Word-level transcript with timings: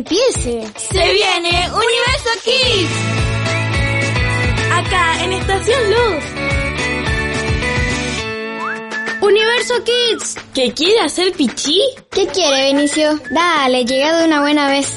empiece. 0.00 0.66
Se 0.76 1.12
viene 1.12 1.50
Universo 1.50 2.30
Kids. 2.44 2.90
Acá 4.72 5.24
en 5.24 5.32
Estación 5.34 5.90
Luz. 5.90 6.24
Universo 9.20 9.74
Kids. 9.84 10.36
¿Qué 10.54 10.72
quiere 10.72 11.00
hacer 11.00 11.32
Pichi? 11.32 11.82
¿Qué 12.10 12.26
quiere, 12.28 12.72
Benicio? 12.72 13.20
Dale, 13.30 13.84
llega 13.84 14.18
de 14.18 14.24
una 14.24 14.40
buena 14.40 14.68
vez. 14.70 14.90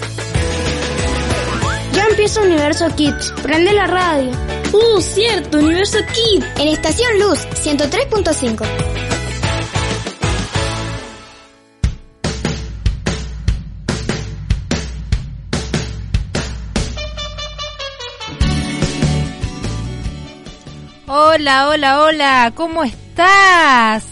Ya 1.94 2.06
empieza 2.06 2.42
Universo 2.42 2.88
Kids. 2.96 3.34
Prende 3.44 3.74
la 3.74 3.88
radio. 3.88 4.32
Uh, 4.72 5.02
cierto, 5.02 5.58
Universo 5.58 6.00
Kids. 6.14 6.46
En 6.60 6.70
Estación 6.70 7.20
Luz 7.20 7.40
103.5. 7.62 9.13
Hola, 21.34 21.68
hola, 21.68 22.04
hola, 22.04 22.54
¿cómo 22.54 22.84
estás? 22.84 24.06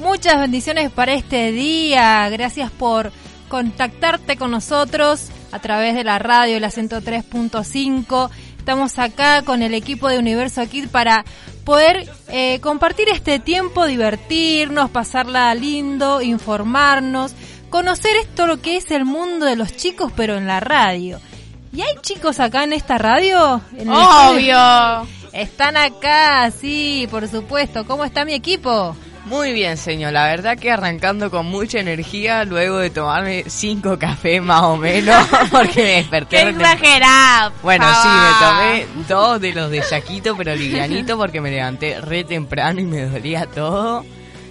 Muchas 0.00 0.40
bendiciones 0.40 0.90
para 0.90 1.12
este 1.12 1.52
día. 1.52 2.26
Gracias 2.30 2.70
por 2.70 3.12
contactarte 3.50 4.38
con 4.38 4.52
nosotros 4.52 5.28
a 5.50 5.58
través 5.58 5.94
de 5.94 6.02
la 6.02 6.18
radio, 6.18 6.58
la 6.60 6.70
103.5. 6.70 8.30
Estamos 8.56 8.98
acá 8.98 9.42
con 9.42 9.60
el 9.60 9.74
equipo 9.74 10.08
de 10.08 10.18
Universo 10.18 10.66
Kid 10.66 10.88
para 10.88 11.26
poder 11.64 12.10
eh, 12.28 12.58
compartir 12.60 13.10
este 13.10 13.38
tiempo, 13.38 13.84
divertirnos, 13.84 14.88
pasarla 14.88 15.54
lindo, 15.54 16.22
informarnos, 16.22 17.34
conocer 17.68 18.16
esto 18.16 18.46
lo 18.46 18.62
que 18.62 18.78
es 18.78 18.90
el 18.92 19.04
mundo 19.04 19.44
de 19.44 19.56
los 19.56 19.76
chicos, 19.76 20.10
pero 20.16 20.38
en 20.38 20.46
la 20.46 20.60
radio. 20.60 21.20
¿Y 21.74 21.82
hay 21.82 21.96
chicos 22.00 22.40
acá 22.40 22.64
en 22.64 22.72
esta 22.72 22.96
radio? 22.96 23.60
¿En? 23.76 23.90
Obvio. 23.90 25.21
Están 25.32 25.76
acá, 25.76 26.50
sí, 26.50 27.08
por 27.10 27.26
supuesto. 27.28 27.86
¿Cómo 27.86 28.04
está 28.04 28.24
mi 28.24 28.34
equipo? 28.34 28.94
Muy 29.24 29.52
bien, 29.52 29.76
señor. 29.76 30.12
La 30.12 30.26
verdad 30.26 30.58
que 30.58 30.70
arrancando 30.70 31.30
con 31.30 31.46
mucha 31.46 31.78
energía 31.78 32.44
luego 32.44 32.78
de 32.78 32.90
tomarme 32.90 33.44
cinco 33.46 33.98
cafés 33.98 34.42
más 34.42 34.62
o 34.62 34.76
menos 34.76 35.26
porque 35.50 35.82
me 35.82 35.90
desperté. 35.90 36.36
Qué 36.36 36.48
exagerado. 36.50 37.52
Bueno, 37.62 37.86
sí, 38.02 38.08
me 38.08 38.46
tomé 38.46 39.06
dos 39.08 39.40
de 39.40 39.52
los 39.52 39.70
de 39.70 39.82
Yaquito, 39.88 40.36
pero 40.36 40.54
livianito 40.54 41.16
porque 41.16 41.40
me 41.40 41.50
levanté 41.50 42.00
re 42.00 42.24
temprano 42.24 42.80
y 42.80 42.84
me 42.84 43.06
dolía 43.06 43.46
todo. 43.46 44.04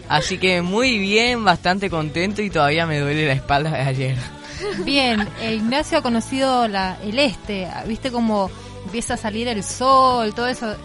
Así 0.08 0.38
que 0.38 0.62
muy 0.62 0.98
bien, 0.98 1.44
bastante 1.44 1.90
contento 1.90 2.42
y 2.42 2.50
todavía 2.50 2.86
me 2.86 3.00
duele 3.00 3.28
la 3.28 3.34
espalda 3.34 3.72
de 3.72 3.82
ayer. 3.82 4.18
Bien, 4.84 5.28
eh, 5.42 5.56
Ignacio 5.56 6.00
ha 6.00 6.02
conocido 6.02 6.68
la, 6.68 6.98
el 7.04 7.20
este. 7.20 7.68
¿Viste 7.88 8.12
cómo 8.12 8.50
empieza 8.92 9.14
a 9.14 9.18
salir 9.18 9.48
el 9.48 9.64
sol, 9.64 10.34
todo 10.36 10.48
eso? 10.48 10.76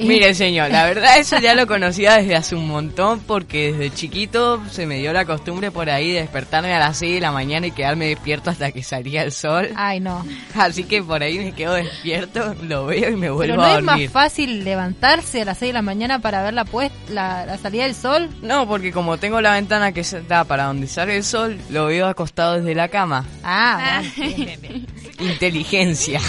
Mire, 0.00 0.32
señor, 0.32 0.70
la 0.70 0.84
verdad 0.84 1.18
eso 1.18 1.40
ya 1.40 1.54
lo 1.54 1.66
conocía 1.66 2.18
desde 2.18 2.36
hace 2.36 2.54
un 2.54 2.68
montón 2.68 3.18
porque 3.18 3.72
desde 3.72 3.92
chiquito 3.92 4.62
se 4.70 4.86
me 4.86 4.98
dio 4.98 5.12
la 5.12 5.24
costumbre 5.24 5.72
por 5.72 5.90
ahí 5.90 6.12
de 6.12 6.20
despertarme 6.20 6.72
a 6.72 6.78
las 6.78 6.98
6 6.98 7.14
de 7.14 7.20
la 7.20 7.32
mañana 7.32 7.66
y 7.66 7.72
quedarme 7.72 8.06
despierto 8.06 8.48
hasta 8.50 8.70
que 8.70 8.84
salía 8.84 9.24
el 9.24 9.32
sol. 9.32 9.70
Ay, 9.74 9.98
no. 9.98 10.24
Así 10.54 10.84
que 10.84 11.02
por 11.02 11.24
ahí 11.24 11.38
me 11.40 11.50
quedo 11.52 11.74
despierto, 11.74 12.54
lo 12.62 12.86
veo 12.86 13.10
y 13.10 13.16
me 13.16 13.22
Pero 13.22 13.34
vuelvo 13.34 13.56
no 13.56 13.64
a 13.64 13.78
es 13.78 13.82
más 13.82 13.94
dormir. 13.94 14.10
fácil 14.10 14.62
levantarse 14.64 15.42
a 15.42 15.46
las 15.46 15.58
6 15.58 15.70
de 15.70 15.72
la 15.74 15.82
mañana 15.82 16.20
para 16.20 16.44
ver 16.44 16.54
la, 16.54 16.64
la, 17.08 17.44
la 17.46 17.58
salida 17.58 17.82
del 17.82 17.96
sol. 17.96 18.28
No, 18.40 18.68
porque 18.68 18.92
como 18.92 19.18
tengo 19.18 19.40
la 19.40 19.54
ventana 19.54 19.90
que 19.90 20.04
se 20.04 20.22
da 20.22 20.44
para 20.44 20.66
donde 20.66 20.86
sale 20.86 21.16
el 21.16 21.24
sol, 21.24 21.58
lo 21.70 21.86
veo 21.86 22.06
acostado 22.06 22.54
desde 22.54 22.76
la 22.76 22.86
cama. 22.86 23.24
Ah, 23.42 24.00
bueno, 24.16 24.36
bien, 24.36 24.46
bien, 24.46 24.60
bien. 24.62 24.86
Inteligencia. 25.20 26.20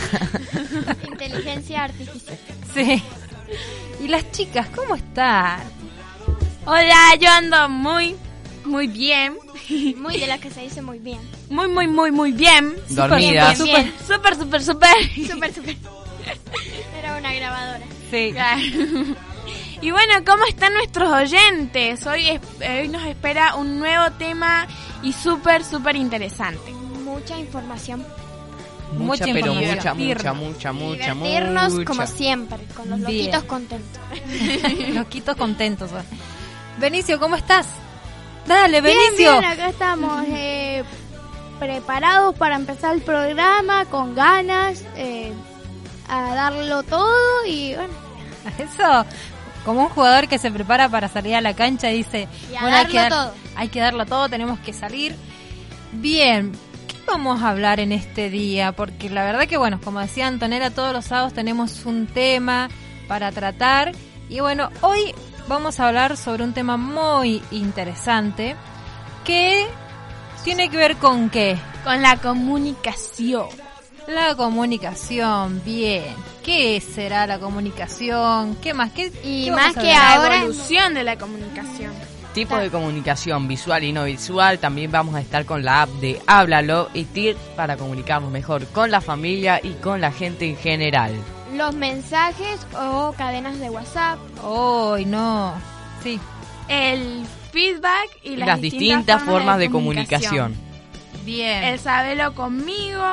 Inteligencia 1.07 1.83
artificial. 1.83 2.37
Sí. 2.73 3.01
¿Y 4.03 4.07
las 4.07 4.31
chicas 4.31 4.67
cómo 4.75 4.95
están? 4.95 5.61
Hola, 6.65 7.15
yo 7.19 7.29
ando 7.29 7.69
muy, 7.69 8.15
muy 8.65 8.87
bien. 8.87 9.37
Muy 9.97 10.17
de 10.17 10.27
la 10.27 10.39
que 10.39 10.49
se 10.49 10.61
dice 10.61 10.81
muy 10.81 10.99
bien. 10.99 11.19
Muy, 11.49 11.67
muy, 11.67 11.87
muy, 11.87 12.11
muy 12.11 12.31
bien. 12.31 12.75
Dormida. 12.89 13.53
bien. 13.53 13.93
Súper, 14.07 14.35
súper, 14.35 14.63
súper. 14.63 14.95
Súper, 15.29 15.53
súper. 15.53 15.75
Era 16.97 17.17
una 17.17 17.33
grabadora. 17.33 17.85
Sí. 18.11 18.31
Claro. 18.33 18.61
Y 19.81 19.91
bueno, 19.91 20.13
¿cómo 20.25 20.43
están 20.45 20.73
nuestros 20.73 21.09
oyentes? 21.09 22.05
Hoy, 22.05 22.29
es- 22.29 22.41
hoy 22.67 22.87
nos 22.89 23.05
espera 23.05 23.55
un 23.55 23.79
nuevo 23.79 24.11
tema 24.17 24.67
y 25.03 25.13
súper, 25.13 25.63
súper 25.63 25.95
interesante. 25.95 26.71
Mucha 27.03 27.37
información. 27.39 28.05
Mucha 28.93 29.25
Mucha, 29.27 29.33
pero 29.33 29.53
mucha, 29.53 29.93
mucha, 29.93 29.93
mucha, 29.93 30.73
mucha, 30.73 31.13
Divertirnos 31.13 31.73
mucha. 31.73 31.85
como 31.85 32.07
siempre, 32.07 32.57
con 32.75 32.89
los 32.89 32.99
Bien. 32.99 33.17
loquitos 33.31 33.43
contentos. 33.43 34.01
Loquitos 34.93 35.35
contentos. 35.37 35.91
Benicio, 36.79 37.19
¿cómo 37.19 37.35
estás? 37.35 37.67
Dale, 38.47 38.81
Bien, 38.81 38.97
Benicio. 38.97 39.39
bien, 39.39 39.45
acá 39.51 39.69
estamos 39.69 40.23
eh, 40.29 40.83
preparados 41.59 42.35
para 42.35 42.55
empezar 42.55 42.95
el 42.95 43.01
programa, 43.01 43.85
con 43.85 44.15
ganas, 44.15 44.83
eh, 44.95 45.33
a 46.07 46.33
darlo 46.33 46.81
todo 46.83 47.45
y 47.45 47.75
bueno, 47.75 47.93
Eso, 48.57 49.05
como 49.65 49.81
un 49.83 49.89
jugador 49.89 50.27
que 50.27 50.39
se 50.39 50.49
prepara 50.49 50.89
para 50.89 51.09
salir 51.09 51.35
a 51.35 51.41
la 51.41 51.53
cancha 51.53 51.91
y 51.91 51.97
dice, 51.97 52.27
Y 52.51 52.55
a 52.55 52.61
hay 52.65 52.71
darlo 52.71 52.91
que, 52.91 52.97
dar- 52.97 53.09
todo. 53.11 53.33
hay 53.55 53.67
que 53.67 53.79
darlo 53.81 54.05
todo, 54.07 54.29
tenemos 54.29 54.57
que 54.59 54.73
salir. 54.73 55.15
Bien, 55.91 56.51
¿qué 56.53 56.59
vamos 57.11 57.41
a 57.41 57.49
hablar 57.49 57.79
en 57.79 57.91
este 57.91 58.29
día? 58.29 58.71
Porque 58.71 59.09
la 59.09 59.23
verdad 59.23 59.47
que, 59.47 59.57
bueno, 59.57 59.79
como 59.83 59.99
decía 59.99 60.27
Antonella, 60.27 60.71
todos 60.71 60.93
los 60.93 61.05
sábados 61.05 61.33
tenemos 61.33 61.85
un 61.85 62.07
tema 62.07 62.69
para 63.07 63.31
tratar. 63.31 63.91
Y 64.29 64.39
bueno, 64.41 64.69
hoy 64.81 65.13
vamos 65.47 65.79
a 65.79 65.87
hablar 65.87 66.17
sobre 66.17 66.43
un 66.43 66.53
tema 66.53 66.77
muy 66.77 67.41
interesante 67.51 68.55
que 69.23 69.67
tiene 70.43 70.69
que 70.69 70.77
ver 70.77 70.97
con 70.97 71.29
qué? 71.29 71.57
Con 71.83 72.01
la 72.01 72.17
comunicación. 72.17 73.47
La 74.07 74.35
comunicación, 74.35 75.61
bien. 75.63 76.03
¿Qué 76.43 76.81
será 76.81 77.27
la 77.27 77.39
comunicación? 77.39 78.55
¿Qué 78.55 78.73
más? 78.73 78.91
¿Qué, 78.91 79.11
Y 79.23 79.45
qué 79.45 79.51
más 79.51 79.73
que 79.73 79.79
hablar? 79.79 79.95
La 79.95 80.13
ahora- 80.15 80.37
evolución 80.39 80.93
de 80.95 81.03
la 81.03 81.17
comunicación. 81.17 81.91
Tipo 82.33 82.57
de 82.57 82.69
comunicación 82.69 83.47
visual 83.47 83.83
y 83.83 83.91
no 83.91 84.05
visual. 84.05 84.59
También 84.59 84.91
vamos 84.91 85.15
a 85.15 85.21
estar 85.21 85.45
con 85.45 85.63
la 85.63 85.83
app 85.83 85.89
de 86.01 86.21
Háblalo 86.27 86.89
y 86.93 87.05
TIR 87.05 87.35
para 87.55 87.75
comunicarnos 87.75 88.31
mejor 88.31 88.65
con 88.67 88.91
la 88.91 89.01
familia 89.01 89.59
y 89.61 89.73
con 89.73 89.99
la 89.99 90.11
gente 90.11 90.47
en 90.47 90.55
general. 90.55 91.13
Los 91.55 91.73
mensajes 91.73 92.65
o 92.77 93.13
cadenas 93.17 93.59
de 93.59 93.69
WhatsApp. 93.69 94.19
¡Ay, 94.43 95.05
no! 95.05 95.53
Sí, 96.03 96.19
El 96.67 97.25
feedback 97.51 98.09
y 98.23 98.35
las, 98.35 98.47
Las 98.47 98.61
distintas 98.61 99.23
formas 99.23 99.57
de 99.57 99.69
comunicación. 99.69 100.68
Bien. 101.25 101.63
El 101.63 101.79
saberlo 101.79 102.33
conmigo. 102.33 103.03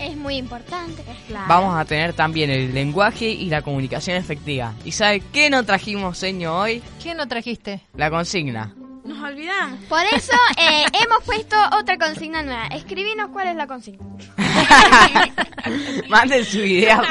Es 0.00 0.16
muy 0.16 0.36
importante. 0.36 1.02
Vamos 1.48 1.76
a 1.76 1.84
tener 1.84 2.12
también 2.12 2.50
el 2.50 2.74
lenguaje 2.74 3.26
y 3.28 3.46
la 3.46 3.62
comunicación 3.62 4.16
efectiva. 4.16 4.74
¿Y 4.84 4.92
sabe 4.92 5.20
qué 5.32 5.50
no 5.50 5.64
trajimos, 5.64 6.18
señor, 6.18 6.54
hoy? 6.62 6.82
¿Qué 7.02 7.14
no 7.14 7.26
trajiste? 7.28 7.80
La 7.94 8.10
consigna. 8.10 8.74
Nos 9.04 9.22
olvidamos. 9.22 9.78
Por 9.88 10.02
eso 10.12 10.32
eh, 10.58 10.84
hemos 11.02 11.22
puesto 11.24 11.56
otra 11.78 11.98
consigna 11.98 12.42
nueva. 12.42 12.66
Escribinos 12.68 13.28
cuál 13.32 13.48
es 13.48 13.56
la 13.56 13.66
consigna. 13.66 14.04
manden 16.08 16.44
su 16.44 16.60
idea. 16.60 17.02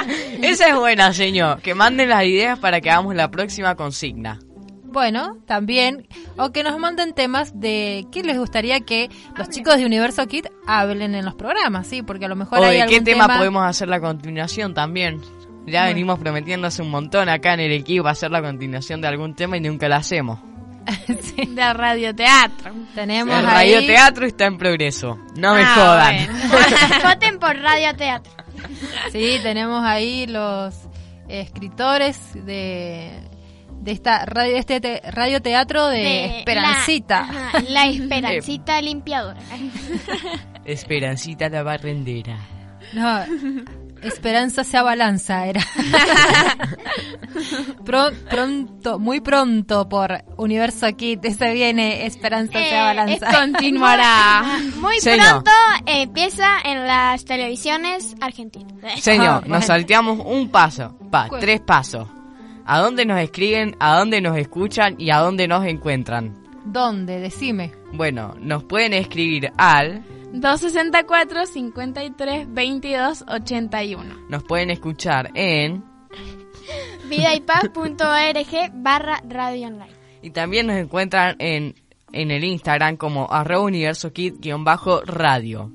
Esa 0.41 0.70
es 0.70 0.75
buena, 0.75 1.14
señor. 1.14 1.62
Que 1.62 1.75
manden 1.75 2.09
las 2.09 2.24
ideas 2.24 2.58
para 2.59 2.81
que 2.81 2.90
hagamos 2.90 3.16
la 3.16 3.30
próxima 3.30 3.75
consigna. 3.75 4.40
Bueno, 4.93 5.37
también, 5.47 6.07
o 6.37 6.51
que 6.51 6.63
nos 6.63 6.78
manden 6.79 7.13
temas 7.13 7.59
de 7.59 8.05
qué 8.11 8.23
les 8.23 8.37
gustaría 8.37 8.79
que 8.81 9.09
los 9.35 9.49
chicos 9.49 9.75
de 9.78 9.85
Universo 9.85 10.25
Kid 10.28 10.45
hablen 10.67 11.16
en 11.16 11.25
los 11.25 11.34
programas, 11.35 11.87
¿sí? 11.87 12.01
Porque 12.03 12.25
a 12.25 12.28
lo 12.29 12.35
mejor 12.35 12.59
O 12.59 12.63
hay 12.63 12.79
de 12.79 12.85
qué 12.85 12.95
algún 12.95 13.03
tema, 13.03 13.28
podemos 13.37 13.66
hacer 13.66 13.87
la 13.90 13.99
continuación 13.99 14.73
también. 14.73 15.19
Ya 15.66 15.81
Bueno. 15.81 15.87
venimos 15.87 16.19
prometiendo 16.19 16.67
hace 16.67 16.81
un 16.84 16.90
montón 16.91 17.28
acá 17.28 17.53
en 17.55 17.61
el 17.61 17.72
equipo 17.72 18.07
hacer 18.07 18.29
la 18.31 18.41
continuación 18.41 19.01
de 19.01 19.07
algún 19.07 19.34
tema 19.34 19.57
y 19.57 19.61
nunca 19.61 19.90
la 19.90 19.97
hacemos. 19.97 20.40
Sí. 21.07 21.46
De 21.47 21.73
radioteatro. 21.73 22.72
Tenemos 22.93 23.34
El 23.39 23.46
ahí... 23.47 23.73
radioteatro 23.73 24.25
está 24.28 24.46
en 24.46 24.57
progreso. 24.57 25.17
No 25.37 25.55
me 25.55 25.61
Ah, 25.63 25.73
jodan. 25.75 26.16
bueno. 26.51 26.99
Voten 27.09 27.39
por 27.39 27.57
Radio 27.57 27.96
Teatro. 27.96 28.31
Sí, 29.11 29.37
tenemos 29.41 29.81
ahí 29.84 30.28
los 30.28 30.75
escritores 31.29 32.19
de, 32.46 33.11
de 33.84 33.91
esta 33.91 34.26
radio, 34.26 34.58
este 34.58 34.80
te- 34.82 35.02
radioteatro 35.12 35.88
de, 35.88 35.97
De 35.97 36.40
Esperancita. 36.40 37.28
La, 37.32 37.47
ajá, 37.47 37.59
la 37.70 37.85
Esperancita 37.88 38.82
limpiadora. 38.82 39.40
Esperancita 40.66 41.50
la 41.50 41.64
barrendera. 41.64 42.38
No, 42.94 43.20
Esperanza 44.02 44.64
se 44.64 44.78
abalanza, 44.78 45.46
era. 45.47 45.62
Pro- 47.85 48.12
pronto, 48.30 49.00
muy 49.00 49.20
pronto 49.22 49.88
por 49.90 50.24
Universo 50.38 50.88
Kit, 50.96 51.24
se 51.26 51.53
viene 51.53 52.06
Esperanza 52.06 52.53
se 52.59 52.70
Eh, 52.70 52.78
abalanza. 52.78 53.28
Continuará. 53.40 54.44
Muy 54.80 55.00
Señor. 55.00 55.26
pronto 55.44 55.52
empieza 55.85 56.47
en 56.64 56.85
las 56.85 57.26
televisiones 57.26 58.16
argentinas. 58.22 59.00
Señor, 59.02 59.44
Ah, 59.46 59.47
nos 59.47 59.66
salteamos 59.66 60.20
un 60.26 60.50
paso, 60.50 60.97
pa, 61.12 61.28
tres 61.40 61.62
pasos. 61.62 62.08
¿A 62.65 62.79
dónde 62.79 63.05
nos 63.05 63.19
escriben, 63.19 63.75
a 63.79 63.97
dónde 63.97 64.21
nos 64.21 64.37
escuchan 64.37 64.95
y 64.97 65.09
a 65.11 65.17
dónde 65.17 65.47
nos 65.47 65.65
encuentran? 65.65 66.33
¿Dónde? 66.65 67.19
Decime. 67.19 67.73
Bueno, 67.91 68.35
nos 68.39 68.63
pueden 68.63 68.93
escribir 68.93 69.51
al, 69.57 70.03
264 70.31 71.45
53 71.45 72.53
22 72.53 73.25
81. 73.27 74.15
nos 74.29 74.43
pueden 74.43 74.71
escuchar 74.71 75.29
en 75.35 75.83
Vidaypaz.org 77.09 78.71
barra 78.73 79.21
radio 79.27 79.67
online. 79.67 79.91
y 80.21 80.31
también 80.31 80.67
nos 80.67 80.77
encuentran 80.77 81.35
en, 81.39 81.75
en 82.13 82.31
el 82.31 82.43
Instagram 82.43 82.95
como 82.95 83.27
arroba 83.29 83.65
universo 83.65 84.11
kit-radio. 84.13 85.71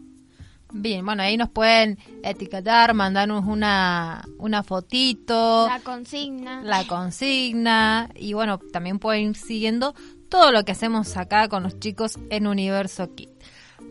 Bien, 0.71 1.05
bueno, 1.05 1.23
ahí 1.23 1.37
nos 1.39 1.49
pueden 1.49 1.99
etiquetar, 2.23 2.93
mandarnos 2.95 3.45
una, 3.47 4.23
una 4.39 4.63
fotito, 4.63 5.67
La 5.67 5.81
consigna. 5.81 6.63
la 6.63 6.87
consigna 6.87 8.11
y 8.15 8.35
bueno, 8.35 8.59
también 8.73 8.99
pueden 8.99 9.31
ir 9.31 9.37
siguiendo 9.37 9.95
todo 10.29 10.53
lo 10.53 10.65
que 10.65 10.73
hacemos 10.73 11.17
acá 11.17 11.49
con 11.49 11.63
los 11.63 11.81
chicos 11.81 12.19
en 12.31 12.47
Universo 12.47 13.15
Kit. 13.15 13.31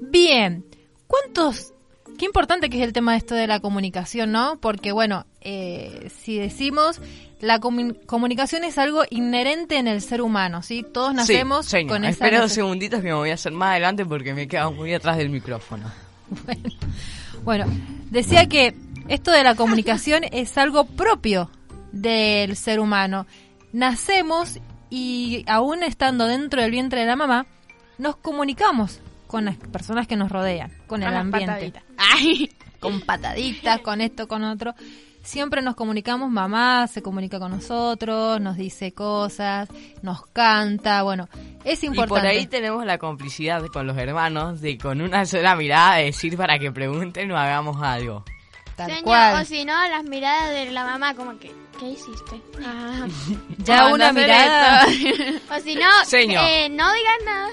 Bien, 0.01 0.65
¿cuántos? 1.07 1.73
Qué 2.19 2.25
importante 2.25 2.69
que 2.69 2.77
es 2.77 2.83
el 2.83 2.93
tema 2.93 3.11
de 3.13 3.17
esto 3.19 3.35
de 3.35 3.47
la 3.47 3.59
comunicación, 3.59 4.31
¿no? 4.31 4.59
Porque 4.59 4.91
bueno, 4.91 5.25
eh, 5.41 6.09
si 6.23 6.37
decimos 6.37 7.01
la 7.39 7.59
comu- 7.59 8.03
comunicación 8.05 8.63
es 8.63 8.77
algo 8.77 9.03
inherente 9.11 9.77
en 9.77 9.87
el 9.87 10.01
ser 10.01 10.21
humano, 10.21 10.61
¿sí? 10.63 10.83
Todos 10.93 11.13
nacemos 11.13 11.65
sí, 11.65 11.71
señor. 11.71 11.91
con 11.93 12.03
esa 12.05 12.11
Espera 12.25 12.41
dos 12.41 12.51
segunditos 12.51 13.01
que 13.01 13.07
me 13.07 13.13
voy 13.13 13.29
a 13.31 13.35
hacer 13.35 13.51
más 13.51 13.71
adelante 13.71 14.05
porque 14.05 14.33
me 14.33 14.47
quedo 14.47 14.71
muy 14.71 14.93
atrás 14.93 15.17
del 15.17 15.29
micrófono. 15.29 15.91
Bueno, 16.45 16.69
bueno, 17.43 17.65
decía 18.09 18.47
que 18.47 18.75
esto 19.07 19.31
de 19.31 19.43
la 19.43 19.55
comunicación 19.55 20.23
es 20.31 20.57
algo 20.57 20.85
propio 20.85 21.49
del 21.91 22.55
ser 22.55 22.79
humano. 22.79 23.25
Nacemos 23.73 24.59
y 24.89 25.43
aún 25.47 25.83
estando 25.83 26.25
dentro 26.25 26.61
del 26.61 26.71
vientre 26.71 27.01
de 27.01 27.05
la 27.07 27.15
mamá, 27.15 27.45
nos 27.97 28.15
comunicamos 28.17 28.99
con 29.27 29.45
las 29.45 29.57
personas 29.57 30.07
que 30.07 30.15
nos 30.15 30.31
rodean, 30.31 30.71
con 30.87 31.03
el 31.03 31.13
ambiente. 31.13 31.73
Ay. 31.97 32.49
con 32.79 33.01
pataditas, 33.01 33.79
con 33.83 34.01
esto, 34.01 34.27
con 34.27 34.43
otro. 34.43 34.73
Siempre 35.27 35.61
nos 35.61 35.75
comunicamos, 35.75 36.31
mamá 36.31 36.87
se 36.87 37.01
comunica 37.01 37.37
con 37.37 37.51
nosotros, 37.51 38.39
nos 38.39 38.55
dice 38.55 38.93
cosas, 38.93 39.67
nos 40.01 40.25
canta, 40.27 41.03
bueno, 41.03 41.27
es 41.65 41.83
Y 41.83 41.87
importante. 41.87 42.21
por 42.21 42.25
ahí 42.25 42.47
tenemos 42.47 42.85
la 42.85 42.97
complicidad 42.97 43.61
con 43.67 43.85
los 43.87 43.97
hermanos 43.97 44.61
de 44.61 44.77
con 44.77 45.01
una 45.01 45.25
sola 45.25 45.57
mirada 45.57 45.95
decir 45.95 46.37
para 46.37 46.57
que 46.59 46.71
pregunten 46.71 47.29
o 47.33 47.37
hagamos 47.37 47.75
algo. 47.83 48.23
Tal 48.77 48.87
Señor, 48.89 49.03
cual. 49.03 49.41
o 49.41 49.45
si 49.45 49.65
no, 49.65 49.73
las 49.89 50.05
miradas 50.05 50.49
de 50.51 50.71
la 50.71 50.85
mamá 50.85 51.13
como 51.13 51.37
que, 51.37 51.51
¿qué 51.77 51.89
hiciste? 51.89 52.41
Ah, 52.65 53.05
Ya 53.57 53.87
una 53.93 54.13
mirada. 54.13 54.85
O 55.57 55.59
si 55.61 55.75
no, 55.75 56.05
Señor. 56.05 56.45
eh, 56.47 56.69
no 56.69 56.93
digas 56.93 57.17
nada. 57.25 57.49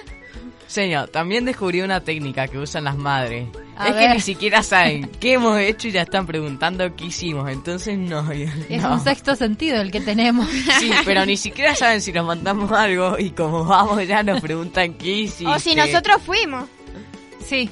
Señor, 0.69 1.09
también 1.09 1.45
descubrí 1.45 1.81
una 1.83 2.01
técnica 2.01 2.47
que 2.47 2.59
usan 2.59 2.85
las 2.85 2.97
madres. 2.97 3.49
A 3.77 3.89
es 3.89 3.95
ver. 3.95 4.09
que 4.09 4.15
ni 4.15 4.21
siquiera 4.21 4.63
saben 4.63 5.11
qué 5.21 5.35
hemos 5.35 5.59
hecho 5.59 5.89
y 5.89 5.93
ya 5.93 6.03
están 6.03 6.27
preguntando 6.27 6.95
qué 6.97 7.07
hicimos. 7.07 7.51
Entonces 7.51 7.99
no. 7.99 8.31
Es 8.69 8.83
no. 8.83 8.95
un 8.95 9.01
sexto 9.01 9.35
sentido 9.37 9.81
el 9.81 9.91
que 9.91 10.01
tenemos. 10.01 10.49
Sí, 10.81 10.91
pero 11.05 11.25
ni 11.27 11.37
siquiera 11.37 11.75
saben 11.75 12.01
si 12.01 12.13
nos 12.13 12.27
mandamos 12.27 12.71
algo 12.73 13.19
y 13.19 13.31
como 13.31 13.65
vamos 13.65 14.07
ya 14.07 14.23
nos 14.23 14.41
preguntan 14.41 14.95
qué 14.95 15.11
hiciste. 15.11 15.47
O 15.47 15.59
si 15.59 15.75
nosotros 15.75 16.21
fuimos. 16.23 16.69
Sí. 17.47 17.71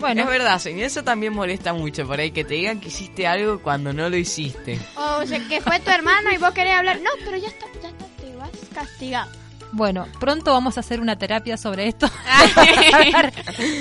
Bueno, 0.00 0.22
Es 0.22 0.26
verdad, 0.28 0.58
señor, 0.58 0.82
eso 0.84 1.04
también 1.04 1.32
molesta 1.32 1.72
mucho 1.72 2.06
por 2.06 2.18
ahí, 2.18 2.30
que 2.32 2.44
te 2.44 2.54
digan 2.54 2.80
que 2.80 2.88
hiciste 2.88 3.26
algo 3.26 3.60
cuando 3.62 3.92
no 3.92 4.10
lo 4.10 4.16
hiciste. 4.16 4.78
O 4.96 5.24
sea, 5.24 5.38
que 5.48 5.60
fue 5.60 5.78
tu 5.80 5.90
hermano 5.90 6.30
y 6.32 6.36
vos 6.36 6.52
querés 6.52 6.74
hablar. 6.74 6.98
No, 7.00 7.10
pero 7.24 7.36
ya 7.36 7.46
está, 7.48 7.66
ya 7.80 7.88
está, 7.88 8.04
te 8.20 8.34
vas 8.36 8.50
castigado. 8.74 9.30
Bueno, 9.74 10.06
pronto 10.20 10.52
vamos 10.52 10.76
a 10.76 10.80
hacer 10.80 11.00
una 11.00 11.16
terapia 11.16 11.56
sobre 11.56 11.88
esto. 11.88 12.08
Terapia 12.54 13.32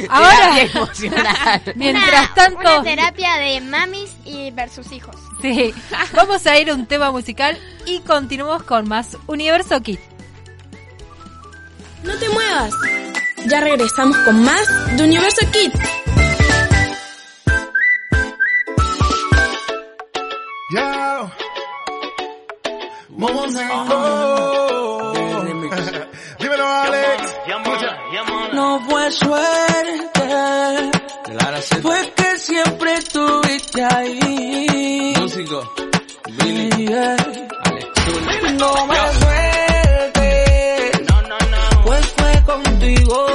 Ahora, 0.09 0.61
emocional. 0.61 1.61
mientras 1.75 2.07
Una- 2.25 2.33
tanto, 2.35 2.59
Una 2.59 2.83
terapia 2.83 3.35
de 3.37 3.61
mamis 3.61 4.11
y 4.25 4.51
versus 4.51 4.91
hijos. 4.91 5.15
sí, 5.41 5.73
vamos 6.13 6.45
a 6.47 6.57
ir 6.57 6.69
a 6.69 6.73
un 6.73 6.85
tema 6.85 7.11
musical 7.11 7.57
y 7.85 7.99
continuamos 8.01 8.63
con 8.63 8.87
más 8.87 9.17
Universo 9.27 9.79
Kit. 9.81 9.99
No 12.03 12.13
te 12.17 12.27
muevas. 12.29 12.73
Ya 13.45 13.61
regresamos 13.61 14.17
con 14.19 14.43
más 14.43 14.67
de 14.97 15.03
Universo 15.03 15.45
Kids. 15.51 15.79
Yo. 20.71 21.29
No 28.63 28.79
fue 28.79 29.11
suerte, 29.11 30.91
fue 31.81 32.13
que 32.15 32.39
siempre 32.39 32.93
estuviste 32.93 33.83
ahí. 33.83 35.13
Músico. 35.19 35.73
Yeah. 36.37 37.17
No 38.57 38.87
me 38.87 38.95
suerte, 39.19 40.91
pues 41.83 42.05
fue 42.15 42.43
contigo 42.45 43.25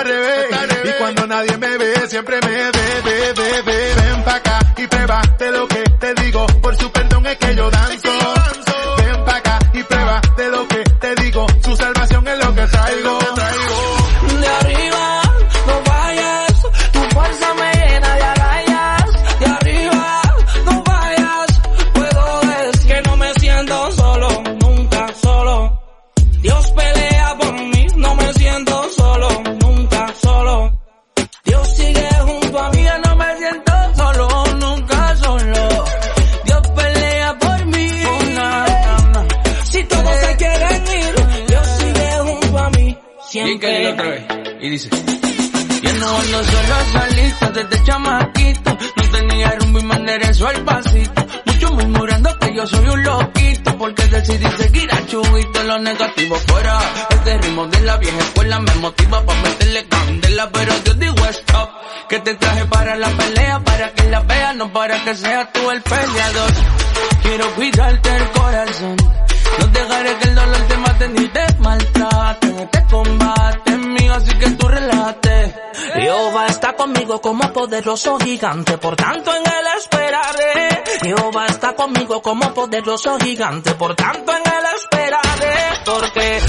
al 0.00 0.06
revés. 0.06 0.46
Y 0.84 0.98
cuando 0.98 1.26
nadie 1.26 1.56
me 1.58 1.78
ve, 1.78 2.08
siempre 2.08 2.38
me 2.42 2.48
ve, 2.48 2.70
ve, 3.04 3.32
ve, 3.36 3.62
ve. 3.62 3.94
Ven 3.94 4.24
pa' 4.24 4.36
acá 4.36 4.58
y 4.76 4.86
prueba 4.86 5.22
de 5.38 5.50
lo 5.50 5.68
que 5.68 5.82
te 5.98 6.14
digo. 6.14 6.46
Por 6.62 6.76
su 6.76 6.90
perdón 6.90 7.26
es 7.26 7.36
que 7.36 7.54
yo 7.54 7.70
danzo. 7.70 7.99
Que 65.10 65.16
seas 65.16 65.52
tú 65.52 65.70
el 65.70 65.82
peleador. 65.82 66.50
Quiero 67.22 67.54
cuidarte 67.56 68.16
el 68.16 68.30
corazón. 68.30 68.96
No 69.58 69.66
dejaré 69.66 70.16
que 70.18 70.28
el 70.28 70.34
dolor 70.36 70.62
te 70.68 70.76
mate 70.76 71.08
ni 71.08 71.28
te 71.28 71.46
maltrate. 71.58 72.62
Este 72.62 72.86
combate 72.90 73.76
mío, 73.76 74.14
así 74.14 74.38
que 74.38 74.50
tú 74.50 74.68
relájate. 74.68 75.54
Jehová 75.94 76.46
está 76.46 76.74
conmigo 76.74 77.20
como 77.20 77.52
poderoso 77.52 78.18
gigante, 78.20 78.78
por 78.78 78.94
tanto 78.94 79.34
en 79.34 79.42
él 79.42 79.66
esperaré. 79.78 80.84
Jehová 81.02 81.46
está 81.46 81.74
conmigo 81.74 82.22
como 82.22 82.54
poderoso 82.54 83.18
gigante, 83.18 83.74
por 83.74 83.96
tanto 83.96 84.32
en 84.32 84.42
él 84.42 84.64
esperaré. 84.80 85.56
Porque 85.84 86.40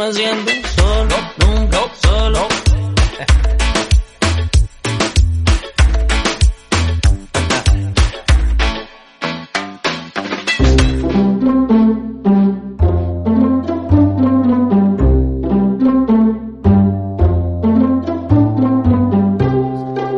me 0.00 0.10
siento 0.14 0.50
solo, 0.76 1.14
solo. 2.00 2.48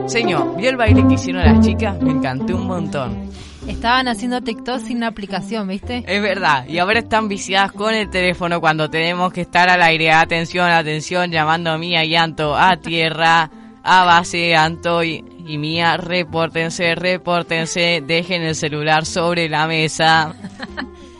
Señor, 0.07 0.57
¿vio 0.57 0.71
el 0.71 0.77
baile 0.77 1.09
que 1.09 1.15
hicieron 1.15 1.43
las 1.43 1.67
chicas? 1.67 2.01
Me 2.01 2.13
encantó 2.13 2.55
un 2.55 2.69
montón. 2.69 3.33
Estaban 3.67 4.09
haciendo 4.09 4.41
TikTok 4.41 4.81
sin 4.81 5.05
aplicación, 5.05 5.69
¿viste? 5.69 6.05
Es 6.07 6.21
verdad, 6.21 6.67
y 6.67 6.79
ahora 6.79 6.99
están 6.99 7.29
viciadas 7.29 7.73
con 7.73 7.95
el 7.95 8.11
teléfono 8.11 8.61
cuando 8.61 8.91
tenemos 8.91 9.33
que 9.33 9.43
estar 9.43 9.69
al 9.69 9.83
aire. 9.83 10.13
Atención, 10.13 10.69
atención, 10.69 11.31
llamando 11.31 11.71
a 11.71 11.79
Mía 11.79 12.05
y 12.05 12.17
Anto 12.17 12.57
a 12.57 12.77
tierra, 12.77 13.51
a 13.83 14.05
base, 14.05 14.55
Anto 14.57 15.05
y, 15.05 15.25
y 15.47 15.59
Mía, 15.59 15.97
repórtense, 15.97 16.95
repórtense, 16.95 18.03
dejen 18.05 18.43
el 18.43 18.55
celular 18.55 19.07
sobre 19.07 19.49
la 19.49 19.67
mesa. 19.67 20.35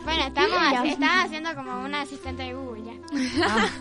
Bueno, 0.03 0.25
estamos 0.27 0.85
estás 0.85 1.25
haciendo 1.25 1.55
como 1.55 1.85
un 1.85 1.95
asistente 1.95 2.43
de 2.43 2.53
Google 2.53 2.83
ya. 2.83 3.71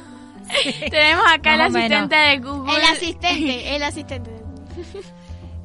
Tenemos 0.90 1.24
acá 1.28 1.54
el 1.56 1.60
asistente 1.62 2.14
de 2.14 2.38
Google. 2.38 2.76
El 2.76 2.82
asistente, 2.84 3.76
el 3.76 3.82
asistente. 3.82 4.30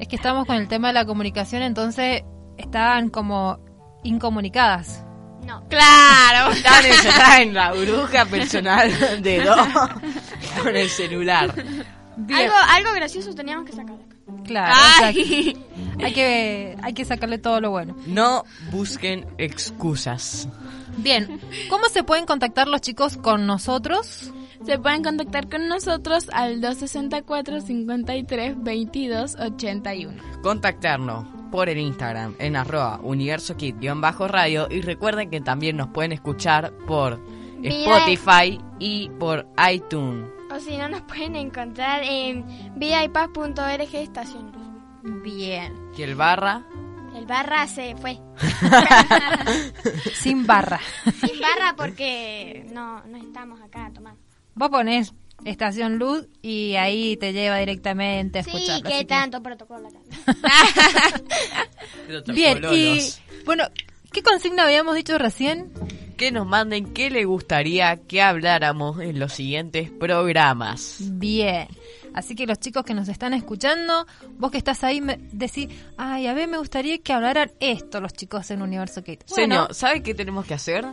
Es 0.00 0.08
que 0.08 0.16
estamos 0.16 0.46
con 0.46 0.56
el 0.56 0.66
tema 0.66 0.88
de 0.88 0.94
la 0.94 1.04
comunicación, 1.04 1.62
entonces 1.62 2.22
estaban 2.58 3.08
como 3.08 3.58
incomunicadas. 4.02 5.04
No. 5.46 5.66
Claro. 5.68 6.52
Encerradas 6.84 7.40
en 7.40 7.54
la 7.54 7.72
bruja 7.72 8.26
personal 8.26 9.22
de 9.22 9.40
dos 9.44 9.68
con 10.62 10.76
el 10.76 10.90
celular. 10.90 11.54
Algo, 11.54 12.54
algo 12.68 12.92
gracioso 12.94 13.34
teníamos 13.34 13.64
que 13.64 13.72
sacar 13.72 13.96
claro. 14.48 14.74
Ay. 15.02 15.56
Hay 16.00 16.12
que, 16.12 16.76
hay 16.80 16.92
que 16.92 17.04
sacarle 17.04 17.38
todo 17.38 17.60
lo 17.60 17.72
bueno. 17.72 17.96
No 18.06 18.44
busquen 18.70 19.26
excusas. 19.36 20.48
Bien, 20.98 21.40
¿cómo 21.68 21.86
se 21.86 22.04
pueden 22.04 22.24
contactar 22.24 22.68
los 22.68 22.80
chicos 22.82 23.16
con 23.16 23.48
nosotros? 23.48 24.32
Se 24.64 24.78
pueden 24.78 25.02
contactar 25.02 25.48
con 25.48 25.66
nosotros 25.66 26.28
al 26.32 26.60
264 26.60 27.62
53 27.62 28.62
22 28.62 29.34
81. 29.40 30.22
Contactarnos 30.40 31.37
por 31.50 31.68
el 31.68 31.78
Instagram 31.78 32.34
en 32.38 32.56
arroba 32.56 33.00
universokit-radio 33.02 34.68
y 34.70 34.80
recuerden 34.80 35.30
que 35.30 35.40
también 35.40 35.76
nos 35.76 35.88
pueden 35.88 36.12
escuchar 36.12 36.72
por. 36.86 37.20
Spotify 37.62 38.60
y 38.78 39.08
por 39.18 39.46
iTunes. 39.70 40.30
O 40.54 40.60
si 40.60 40.76
no, 40.76 40.88
nos 40.88 41.02
pueden 41.02 41.36
encontrar 41.36 42.02
en 42.04 42.44
vidaypaz.org 42.76 43.94
estación 43.94 44.52
luz. 44.52 45.22
Bien, 45.22 45.74
Que 45.94 46.04
el 46.04 46.14
barra 46.14 46.64
El 47.14 47.26
barra 47.26 47.66
se 47.66 47.96
fue. 47.96 48.18
sin 50.14 50.46
barra. 50.46 50.80
Sin 51.04 51.40
barra 51.40 51.74
porque 51.76 52.66
no, 52.72 53.02
no 53.04 53.16
estamos 53.16 53.60
acá 53.60 53.90
tomando. 53.92 54.20
Vos 54.54 54.70
ponés 54.70 55.12
estación 55.44 55.98
luz 55.98 56.26
y 56.42 56.74
ahí 56.76 57.16
te 57.16 57.32
lleva 57.32 57.58
directamente 57.58 58.40
a 58.40 58.42
Sí, 58.42 58.50
escucharlo. 58.50 58.82
qué 58.88 58.94
así 58.94 59.04
que- 59.04 59.08
tanto 59.08 59.42
protocolo 59.42 59.88
acá. 59.88 59.98
Bien, 62.32 62.60
y 62.72 62.98
bueno, 63.44 63.64
¿qué 64.12 64.22
consigna 64.22 64.64
habíamos 64.64 64.94
dicho 64.96 65.16
recién? 65.18 65.70
que 66.16 66.32
nos 66.32 66.48
manden 66.48 66.92
qué 66.94 67.10
le 67.10 67.24
gustaría 67.26 67.96
que 67.96 68.20
habláramos 68.20 68.98
en 69.00 69.20
los 69.20 69.32
siguientes 69.34 69.88
programas. 69.88 70.96
Bien. 71.12 71.68
Así 72.12 72.34
que 72.34 72.44
los 72.44 72.58
chicos 72.58 72.82
que 72.84 72.92
nos 72.92 73.08
están 73.08 73.34
escuchando, 73.34 74.04
vos 74.36 74.50
que 74.50 74.58
estás 74.58 74.82
ahí, 74.82 75.00
me 75.00 75.16
decís, 75.30 75.68
ay, 75.96 76.26
a 76.26 76.34
ver, 76.34 76.48
me 76.48 76.58
gustaría 76.58 76.98
que 76.98 77.12
hablaran 77.12 77.52
esto 77.60 78.00
los 78.00 78.14
chicos 78.14 78.50
en 78.50 78.62
Universo 78.62 79.00
Kate. 79.02 79.20
Bueno, 79.28 79.54
Señor, 79.54 79.74
¿sabe 79.74 80.02
qué 80.02 80.12
tenemos 80.12 80.44
que 80.44 80.54
hacer? 80.54 80.86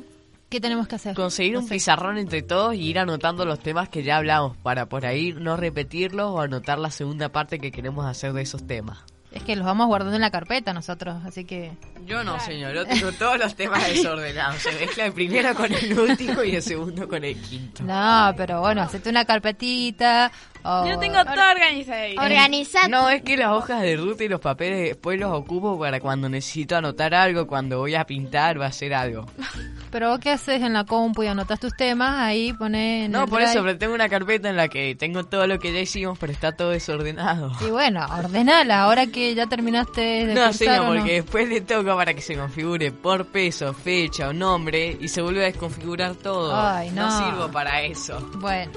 ¿Qué 0.50 0.60
tenemos 0.62 0.88
que 0.88 0.96
hacer? 0.96 1.16
Conseguir 1.16 1.54
No 1.54 1.60
un 1.60 1.68
sé. 1.68 1.75
pizarrón 1.75 2.18
entre 2.18 2.42
todos 2.42 2.75
y 2.75 2.82
ir 2.82 3.00
anotando 3.00 3.46
los 3.46 3.60
temas 3.60 3.90
que 3.90 4.04
ya 4.04 4.18
hablamos 4.18 4.56
para 4.58 4.88
por 4.88 5.06
ahí 5.06 5.34
no 5.34 5.58
repetirlos 5.58 6.30
o 6.32 6.42
anotar 6.42 6.80
la 6.80 6.92
segunda 6.92 7.30
parte 7.30 7.60
que 7.60 7.72
queremos 7.72 8.06
hacer 8.06 8.34
de 8.34 8.42
esos 8.42 8.66
temas. 8.66 9.00
Es 9.32 9.44
que 9.44 9.58
los 9.58 9.66
vamos 9.66 9.88
guardando 9.88 10.16
en 10.16 10.22
la 10.22 10.32
carpeta 10.32 10.72
nosotros, 10.72 11.18
así 11.25 11.44
que... 11.44 11.74
Yo 12.06 12.24
no, 12.24 12.40
señor, 12.40 12.74
yo 12.74 12.86
tengo 12.86 13.12
todos 13.12 13.38
los 13.38 13.54
temas 13.54 13.86
desordenados. 13.90 14.62
Se 14.62 14.72
mezcla 14.72 15.08
el 15.08 15.12
primero 15.14 15.54
con 15.54 15.74
el 15.74 16.00
último 16.00 16.42
y 16.42 16.56
el 16.56 16.62
segundo 16.62 17.06
con 17.10 17.22
el 17.22 17.36
quinto. 17.42 17.84
No, 17.84 18.34
pero 18.38 18.62
bueno, 18.62 18.84
hacete 18.84 19.10
una 19.10 19.25
carpetita. 19.25 20.32
O- 20.65 20.88
Yo 20.88 20.98
tengo 21.00 21.24
todo 21.24 21.51
organizado 21.51 22.01
ahí. 22.01 22.15
Organizate. 22.17 22.89
No, 22.89 23.10
es 23.10 23.22
que 23.22 23.38
las 23.38 23.51
hojas 23.51 23.81
de 23.81 23.95
ruta 23.98 24.24
y 24.24 24.27
los 24.27 24.39
papeles 24.41 24.79
después 24.89 25.19
los 25.19 25.31
ocupo 25.31 25.77
para 25.79 26.00
cuando 26.00 26.27
necesito 26.29 26.75
anotar 26.77 27.13
algo, 27.13 27.48
cuando 27.48 27.79
voy 27.79 27.95
a 27.95 28.05
pintar 28.05 28.57
o 28.57 28.63
a 28.63 28.67
hacer 28.67 28.93
algo. 28.93 29.25
Pero 29.91 30.10
vos 30.10 30.19
qué 30.19 30.31
haces 30.31 30.62
en 30.62 30.74
la 30.74 30.84
compu 30.84 31.24
y 31.24 31.27
anotás 31.27 31.57
tus 31.57 31.74
temas, 31.74 32.17
ahí 32.19 32.51
pones... 32.51 33.10
No, 33.10 33.27
por 33.27 33.39
drive. 33.39 33.51
eso, 33.51 33.62
pero 33.63 33.77
tengo 33.77 33.93
una 33.93 34.10
carpeta 34.10 34.50
en 34.50 34.57
la 34.57 34.67
que 34.67 34.93
tengo 34.95 35.24
todo 35.24 35.48
lo 35.48 35.57
que 35.57 35.72
ya 35.72 35.79
hicimos, 35.79 36.19
pero 36.19 36.34
está 36.34 36.51
todo 36.51 36.72
desordenado. 36.72 37.53
Y 37.65 37.69
bueno, 37.69 38.05
ordenala, 38.05 38.81
ahora 38.81 39.07
que 39.07 39.34
ya 39.36 39.48
terminaste 39.48 40.01
de 40.25 40.34
No, 40.34 40.50
¿o 40.50 40.93
no? 40.93 41.00
porque 41.00 41.13
después 41.13 41.48
le 41.48 41.62
toca 41.62 41.95
para 41.95 42.13
que 42.13 42.19
se 42.22 42.36
configure 42.36 42.91
por 42.91 43.27
peso, 43.27 43.74
fecha 43.74 44.27
o 44.27 44.34
nombre 44.34 44.98
y 45.00 45.07
se 45.07 45.22
vuelve 45.22 45.43
a 45.43 45.45
desconfigurar 45.45 46.15
todo. 46.15 46.53
Ay, 46.53 46.91
no. 46.91 47.10
sirvo 47.17 47.50
para 47.50 47.81
eso. 47.84 48.19
Bueno, 48.39 48.72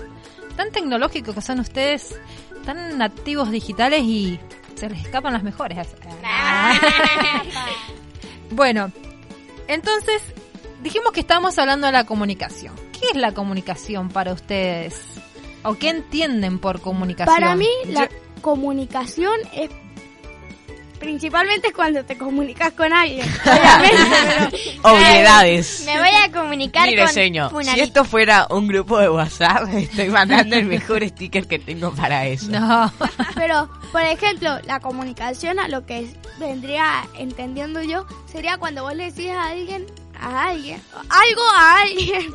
tan 0.59 0.73
tecnológicos 0.73 1.37
que 1.37 1.41
son 1.41 1.61
ustedes, 1.61 2.19
tan 2.65 2.99
nativos 2.99 3.53
digitales 3.53 4.03
y 4.03 4.41
se 4.75 4.91
les 4.91 5.03
escapan 5.03 5.33
las 5.33 5.45
mejores. 5.45 5.79
bueno, 8.51 8.91
entonces 9.69 10.21
dijimos 10.83 11.13
que 11.13 11.21
estábamos 11.21 11.57
hablando 11.61 11.87
de 11.87 11.93
la 11.93 12.07
comunicación. 12.07 12.75
¿Qué 12.91 13.07
es 13.13 13.17
la 13.17 13.35
comunicación 13.35 14.09
para 14.09 14.33
ustedes? 14.33 15.01
¿O 15.63 15.77
qué 15.77 15.91
entienden 15.91 16.59
por 16.59 16.81
comunicación? 16.81 17.37
Para 17.37 17.55
mí, 17.55 17.69
la 17.87 18.09
comunicación 18.43 19.39
es 19.55 19.71
principalmente 20.99 21.73
cuando 21.73 22.05
te 22.05 22.17
comunicas 22.19 22.73
con 22.73 22.93
alguien. 22.93 23.27
Obviamente, 23.45 24.51
pero 24.81 24.81
Obviedades. 24.95 25.83
Me 25.87 25.99
voy 25.99 26.09
a 26.09 26.31
comunicar 26.33 26.87
Mire, 26.89 27.05
con 27.05 27.13
señor, 27.13 27.65
si 27.65 27.81
esto 27.81 28.05
fuera 28.05 28.47
un 28.51 28.67
grupo 28.69 28.99
de 28.99 29.09
WhatsApp, 29.09 29.69
estoy 29.75 30.09
mandando 30.09 30.57
el 30.57 30.67
mejor 30.67 31.07
sticker 31.09 31.47
que 31.47 31.59
tengo 31.59 31.93
para 31.93 32.27
eso. 32.27 32.51
No. 32.51 32.93
Pero, 33.35 33.69
por 33.93 34.03
ejemplo, 34.03 34.59
la 34.67 34.81
comunicación 34.81 35.59
a 35.59 35.69
lo 35.69 35.87
que 35.87 36.09
vendría 36.39 37.05
entendiendo 37.15 37.83
yo 37.83 38.07
sería 38.31 38.57
cuando 38.59 38.83
vos 38.83 38.95
le 38.95 39.11
decís 39.11 39.31
a 39.31 39.49
alguien, 39.49 39.87
a 40.21 40.49
alguien, 40.49 40.83
algo 41.09 41.43
a 41.57 41.81
alguien, 41.81 42.35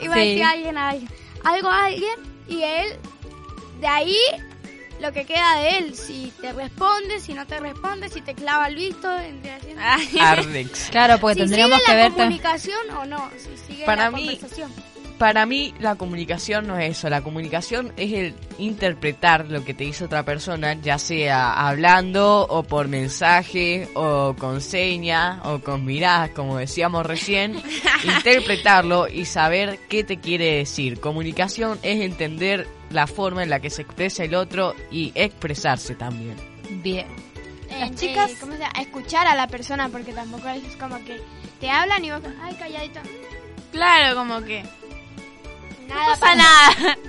iba 0.00 0.14
a 0.14 0.18
Sí. 0.18 0.28
decir 0.28 0.42
a 0.44 0.50
alguien 0.50 0.78
a 0.78 0.88
alguien, 0.90 1.10
algo 1.44 1.68
a 1.68 1.84
alguien 1.86 2.14
y 2.48 2.62
él, 2.62 2.88
de 3.80 3.86
ahí 3.86 4.16
lo 5.02 5.12
que 5.12 5.24
queda 5.26 5.56
de 5.58 5.78
él, 5.78 5.94
si 5.94 6.32
te 6.40 6.52
responde, 6.52 7.20
si 7.20 7.34
no 7.34 7.46
te 7.46 7.60
responde, 7.60 8.08
si 8.08 8.20
te 8.22 8.34
clava 8.34 8.68
el 8.68 8.76
visto, 8.76 9.08
Ardex. 10.20 10.88
Claro, 10.90 11.18
porque 11.18 11.34
si 11.34 11.40
tendríamos 11.40 11.76
sigue 11.80 11.86
que 11.86 11.92
la 11.92 12.02
ver... 12.02 12.12
tam- 12.12 12.16
comunicación 12.16 12.90
o 12.98 13.04
no, 13.04 13.30
si 13.36 13.72
sigue 13.72 13.84
Para 13.84 14.04
la 14.04 14.10
mí- 14.12 14.26
conversación. 14.26 14.72
Para 15.18 15.46
mí 15.46 15.72
la 15.78 15.94
comunicación 15.94 16.66
no 16.66 16.76
es 16.78 16.98
eso, 16.98 17.08
la 17.08 17.20
comunicación 17.22 17.92
es 17.96 18.12
el 18.12 18.34
interpretar 18.58 19.46
lo 19.48 19.64
que 19.64 19.72
te 19.72 19.84
dice 19.84 20.04
otra 20.04 20.24
persona, 20.24 20.74
ya 20.74 20.98
sea 20.98 21.68
hablando 21.68 22.44
o 22.48 22.64
por 22.64 22.88
mensaje 22.88 23.88
o 23.94 24.34
con 24.36 24.60
señas 24.60 25.38
o 25.44 25.60
con 25.60 25.84
miradas, 25.84 26.30
como 26.30 26.56
decíamos 26.58 27.06
recién, 27.06 27.62
interpretarlo 28.18 29.06
y 29.06 29.24
saber 29.24 29.78
qué 29.88 30.02
te 30.02 30.18
quiere 30.18 30.56
decir. 30.56 30.98
Comunicación 30.98 31.78
es 31.82 32.00
entender 32.00 32.66
la 32.92 33.06
forma 33.06 33.42
en 33.42 33.50
la 33.50 33.60
que 33.60 33.70
se 33.70 33.82
expresa 33.82 34.24
el 34.24 34.34
otro 34.34 34.74
y 34.90 35.12
expresarse 35.14 35.94
también. 35.94 36.36
Bien. 36.82 37.06
Eh, 37.70 37.80
Las 37.80 37.90
eh, 37.90 37.94
chicas- 37.94 38.32
¿cómo 38.40 38.52
se 38.52 38.58
llama? 38.58 38.72
Escuchar 38.80 39.26
a 39.26 39.34
la 39.34 39.46
persona, 39.48 39.88
porque 39.88 40.12
tampoco 40.12 40.48
es 40.48 40.76
como 40.76 40.96
que 41.04 41.20
te 41.60 41.70
hablan 41.70 42.04
y 42.04 42.10
vos, 42.10 42.20
ay, 42.42 42.54
calladito. 42.56 43.00
Claro, 43.72 44.14
como 44.16 44.42
que. 44.42 44.62
Nada 45.88 46.02
No 46.04 46.10
pasa 46.20 46.34
nada. 46.34 46.96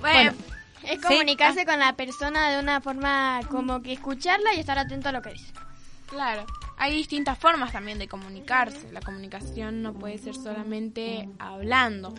Bueno, 0.00 0.32
bueno, 0.32 0.44
Es 0.84 1.00
comunicarse 1.00 1.64
con 1.64 1.78
la 1.80 1.94
persona 1.94 2.50
de 2.50 2.60
una 2.60 2.80
forma 2.80 3.40
como 3.50 3.82
que 3.82 3.94
escucharla 3.94 4.54
y 4.54 4.60
estar 4.60 4.78
atento 4.78 5.08
a 5.08 5.12
lo 5.12 5.22
que 5.22 5.30
dice. 5.32 5.52
Claro, 6.06 6.44
hay 6.78 6.92
distintas 6.94 7.38
formas 7.38 7.72
también 7.72 7.98
de 7.98 8.06
comunicarse. 8.08 8.90
La 8.92 9.00
comunicación 9.00 9.82
no 9.82 9.94
puede 9.94 10.18
ser 10.18 10.34
solamente 10.34 11.28
hablando. 11.38 12.14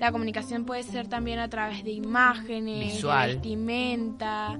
La 0.00 0.12
comunicación 0.12 0.64
puede 0.64 0.82
ser 0.82 1.08
también 1.08 1.38
a 1.38 1.48
través 1.48 1.82
de 1.84 1.92
imágenes, 1.92 2.94
Visual. 2.94 3.28
de 3.30 3.34
vestimenta, 3.36 4.58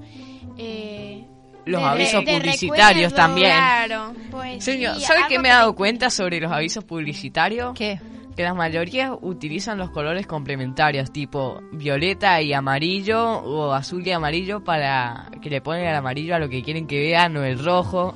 eh, 0.57 1.27
Los 1.65 1.81
De- 1.81 1.87
avisos 1.87 2.25
de 2.25 2.33
publicitarios 2.33 3.13
recuerdo, 3.13 3.17
también. 3.17 3.51
claro. 3.53 4.15
Pues, 4.33 4.65
Señor, 4.65 4.97
sí, 4.97 5.03
¿sabe 5.03 5.21
qué 5.29 5.39
me 5.39 5.49
he 5.49 5.53
dado 5.53 5.75
cuenta 5.77 6.11
sobre 6.11 6.41
los 6.41 6.51
avisos 6.51 6.83
publicitarios? 6.85 7.73
¿Qué? 7.75 8.01
que 8.35 8.43
la 8.45 8.55
mayoría 8.55 9.13
utilizan 9.13 9.77
los 9.77 9.91
colores 9.91 10.27
complementarios, 10.27 11.13
tipo 11.13 11.61
violeta 11.71 12.41
y 12.41 12.55
amarillo 12.55 13.23
o 13.23 13.75
azul 13.75 14.07
y 14.07 14.11
amarillo 14.11 14.65
para 14.65 15.31
que 15.43 15.51
le 15.51 15.61
ponen 15.61 15.85
el 15.87 15.95
amarillo 15.95 16.35
a 16.35 16.39
lo 16.39 16.49
que 16.49 16.63
quieren 16.63 16.87
que 16.87 16.99
vean 16.99 17.37
o 17.37 17.45
el 17.45 17.63
rojo. 17.63 18.15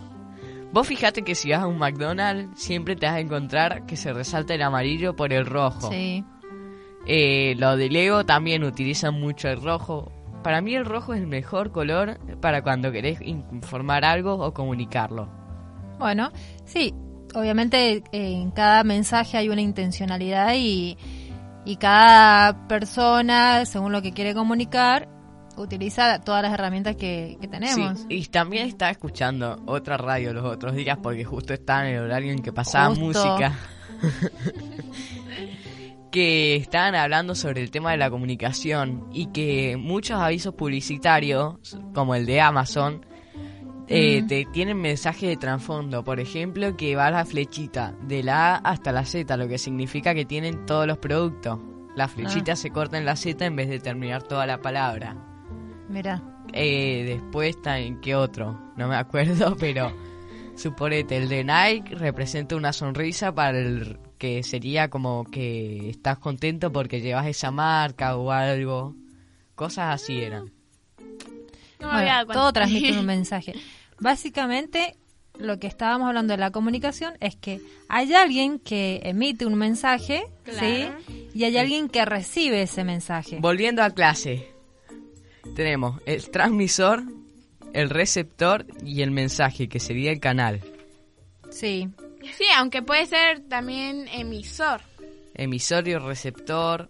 Vos 0.76 0.86
fijate 0.86 1.22
que 1.22 1.34
si 1.34 1.50
vas 1.50 1.62
a 1.62 1.66
un 1.66 1.78
McDonald's 1.78 2.60
siempre 2.60 2.96
te 2.96 3.06
vas 3.06 3.14
a 3.14 3.20
encontrar 3.20 3.86
que 3.86 3.96
se 3.96 4.12
resalta 4.12 4.52
el 4.52 4.60
amarillo 4.60 5.16
por 5.16 5.32
el 5.32 5.46
rojo. 5.46 5.90
Sí. 5.90 6.22
Eh, 7.06 7.54
lo 7.56 7.78
de 7.78 7.88
Lego 7.88 8.26
también 8.26 8.62
utilizan 8.62 9.18
mucho 9.18 9.48
el 9.48 9.62
rojo. 9.62 10.12
Para 10.42 10.60
mí 10.60 10.74
el 10.74 10.84
rojo 10.84 11.14
es 11.14 11.22
el 11.22 11.28
mejor 11.28 11.72
color 11.72 12.18
para 12.42 12.60
cuando 12.62 12.92
querés 12.92 13.22
informar 13.22 14.04
algo 14.04 14.34
o 14.34 14.52
comunicarlo. 14.52 15.30
Bueno, 15.98 16.30
sí, 16.66 16.92
obviamente 17.34 17.92
eh, 17.94 18.02
en 18.12 18.50
cada 18.50 18.84
mensaje 18.84 19.38
hay 19.38 19.48
una 19.48 19.62
intencionalidad 19.62 20.52
y, 20.56 20.98
y 21.64 21.76
cada 21.76 22.68
persona, 22.68 23.64
según 23.64 23.92
lo 23.92 24.02
que 24.02 24.12
quiere 24.12 24.34
comunicar, 24.34 25.08
utiliza 25.56 26.20
todas 26.20 26.42
las 26.42 26.52
herramientas 26.52 26.96
que, 26.96 27.36
que 27.40 27.48
tenemos. 27.48 28.00
Sí, 28.00 28.06
y 28.08 28.24
también 28.26 28.66
estaba 28.68 28.90
escuchando 28.90 29.62
otra 29.66 29.96
radio 29.96 30.32
los 30.32 30.44
otros 30.44 30.74
días 30.74 30.98
porque 31.02 31.24
justo 31.24 31.54
estaba 31.54 31.88
en 31.88 31.96
el 31.96 32.02
horario 32.02 32.32
en 32.32 32.42
que 32.42 32.52
pasaba 32.52 32.88
Justo. 32.94 33.04
música. 33.04 33.52
que 36.10 36.56
estaban 36.56 36.94
hablando 36.94 37.34
sobre 37.34 37.62
el 37.62 37.70
tema 37.70 37.90
de 37.90 37.98
la 37.98 38.10
comunicación 38.10 39.06
y 39.12 39.26
que 39.26 39.76
muchos 39.76 40.18
avisos 40.20 40.54
publicitarios, 40.54 41.56
como 41.94 42.14
el 42.14 42.26
de 42.26 42.40
Amazon, 42.40 43.04
eh, 43.88 44.22
Mm. 44.22 44.26
te 44.26 44.44
tienen 44.46 44.80
mensaje 44.80 45.26
de 45.28 45.36
trasfondo. 45.36 46.02
Por 46.04 46.18
ejemplo, 46.18 46.76
que 46.76 46.96
va 46.96 47.10
la 47.10 47.24
flechita 47.24 47.94
de 48.02 48.22
la 48.22 48.54
A 48.54 48.56
hasta 48.56 48.92
la 48.92 49.04
Z, 49.04 49.36
lo 49.36 49.46
que 49.46 49.58
significa 49.58 50.14
que 50.14 50.24
tienen 50.24 50.64
todos 50.66 50.86
los 50.86 50.98
productos. 50.98 51.58
La 51.94 52.08
flechita 52.08 52.56
se 52.56 52.70
corta 52.70 52.98
en 52.98 53.04
la 53.04 53.16
Z 53.16 53.44
en 53.44 53.56
vez 53.56 53.68
de 53.68 53.78
terminar 53.78 54.22
toda 54.22 54.46
la 54.46 54.60
palabra. 54.60 55.16
Mira, 55.88 56.22
Eh, 56.52 57.04
después 57.06 57.56
está 57.56 57.78
en 57.78 58.00
qué 58.00 58.14
otro, 58.14 58.72
no 58.76 58.88
me 58.88 58.96
acuerdo, 58.96 59.56
pero 59.60 59.92
suponete, 60.56 61.16
el 61.16 61.28
de 61.28 61.44
Nike 61.44 61.94
representa 61.94 62.56
una 62.56 62.72
sonrisa 62.72 63.34
para 63.34 63.58
el 63.58 63.98
que 64.18 64.42
sería 64.42 64.88
como 64.88 65.24
que 65.24 65.90
estás 65.90 66.18
contento 66.18 66.72
porque 66.72 67.00
llevas 67.00 67.26
esa 67.26 67.50
marca 67.50 68.16
o 68.16 68.30
algo. 68.30 68.94
Cosas 69.54 69.94
así 69.94 70.20
eran. 70.20 70.50
No 71.80 71.90
bueno, 71.90 72.26
todo 72.32 72.52
transmite 72.52 72.98
un 72.98 73.06
mensaje. 73.16 73.54
Básicamente, 74.00 74.96
lo 75.38 75.58
que 75.58 75.66
estábamos 75.66 76.08
hablando 76.08 76.32
de 76.32 76.38
la 76.38 76.50
comunicación 76.50 77.14
es 77.20 77.36
que 77.36 77.60
hay 77.88 78.14
alguien 78.14 78.58
que 78.58 79.00
emite 79.04 79.46
un 79.46 79.54
mensaje, 79.54 80.24
¿sí? 80.46 80.88
Y 81.34 81.44
hay 81.44 81.56
alguien 81.58 81.88
que 81.88 82.04
recibe 82.04 82.62
ese 82.62 82.84
mensaje. 82.84 83.38
Volviendo 83.40 83.82
a 83.82 83.90
clase, 83.90 84.50
tenemos 85.54 86.00
el 86.06 86.28
transmisor, 86.30 87.02
el 87.72 87.90
receptor 87.90 88.66
y 88.84 89.02
el 89.02 89.10
mensaje, 89.10 89.68
que 89.68 89.80
sería 89.80 90.10
el 90.10 90.20
canal. 90.20 90.60
Sí, 91.50 91.88
Sí, 92.36 92.44
aunque 92.56 92.82
puede 92.82 93.06
ser 93.06 93.40
también 93.48 94.08
emisor. 94.08 94.80
Emisor 95.34 95.86
y 95.86 95.94
receptor. 95.94 96.88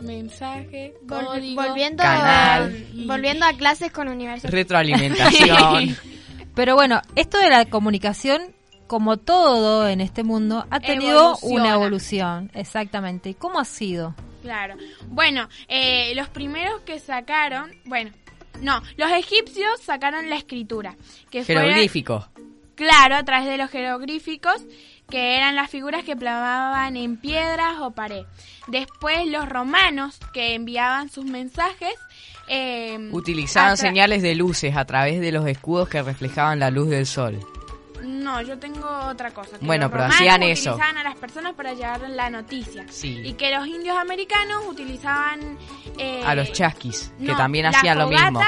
Mensaje, 0.00 0.94
Vol- 1.06 1.24
código. 1.26 1.62
volviendo, 1.62 2.02
canal. 2.02 2.86
volviendo 3.06 3.46
a 3.46 3.52
clases 3.52 3.92
con 3.92 4.08
universidad. 4.08 4.50
Retroalimentación. 4.52 5.96
Pero 6.56 6.74
bueno, 6.74 7.00
esto 7.14 7.38
de 7.38 7.48
la 7.48 7.64
comunicación, 7.66 8.42
como 8.88 9.18
todo 9.18 9.88
en 9.88 10.00
este 10.00 10.24
mundo, 10.24 10.66
ha 10.70 10.80
tenido 10.80 11.36
Evoluciona. 11.36 11.54
una 11.62 11.74
evolución. 11.74 12.50
Exactamente. 12.54 13.30
¿Y 13.30 13.34
cómo 13.34 13.60
ha 13.60 13.64
sido? 13.64 14.16
Claro. 14.42 14.74
Bueno, 15.06 15.48
eh, 15.68 16.12
los 16.14 16.28
primeros 16.28 16.80
que 16.82 16.98
sacaron, 16.98 17.70
bueno, 17.84 18.10
no, 18.60 18.82
los 18.96 19.10
egipcios 19.12 19.80
sacaron 19.80 20.28
la 20.28 20.36
escritura, 20.36 20.96
que 21.30 21.44
Jeroglífico. 21.44 22.28
claro 22.74 23.16
a 23.16 23.24
través 23.24 23.48
de 23.48 23.56
los 23.56 23.70
jeroglíficos, 23.70 24.62
que 25.08 25.36
eran 25.36 25.56
las 25.56 25.70
figuras 25.70 26.04
que 26.04 26.16
plasmaban 26.16 26.96
en 26.96 27.16
piedras 27.16 27.78
o 27.80 27.92
pared. 27.92 28.24
Después 28.66 29.26
los 29.26 29.48
romanos 29.48 30.18
que 30.32 30.54
enviaban 30.54 31.08
sus 31.08 31.24
mensajes 31.24 31.94
eh, 32.48 33.08
Utilizaban 33.12 33.76
señales 33.76 34.22
de 34.22 34.34
luces 34.34 34.76
a 34.76 34.84
través 34.84 35.20
de 35.20 35.32
los 35.32 35.46
escudos 35.46 35.88
que 35.88 36.02
reflejaban 36.02 36.58
la 36.58 36.70
luz 36.70 36.88
del 36.88 37.06
sol. 37.06 37.38
No, 38.02 38.42
yo 38.42 38.58
tengo 38.58 38.86
otra 39.08 39.30
cosa. 39.32 39.58
que 39.58 39.64
Bueno, 39.64 39.84
los 39.84 39.92
pero 39.92 40.04
hacían 40.04 40.42
eso. 40.42 40.70
Utilizaban 40.72 40.98
a 40.98 41.04
las 41.04 41.16
personas 41.16 41.54
para 41.54 41.72
llevar 41.74 42.00
la 42.10 42.30
noticia. 42.30 42.84
Sí. 42.90 43.20
Y 43.24 43.34
que 43.34 43.54
los 43.54 43.66
indios 43.66 43.96
americanos 43.96 44.64
utilizaban... 44.68 45.58
eh, 45.98 46.22
A 46.26 46.34
los 46.34 46.52
chasquis, 46.52 47.12
que 47.18 47.34
también 47.34 47.66
hacían 47.66 47.98
lo 47.98 48.08
mismo. 48.08 48.40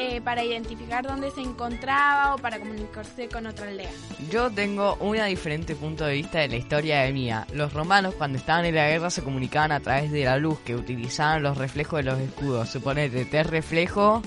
eh, 0.00 0.20
para 0.20 0.44
identificar 0.44 1.04
dónde 1.04 1.30
se 1.32 1.40
encontraba 1.40 2.34
o 2.36 2.38
para 2.38 2.58
comunicarse 2.60 3.28
con 3.28 3.46
otra 3.46 3.66
aldea. 3.66 3.90
Yo 4.30 4.48
tengo 4.48 4.96
un 5.00 5.16
diferente 5.26 5.74
punto 5.74 6.04
de 6.04 6.12
vista 6.14 6.38
de 6.38 6.46
la 6.48 6.56
historia 6.56 7.00
de 7.00 7.12
Mía. 7.12 7.46
Los 7.52 7.72
romanos 7.72 8.14
cuando 8.16 8.38
estaban 8.38 8.64
en 8.64 8.76
la 8.76 8.86
guerra 8.88 9.10
se 9.10 9.22
comunicaban 9.24 9.72
a 9.72 9.80
través 9.80 10.12
de 10.12 10.24
la 10.24 10.36
luz 10.36 10.60
que 10.60 10.76
utilizaban 10.76 11.42
los 11.42 11.58
reflejos 11.58 11.98
de 11.98 12.04
los 12.04 12.20
escudos. 12.20 12.68
Suponete, 12.68 13.24
tres 13.24 13.48
reflejos 13.48 14.22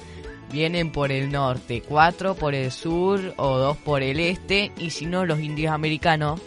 vienen 0.51 0.91
por 0.91 1.11
el 1.11 1.31
norte, 1.31 1.81
cuatro 1.87 2.35
por 2.35 2.53
el 2.53 2.71
sur 2.71 3.33
o 3.37 3.57
dos 3.57 3.77
por 3.77 4.03
el 4.03 4.19
este 4.19 4.71
y 4.77 4.89
si 4.89 5.05
no 5.05 5.25
los 5.25 5.39
indios 5.39 5.73
americanos 5.73 6.41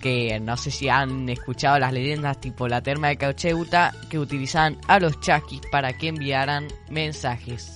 que 0.00 0.40
no 0.40 0.56
sé 0.56 0.70
si 0.70 0.88
han 0.88 1.28
escuchado 1.28 1.78
las 1.78 1.92
leyendas 1.92 2.40
tipo 2.40 2.66
la 2.66 2.82
terma 2.82 3.08
de 3.08 3.16
Caucheuta 3.16 3.92
que 4.08 4.18
utilizaban 4.18 4.78
a 4.88 4.98
los 4.98 5.20
chasquis 5.20 5.60
para 5.70 5.92
que 5.92 6.08
enviaran 6.08 6.68
mensajes. 6.88 7.74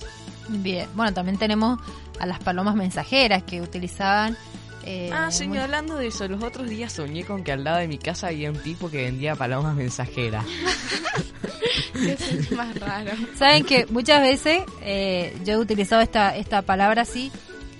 Bien. 0.49 0.87
Bueno, 0.95 1.13
también 1.13 1.37
tenemos 1.37 1.79
a 2.19 2.25
las 2.25 2.39
palomas 2.39 2.75
mensajeras 2.75 3.43
que 3.43 3.61
utilizaban. 3.61 4.35
Eh, 4.85 5.09
Ah, 5.13 5.31
señor, 5.31 5.49
muy- 5.55 5.63
hablando 5.63 5.95
de 5.95 6.07
eso, 6.07 6.27
los 6.27 6.43
otros 6.43 6.69
días 6.69 6.93
soñé 6.93 7.23
con 7.23 7.43
que 7.43 7.51
al 7.51 7.63
lado 7.63 7.77
de 7.79 7.87
mi 7.87 7.97
casa 7.97 8.27
había 8.27 8.49
un 8.51 8.57
tipo 8.59 8.89
que 8.89 9.03
vendía 9.03 9.35
palomas 9.35 9.75
mensajeras. 9.75 10.45
Eso 11.95 12.35
es 12.35 12.51
más 12.51 12.77
raro. 12.79 13.11
Saben 13.37 13.63
que 13.63 13.85
muchas 13.87 14.21
veces 14.21 14.59
eh, 14.81 15.35
yo 15.45 15.53
he 15.53 15.57
utilizado 15.57 16.01
esta, 16.01 16.35
esta 16.35 16.61
palabra 16.61 17.03
así 17.03 17.31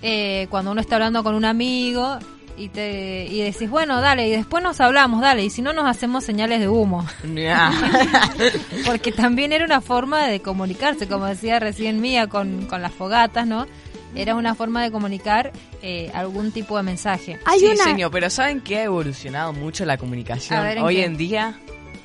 eh, 0.01 0.47
cuando 0.49 0.71
uno 0.71 0.81
está 0.81 0.95
hablando 0.95 1.23
con 1.23 1.35
un 1.35 1.45
amigo 1.45 2.17
y 2.57 2.69
te 2.69 3.25
y 3.29 3.41
decís, 3.41 3.69
bueno, 3.69 3.99
dale, 3.99 4.27
y 4.29 4.31
después 4.31 4.63
nos 4.63 4.79
hablamos, 4.79 5.19
dale, 5.21 5.43
y 5.43 5.49
si 5.49 5.61
no 5.61 5.73
nos 5.73 5.85
hacemos 5.85 6.23
señales 6.23 6.61
de 6.61 6.69
humo. 6.69 7.05
Porque 8.85 9.11
también 9.11 9.51
era 9.51 9.65
una 9.65 9.81
forma 9.81 10.25
de 10.27 10.39
comunicarse, 10.41 11.07
como 11.07 11.25
decía 11.25 11.59
recién 11.59 11.99
Mía 12.01 12.27
con, 12.27 12.65
con 12.67 12.81
las 12.81 12.93
fogatas, 12.93 13.45
¿no? 13.45 13.67
Era 14.15 14.36
una 14.36 14.56
forma 14.56 14.82
de 14.84 14.91
comunicar 14.91 15.51
eh, 15.82 16.10
algún 16.13 16.51
tipo 16.51 16.78
de 16.78 16.84
mensaje. 16.84 17.39
Hay 17.45 17.60
sí, 17.60 17.65
una... 17.67 17.84
señor, 17.84 18.12
pero 18.12 18.30
¿saben 18.30 18.62
que 18.62 18.78
ha 18.78 18.84
evolucionado 18.84 19.51
mucho 19.54 19.86
la 19.86 19.97
comunicación? 19.97 20.60
A 20.60 20.63
ver, 20.63 20.78
¿en 20.78 20.84
Hoy 20.84 20.95
qué? 20.95 21.04
en 21.06 21.17
día, 21.17 21.60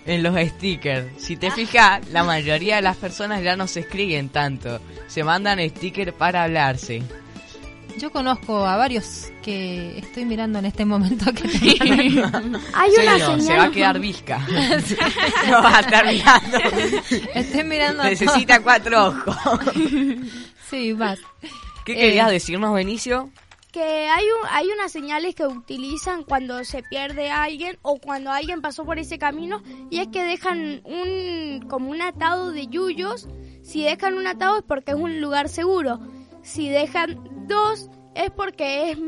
en 0.06 0.22
los 0.22 0.34
stickers. 0.36 1.06
Si 1.22 1.36
te 1.36 1.50
fijas, 1.50 2.08
la 2.10 2.24
mayoría 2.24 2.76
de 2.76 2.82
las 2.82 2.96
personas 2.96 3.42
ya 3.42 3.54
no 3.56 3.66
se 3.66 3.80
escriben 3.80 4.28
tanto. 4.28 4.80
Se 5.06 5.22
mandan 5.24 5.60
stickers 5.70 6.12
para 6.12 6.42
hablarse. 6.44 7.02
Yo 7.98 8.10
conozco 8.12 8.64
a 8.66 8.76
varios 8.76 9.30
que 9.42 9.98
estoy 9.98 10.24
mirando 10.24 10.58
en 10.60 10.64
este 10.64 10.84
momento 10.84 11.26
que 11.32 11.42
te- 11.48 11.84
Hay 11.84 12.16
una 12.18 13.18
Señor, 13.18 13.20
señal... 13.20 13.40
se 13.42 13.56
va 13.56 13.64
a 13.64 13.70
quedar 13.70 13.98
visca. 13.98 14.38
no 15.50 15.62
va 15.62 15.76
a 15.78 15.80
estar 15.80 16.06
mirando. 16.06 16.58
estoy 17.34 17.64
mirando 17.64 18.02
a 18.02 18.06
Necesita 18.10 18.60
cuatro 18.62 19.08
ojos. 19.08 19.36
Sí, 20.70 20.94
más. 20.94 21.18
¿Qué 21.94 22.02
Eh. 22.02 22.06
querías 22.08 22.30
decirnos, 22.30 22.74
Benicio? 22.74 23.30
que 23.72 24.08
hay 24.08 24.24
un, 24.24 24.48
hay 24.50 24.66
unas 24.72 24.90
señales 24.90 25.36
que 25.36 25.46
utilizan 25.46 26.24
cuando 26.24 26.64
se 26.64 26.82
pierde 26.82 27.30
alguien 27.30 27.78
o 27.82 27.98
cuando 28.00 28.32
alguien 28.32 28.60
pasó 28.62 28.84
por 28.84 28.98
ese 28.98 29.16
camino 29.16 29.62
y 29.90 30.00
es 30.00 30.08
que 30.08 30.24
dejan 30.24 30.82
un 30.84 31.64
como 31.68 31.88
un 31.92 32.02
atado 32.02 32.50
de 32.50 32.66
yuyos. 32.66 33.28
Si 33.62 33.84
dejan 33.84 34.14
un 34.18 34.26
atado 34.26 34.58
es 34.58 34.64
porque 34.64 34.90
es 34.90 34.96
un 34.96 35.20
lugar 35.20 35.48
seguro. 35.48 36.00
Si 36.42 36.68
dejan 36.68 37.20
dos 37.46 37.88
es 38.16 38.30
porque 38.32 38.90
es 38.90 38.98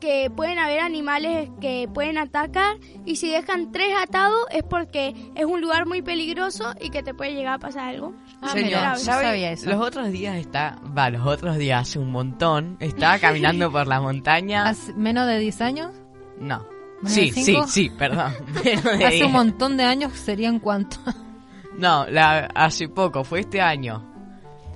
que 0.00 0.30
pueden 0.34 0.58
haber 0.58 0.80
animales 0.80 1.50
que 1.60 1.88
pueden 1.92 2.18
atacar 2.18 2.76
y 3.04 3.16
si 3.16 3.30
dejan 3.30 3.72
tres 3.72 3.88
atados 4.00 4.38
es 4.50 4.62
porque 4.62 5.14
es 5.34 5.44
un 5.44 5.60
lugar 5.60 5.86
muy 5.86 6.02
peligroso 6.02 6.72
y 6.80 6.90
que 6.90 7.02
te 7.02 7.14
puede 7.14 7.34
llegar 7.34 7.54
a 7.54 7.58
pasar 7.58 7.88
algo. 7.88 8.14
Ah, 8.40 8.50
Señor, 8.50 8.96
¿sabe? 8.98 9.24
sabía 9.24 9.52
eso. 9.52 9.70
Los 9.70 9.80
otros 9.80 10.10
días 10.10 10.36
está, 10.36 10.78
va, 10.96 11.10
los 11.10 11.26
otros 11.26 11.56
días 11.58 11.82
hace 11.82 11.98
un 11.98 12.10
montón, 12.12 12.76
estaba 12.80 13.18
caminando 13.20 13.70
por 13.72 13.86
la 13.86 14.00
montaña. 14.00 14.68
¿Hace 14.68 14.92
menos 14.94 15.26
de 15.26 15.38
10 15.38 15.60
años? 15.60 15.92
No. 16.40 16.64
¿Menos 17.00 17.12
Sí, 17.12 17.30
de 17.30 17.42
sí, 17.42 17.56
sí, 17.68 17.90
perdón. 17.90 18.32
Menos 18.64 18.84
de 18.84 19.04
Hace 19.04 19.14
diez. 19.16 19.26
un 19.26 19.32
montón 19.32 19.76
de 19.76 19.84
años 19.84 20.12
serían 20.14 20.58
cuánto. 20.60 20.96
No, 21.76 22.06
la, 22.08 22.46
hace 22.56 22.88
poco, 22.88 23.22
fue 23.22 23.38
este 23.38 23.60
año. 23.60 24.04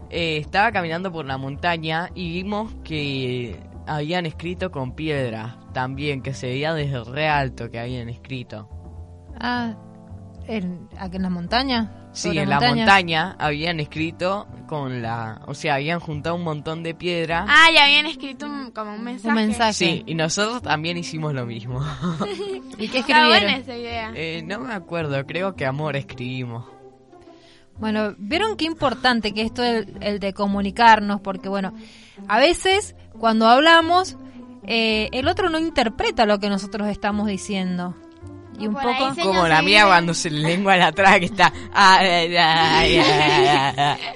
Eh, 0.08 0.36
estaba 0.36 0.70
caminando 0.70 1.10
por 1.10 1.26
la 1.26 1.36
montaña 1.36 2.10
y 2.14 2.28
vimos 2.32 2.72
que 2.84 3.58
habían 3.86 4.26
escrito 4.26 4.70
con 4.70 4.94
piedra 4.94 5.58
también, 5.72 6.22
que 6.22 6.34
se 6.34 6.46
veía 6.48 6.74
desde 6.74 7.02
re 7.04 7.28
alto 7.28 7.70
que 7.70 7.78
habían 7.78 8.08
escrito. 8.08 8.68
Ah, 9.40 9.74
¿en, 10.46 10.88
aquí 10.98 11.16
en 11.16 11.22
la 11.22 11.30
montaña? 11.30 11.92
Sí, 12.12 12.28
¿Sobre 12.28 12.42
en 12.42 12.50
la 12.50 12.56
montañas? 12.56 12.76
montaña 12.86 13.36
habían 13.38 13.80
escrito 13.80 14.46
con 14.68 15.00
la... 15.00 15.40
O 15.46 15.54
sea, 15.54 15.76
habían 15.76 15.98
juntado 15.98 16.36
un 16.36 16.42
montón 16.44 16.82
de 16.82 16.94
piedra. 16.94 17.46
Ah, 17.48 17.68
ya 17.74 17.84
habían 17.84 18.04
escrito 18.04 18.44
un- 18.46 18.70
como 18.70 18.92
un 18.94 19.02
mensaje. 19.02 19.28
Un 19.30 19.34
mensaje. 19.34 19.72
Sí, 19.72 20.02
y 20.06 20.14
nosotros 20.14 20.60
también 20.60 20.98
hicimos 20.98 21.32
lo 21.32 21.46
mismo. 21.46 21.80
¿Y 22.78 22.88
qué 22.88 22.98
Está 23.00 23.26
buena 23.28 23.56
escribieron? 23.56 23.60
esa 23.62 23.76
idea. 23.76 24.12
Eh, 24.14 24.42
no 24.46 24.60
me 24.60 24.74
acuerdo, 24.74 25.24
creo 25.26 25.54
que 25.56 25.64
amor 25.64 25.96
escribimos. 25.96 26.66
Bueno, 27.78 28.14
vieron 28.18 28.56
qué 28.56 28.64
importante 28.64 29.32
que 29.32 29.42
esto 29.42 29.62
el, 29.64 29.96
el 30.00 30.20
de 30.20 30.32
comunicarnos, 30.32 31.20
porque 31.20 31.48
bueno, 31.48 31.72
a 32.28 32.38
veces 32.38 32.94
cuando 33.18 33.48
hablamos, 33.48 34.16
eh, 34.66 35.08
el 35.12 35.28
otro 35.28 35.50
no 35.50 35.58
interpreta 35.58 36.26
lo 36.26 36.38
que 36.38 36.48
nosotros 36.48 36.88
estamos 36.88 37.26
diciendo. 37.26 37.96
Y 38.58 38.66
un 38.66 38.74
poco... 38.74 39.14
Como 39.22 39.48
la 39.48 39.62
mía 39.62 39.86
cuando 39.86 40.14
se 40.14 40.30
le 40.30 40.40
lengua 40.40 40.76
la 40.76 40.92
traga 40.92 41.18
que 41.18 41.24
está... 41.26 41.52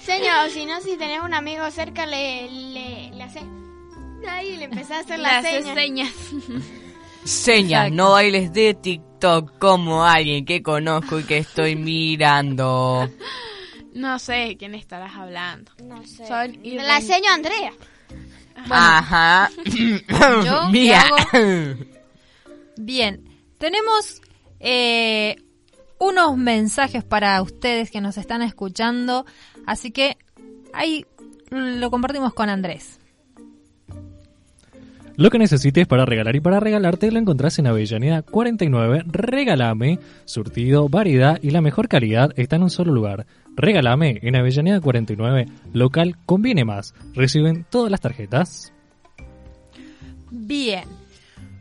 Señor, 0.00 0.46
o 0.46 0.50
si 0.50 0.66
no, 0.66 0.80
si 0.80 0.96
tenés 0.96 1.22
un 1.22 1.34
amigo 1.34 1.68
cerca, 1.70 2.06
le, 2.06 2.48
le, 2.50 3.10
le 3.12 3.22
haces... 3.22 3.42
Ahí 4.28 4.56
le 4.56 4.64
empezás 4.64 4.90
a 4.90 5.00
hacer 5.00 5.16
Le 5.18 5.22
la 5.22 5.38
haces 5.38 5.64
seña. 5.64 5.74
señas. 5.74 6.12
Señas, 7.26 7.86
Exacto. 7.88 7.94
no 7.96 8.10
bailes 8.12 8.52
de 8.52 8.74
TikTok 8.74 9.58
como 9.58 10.04
alguien 10.04 10.44
que 10.44 10.62
conozco 10.62 11.18
y 11.20 11.24
que 11.24 11.38
estoy 11.38 11.74
mirando. 11.76 13.08
No 13.94 14.18
sé 14.18 14.32
de 14.32 14.56
quién 14.56 14.74
estarás 14.74 15.14
hablando. 15.16 15.72
No 15.82 16.04
sé. 16.06 16.26
Son 16.26 16.52
Me 16.62 16.74
la 16.74 16.98
enseño 16.98 17.30
a 17.30 17.34
Andrea. 17.34 17.72
Ajá. 18.70 19.50
¿Yo 19.64 19.66
qué 20.06 20.70
Mía. 20.72 21.02
hago? 21.02 21.16
Bien, 22.78 23.24
tenemos 23.58 24.20
eh, 24.60 25.36
unos 25.98 26.36
mensajes 26.36 27.04
para 27.04 27.40
ustedes 27.42 27.90
que 27.90 28.00
nos 28.02 28.18
están 28.18 28.42
escuchando, 28.42 29.24
así 29.66 29.90
que 29.90 30.18
ahí 30.74 31.06
lo 31.50 31.90
compartimos 31.90 32.34
con 32.34 32.50
Andrés. 32.50 32.95
Lo 35.16 35.30
que 35.30 35.38
necesites 35.38 35.86
para 35.86 36.04
regalar 36.04 36.36
y 36.36 36.40
para 36.40 36.60
regalarte 36.60 37.10
lo 37.10 37.18
encontrás 37.18 37.58
en 37.58 37.66
Avellaneda 37.66 38.20
49. 38.20 39.04
Regálame, 39.06 39.98
surtido, 40.26 40.90
variedad 40.90 41.38
y 41.40 41.50
la 41.50 41.62
mejor 41.62 41.88
calidad 41.88 42.32
está 42.36 42.56
en 42.56 42.64
un 42.64 42.70
solo 42.70 42.92
lugar. 42.92 43.26
Regálame 43.56 44.18
en 44.20 44.36
Avellaneda 44.36 44.78
49, 44.78 45.46
local 45.72 46.16
conviene 46.26 46.66
más. 46.66 46.92
Reciben 47.14 47.64
todas 47.70 47.90
las 47.90 48.02
tarjetas. 48.02 48.74
Bien. 50.30 50.84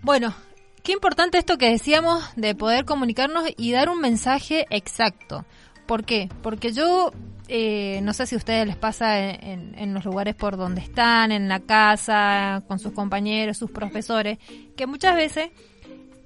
Bueno, 0.02 0.36
qué 0.84 0.92
importante 0.92 1.38
esto 1.38 1.58
que 1.58 1.70
decíamos 1.70 2.26
de 2.36 2.56
poder 2.56 2.84
comunicarnos 2.84 3.46
y 3.58 3.72
dar 3.72 3.88
un 3.88 4.02
mensaje 4.02 4.66
exacto. 4.70 5.46
¿Por 5.88 6.04
qué? 6.04 6.28
Porque 6.42 6.74
yo 6.74 7.12
eh, 7.48 8.00
no 8.04 8.14
sé 8.14 8.26
si 8.28 8.36
a 8.36 8.38
ustedes 8.38 8.66
les 8.68 8.76
pasa 8.76 9.20
en, 9.20 9.44
en- 9.44 9.76
en 9.80 9.94
los 9.94 10.06
lugares 10.06 10.36
por 10.36 10.58
donde 10.58 10.82
están, 10.82 11.32
en 11.32 11.48
la 11.48 11.60
casa, 11.60 12.64
con 12.68 12.80
sus 12.80 12.94
compañeros, 12.94 13.58
sus 13.58 13.72
profesores, 13.72 14.38
que 14.76 14.88
muchas 14.88 15.16
veces 15.16 15.50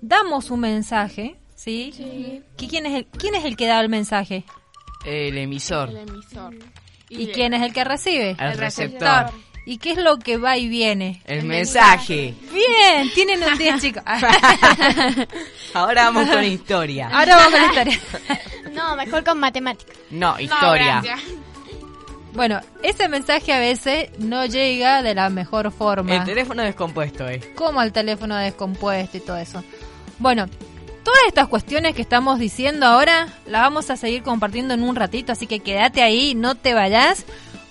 damos 0.02 0.50
un 0.52 0.62
mensaje, 0.62 1.36
¿sí? 1.56 1.94
¿Que 2.58 2.68
¿Quién, 2.68 2.86
es 2.86 2.94
el, 2.96 3.06
¿Quién 3.06 3.36
es 3.36 3.46
el 3.46 3.56
que 3.58 3.68
da 3.68 3.80
el 3.82 3.90
mensaje? 3.90 4.44
El 5.06 5.38
emisor. 5.38 5.90
El 5.90 5.98
emisor. 6.10 6.56
¿Y 7.10 7.28
quién 7.28 7.54
es 7.54 7.62
el 7.64 7.74
que 7.74 7.84
recibe? 7.84 8.32
El 8.32 8.52
el 8.52 8.58
receptor. 8.58 9.32
¿Y 9.66 9.78
qué 9.78 9.92
es 9.92 9.98
lo 9.98 10.18
que 10.18 10.38
va 10.38 10.58
y 10.58 10.68
viene? 10.68 11.22
El 11.26 11.44
mensaje. 11.46 12.34
Bien, 12.52 13.10
tienen 13.14 13.44
un 13.44 13.58
día, 13.58 13.78
chicos. 13.82 14.02
Ahora 15.74 16.06
vamos 16.06 16.28
con 16.30 16.44
historia. 16.44 17.10
Ahora 17.12 17.36
vamos 17.36 17.52
con 17.52 17.62
la 17.62 17.68
historia. 17.68 18.00
No, 18.74 18.96
mejor 18.96 19.24
con 19.24 19.40
matemáticas. 19.40 19.96
No, 20.10 20.40
historia. 20.40 21.02
Bueno, 22.34 22.62
ese 22.84 23.08
mensaje 23.08 23.54
a 23.54 23.60
veces 23.60 24.10
no 24.20 24.46
llega 24.46 25.02
de 25.02 25.16
la 25.16 25.30
mejor 25.30 25.72
forma. 25.72 26.16
El 26.16 26.26
teléfono 26.26 26.62
descompuesto, 26.62 27.28
eh. 27.28 27.42
como 27.56 27.80
al 27.80 27.92
teléfono 27.92 28.36
descompuesto 28.36 29.18
y 29.18 29.20
todo 29.20 29.38
eso. 29.38 29.64
Bueno, 30.20 30.46
todas 31.04 31.22
estas 31.28 31.48
cuestiones 31.48 31.96
que 31.96 32.02
estamos 32.02 32.40
diciendo 32.40 32.86
ahora 32.86 33.28
las 33.48 33.62
vamos 33.62 33.90
a 33.90 33.98
seguir 33.98 34.22
compartiendo 34.22 34.74
en 34.74 34.84
un 34.84 34.96
ratito, 34.96 35.32
así 35.32 35.48
que 35.48 35.60
quédate 35.60 36.04
ahí, 36.04 36.36
no 36.36 36.56
te 36.56 36.74
vayas, 36.74 37.26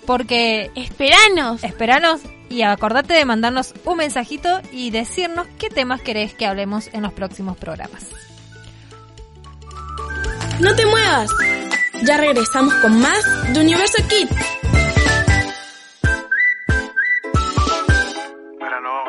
porque 0.05 0.71
Esperanos. 0.75 1.63
esperanos 1.63 2.21
y 2.49 2.63
acordate 2.63 3.13
de 3.13 3.25
mandarnos 3.25 3.73
un 3.85 3.97
mensajito 3.97 4.59
y 4.71 4.89
decirnos 4.89 5.47
qué 5.57 5.69
temas 5.69 6.01
querés 6.01 6.33
que 6.33 6.47
hablemos 6.47 6.89
en 6.93 7.03
los 7.03 7.13
próximos 7.13 7.57
programas. 7.57 8.07
No 10.59 10.75
te 10.75 10.85
muevas. 10.85 11.31
Ya 12.03 12.17
regresamos 12.17 12.73
con 12.75 12.99
más 12.99 13.53
de 13.53 13.61
Universo 13.61 14.03
Kids. 14.09 14.35
Mira, 18.59 18.79
no. 18.81 19.05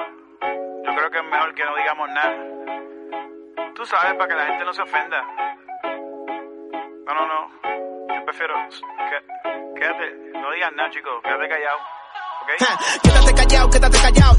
Yo 0.85 0.95
creo 0.95 1.11
que 1.11 1.19
es 1.19 1.25
mejor 1.25 1.55
que 1.55 1.65
no 1.65 1.77
digamos 1.77 2.09
nada. 2.11 2.37
Tú 3.75 3.85
sabes, 3.85 4.15
para 4.15 4.29
que 4.29 4.35
la 4.35 4.47
gente 4.47 4.65
no 4.65 4.73
se 4.73 4.83
ofenda. 4.83 5.23
No, 7.07 7.15
no, 7.15 7.27
no. 7.27 8.15
Yo 8.15 8.25
prefiero. 8.25 8.55
quédate. 9.75 10.17
No 10.35 10.53
digas 10.53 10.73
nada, 10.77 10.91
chicos. 10.91 11.21
Quédate 11.23 11.49
callado. 11.49 11.79
¿Ok? 12.43 13.03
Quédate 13.03 13.35
callado, 13.35 13.71
quédate 13.71 13.99
callado. 13.99 14.37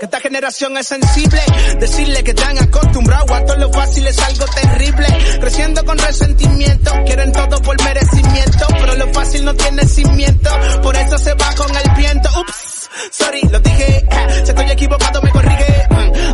Que 0.00 0.06
esta 0.06 0.20
generación 0.20 0.76
es 0.76 0.86
sensible. 0.88 1.40
Decirle 1.78 2.24
que 2.24 2.30
están 2.32 2.58
acostumbrados 2.58 3.30
a 3.30 3.44
todo 3.44 3.56
lo 3.56 3.72
fácil 3.72 4.06
es 4.06 4.18
algo 4.18 4.44
terrible. 4.46 5.06
Creciendo 5.40 5.84
con 5.84 5.98
resentimiento, 5.98 6.90
quieren 7.06 7.32
todo 7.32 7.62
por 7.62 7.82
merecimiento. 7.84 8.66
Pero 8.70 8.94
lo 8.96 9.12
fácil 9.12 9.44
no 9.44 9.54
tiene 9.54 9.86
cimiento, 9.86 10.50
por 10.82 10.96
eso 10.96 11.18
se 11.18 11.34
va 11.34 11.54
con 11.54 11.70
el 11.76 11.90
viento. 11.96 12.28
Ups, 12.40 12.90
sorry, 13.12 13.42
lo 13.50 13.60
dije. 13.60 14.06
Si 14.44 14.50
estoy 14.50 14.70
equivocado, 14.70 15.22
me 15.22 15.30
corrige. 15.30 15.86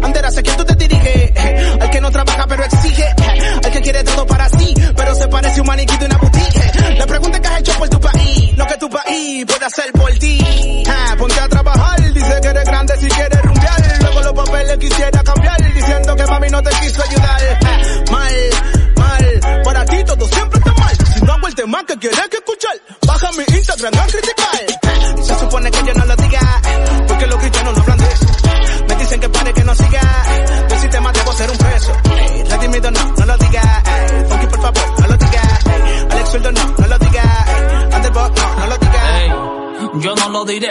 Anderas, 0.02 0.38
¿a 0.38 0.42
quién 0.42 0.56
tú 0.56 0.64
te 0.64 0.74
diriges? 0.74 1.32
Al 1.80 1.90
que 1.90 2.00
no 2.00 2.10
trabaja 2.10 2.46
pero 2.48 2.64
exige. 2.64 3.04
Al 3.64 3.70
que 3.70 3.80
quiere 3.82 4.04
todo 4.04 4.26
para 4.26 4.48
sí, 4.48 4.74
pero 4.96 5.14
se 5.14 5.28
parece 5.28 5.60
un 5.60 5.66
maniquí 5.66 5.96
de 5.98 6.06
una 6.06 6.16
boutique. 6.16 6.67
Le 6.98 7.06
pregunté 7.06 7.40
qué 7.40 7.48
has 7.48 7.60
hecho 7.60 7.72
por 7.78 7.88
tu 7.88 8.00
país, 8.00 8.56
lo 8.56 8.66
que 8.66 8.76
tu 8.76 8.88
país 8.90 9.44
puede 9.46 9.64
hacer 9.64 9.92
por 9.92 10.10
ti. 10.18 10.84
Ponte 11.18 11.40
a 11.40 11.48
trabajar, 11.48 12.12
dice 12.12 12.40
que 12.42 12.48
eres 12.48 12.64
grande 12.64 12.96
si 12.98 13.08
quieres 13.08 13.42
rumbear. 13.42 13.98
Luego 14.00 14.20
los 14.22 14.32
papeles 14.32 14.78
quisiera 14.78 15.22
cambiar, 15.22 15.74
diciendo 15.74 16.16
que 16.16 16.26
mami 16.26 16.48
no 16.50 16.62
te 16.62 16.70
quiso 16.80 17.02
ayudar. 17.02 17.58
Mal, 18.10 18.34
mal, 18.96 19.62
para 19.64 19.84
ti 19.84 20.04
todo 20.04 20.26
siempre 20.28 20.58
está 20.58 20.72
mal. 20.74 20.96
Si 21.14 21.20
no 21.24 21.32
hago 21.32 21.46
el 21.46 21.54
tema 21.54 21.84
que 21.86 21.96
quieres 21.98 22.17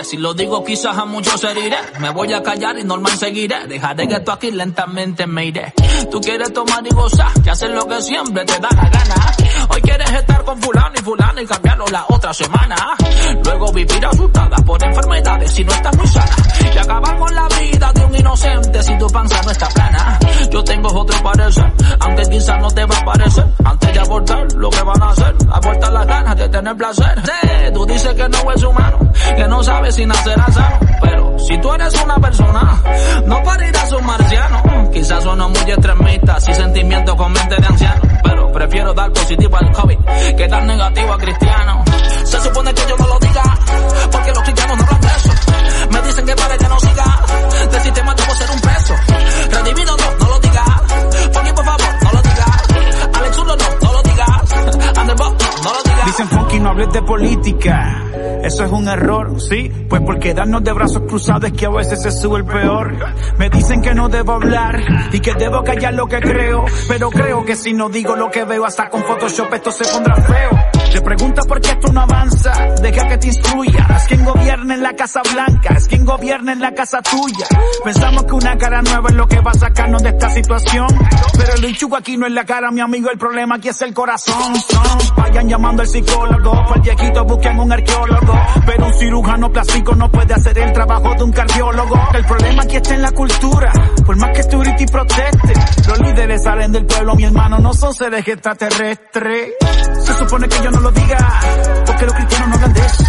si 0.03 0.17
lo 0.17 0.33
digo 0.33 0.63
quizás 0.63 0.97
a 0.97 1.05
muchos 1.05 1.43
heriré. 1.43 1.77
Me 1.99 2.09
voy 2.09 2.33
a 2.33 2.41
callar 2.41 2.79
y 2.79 2.83
normal 2.83 3.15
seguiré. 3.15 3.67
Dejaré 3.67 4.07
que 4.07 4.15
esto 4.15 4.31
aquí 4.31 4.49
lentamente 4.49 5.27
me 5.27 5.45
iré. 5.45 5.71
Tú 6.09 6.19
quieres 6.19 6.51
tomar 6.51 6.83
y 6.85 6.89
gozar, 6.89 7.31
y 7.45 7.49
hacer 7.49 7.69
lo 7.69 7.87
que 7.87 8.01
siempre 8.01 8.43
te 8.43 8.53
da 8.59 8.69
la 8.71 8.89
gana. 8.89 9.35
Hoy 9.69 9.81
quieres 9.81 10.09
estar 10.09 10.43
con 10.43 10.59
fulano 10.59 10.93
y 10.95 11.03
fulano 11.03 11.41
y 11.41 11.45
cambiarlo 11.45 11.85
la 11.91 12.05
otra 12.09 12.33
semana. 12.33 12.75
Luego 13.45 13.71
vivir 13.71 14.03
asustada 14.03 14.57
por 14.65 14.83
enfermedades 14.83 15.51
si 15.51 15.63
no 15.63 15.71
estás 15.71 15.95
muy 15.95 16.07
sana. 16.07 16.35
Y 16.73 16.77
acabar 16.77 17.19
con 17.19 17.35
la 17.35 17.47
vida 17.47 17.91
de 17.93 18.05
un 18.05 18.15
inocente 18.15 18.81
si 18.81 18.97
tu 18.97 19.07
panza 19.07 19.41
no 19.43 19.51
está 19.51 19.67
plana. 19.69 20.16
Yo 20.51 20.63
tengo 20.63 20.87
otro 20.89 21.21
parecer, 21.23 21.73
aunque 21.99 22.23
quizás 22.23 22.59
no 22.61 22.67
te 22.71 22.85
va 22.85 22.97
a 22.97 23.05
parecer. 23.05 23.45
Antes 23.63 23.93
de 23.93 23.99
abortar, 23.99 24.53
lo 24.53 24.69
que 24.69 24.81
van 24.81 25.03
a 25.03 25.09
hacer, 25.09 25.35
abortar 25.51 25.91
las 25.91 26.07
ganas 26.07 26.37
de 26.37 26.49
tener 26.49 26.77
placer. 26.77 27.23
Tú 27.73 27.85
dices 27.85 28.13
que 28.13 28.29
no 28.29 28.51
es 28.51 28.63
humano, 28.63 28.99
que 29.35 29.47
no 29.47 29.63
sabes 29.63 29.95
si 29.95 30.05
nacerá 30.05 30.45
sano. 30.51 30.79
Pero 31.01 31.39
si 31.39 31.57
tú 31.59 31.73
eres 31.73 31.93
una 32.03 32.15
persona, 32.17 32.81
no 33.25 33.43
parirás 33.43 33.91
un 33.91 34.05
marciano. 34.05 34.91
Quizás 34.91 35.23
sueno 35.23 35.49
muy 35.49 35.71
extremista, 35.71 36.39
si 36.39 36.53
sentimiento 36.53 37.15
con 37.15 37.31
mente 37.31 37.55
de 37.55 37.67
anciano. 37.67 38.01
Pero 38.23 38.51
prefiero 38.51 38.93
dar 38.93 39.11
positivo 39.11 39.57
al 39.57 39.71
COVID 39.71 39.97
que 40.37 40.47
dar 40.47 40.63
negativo 40.63 41.13
a 41.13 41.17
cristiano. 41.17 41.83
Se 42.23 42.39
supone 42.41 42.73
que 42.73 42.81
yo 42.89 42.95
no 42.97 43.07
lo 43.07 43.19
diga, 43.19 43.43
porque 44.11 44.31
los 44.31 44.43
cristianos 44.43 44.77
no 44.77 44.83
hablan 44.83 45.01
de. 45.01 45.07
Me 45.91 46.01
dicen 46.01 46.25
que 46.25 46.35
para 46.35 46.57
que 46.57 46.67
no 46.67 46.79
siga, 46.79 47.21
del 47.71 47.81
sistema 47.81 48.15
debo 48.15 48.33
ser 48.35 48.51
un 48.51 48.59
preso. 48.61 48.95
Redimido 49.51 49.97
Dicen 56.07 56.29
funky, 56.29 56.57
no 56.61 56.69
hables 56.69 56.93
de 56.93 57.01
política. 57.01 58.01
Eso 58.41 58.63
es 58.63 58.71
un 58.71 58.87
error, 58.87 59.41
¿sí? 59.41 59.69
Pues 59.89 60.01
porque 60.03 60.33
darnos 60.33 60.63
de 60.63 60.71
brazos 60.71 61.01
cruzados 61.05 61.43
es 61.43 61.51
que 61.51 61.65
a 61.65 61.69
veces 61.69 62.01
se 62.01 62.11
sube 62.11 62.37
el 62.37 62.45
peor. 62.45 62.95
Me 63.37 63.49
dicen 63.49 63.81
que 63.81 63.93
no 63.93 64.07
debo 64.07 64.31
hablar 64.31 64.81
y 65.11 65.19
que 65.19 65.33
debo 65.33 65.65
callar 65.65 65.95
lo 65.95 66.07
que 66.07 66.21
creo. 66.21 66.63
Pero 66.87 67.09
creo 67.09 67.43
que 67.43 67.57
si 67.57 67.73
no 67.73 67.89
digo 67.89 68.15
lo 68.15 68.31
que 68.31 68.45
veo, 68.45 68.63
hasta 68.63 68.89
con 68.89 69.03
Photoshop 69.03 69.53
esto 69.53 69.69
se 69.69 69.83
pondrá 69.83 70.15
feo. 70.15 70.76
Te 70.97 71.03
pregunta 71.03 71.43
por 71.43 71.61
qué 71.61 71.69
esto 71.69 71.93
no 71.93 72.01
avanza, 72.01 72.51
deja 72.81 73.07
que 73.07 73.17
te 73.19 73.27
instruya. 73.27 73.87
Es 73.97 74.07
quien 74.07 74.25
gobierna 74.25 74.73
en 74.73 74.81
la 74.81 74.95
Casa 74.95 75.21
Blanca, 75.31 75.75
es 75.77 75.87
quien 75.87 76.03
gobierna 76.03 76.53
en 76.53 76.59
la 76.59 76.73
casa 76.73 77.03
tuya. 77.03 77.45
Pensamos 77.83 78.23
que 78.23 78.33
una 78.33 78.57
cara 78.57 78.81
nueva 78.81 79.09
es 79.09 79.15
lo 79.15 79.27
que 79.27 79.39
va 79.39 79.51
a 79.51 79.53
sacarnos 79.53 80.01
de 80.01 80.09
esta 80.09 80.31
situación. 80.31 80.87
Pero 81.37 81.53
el 81.53 81.65
enchugo 81.65 81.97
aquí 81.97 82.17
no 82.17 82.25
es 82.25 82.33
la 82.33 82.45
cara, 82.45 82.71
mi 82.71 82.81
amigo, 82.81 83.11
el 83.11 83.19
problema 83.19 83.57
aquí 83.57 83.69
es 83.69 83.79
el 83.83 83.93
corazón. 83.93 84.55
Son. 84.55 85.15
Vayan 85.17 85.47
llamando 85.47 85.83
al 85.83 85.87
psicólogo, 85.87 86.65
el 86.73 86.81
viejito 86.81 87.25
busquen 87.25 87.59
un 87.59 87.71
arqueólogo. 87.71 88.33
Pero 88.65 88.85
un 88.87 88.93
cirujano 88.95 89.51
plástico 89.51 89.93
no 89.93 90.09
puede 90.09 90.33
hacer 90.33 90.57
el 90.57 90.73
trabajo 90.73 91.13
de 91.13 91.23
un 91.23 91.31
cardiólogo. 91.31 92.09
El 92.15 92.25
problema 92.25 92.63
aquí 92.63 92.77
está 92.77 92.95
en 92.95 93.03
la 93.03 93.11
cultura, 93.11 93.71
por 94.03 94.15
más 94.17 94.31
que 94.31 94.43
Turiti 94.45 94.87
proteste. 94.87 95.53
Los 95.87 95.99
líderes 95.99 96.41
salen 96.41 96.71
del 96.71 96.87
pueblo, 96.87 97.15
mi 97.15 97.25
hermano, 97.25 97.59
no 97.59 97.71
son 97.73 97.93
seres 97.93 98.27
extraterrestres. 98.27 99.53
Se 100.03 100.13
supone 100.13 100.47
que 100.47 100.63
yo 100.63 100.71
no 100.71 100.79
lo 100.79 100.86
diga, 100.91 101.41
porque 101.85 102.05
los 102.05 102.13
cristianos 102.15 102.47
no 102.49 102.55
hablan 102.55 102.73
de 102.73 102.85
eso. 102.85 103.03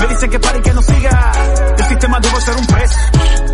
Me 0.00 0.06
dicen 0.06 0.30
que 0.30 0.38
pare 0.38 0.58
y 0.58 0.62
que 0.62 0.72
no 0.74 0.82
siga, 0.82 1.32
el 1.78 1.84
sistema 1.84 2.20
debo 2.20 2.40
ser 2.40 2.56
un 2.56 2.66
preso. 2.66 2.98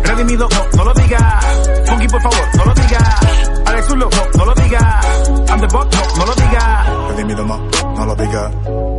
Redimido, 0.03 0.47
no, 0.49 0.77
no 0.77 0.83
lo 0.83 0.93
diga. 0.93 1.39
Funky, 1.87 2.07
por 2.07 2.21
favor, 2.21 2.47
no 2.57 2.65
lo 2.65 2.73
diga. 2.73 2.99
Alex 3.65 3.87
Zurdo, 3.87 4.09
no, 4.09 4.37
no 4.37 4.45
lo 4.45 4.53
diga. 4.55 5.01
Underbot, 5.53 5.95
no, 5.95 6.17
no 6.17 6.25
lo 6.25 6.35
diga. 6.35 6.85
Redimido 7.09 7.45
no, 7.45 7.84
no 7.95 8.05
lo 8.05 8.15
diga. 8.15 8.51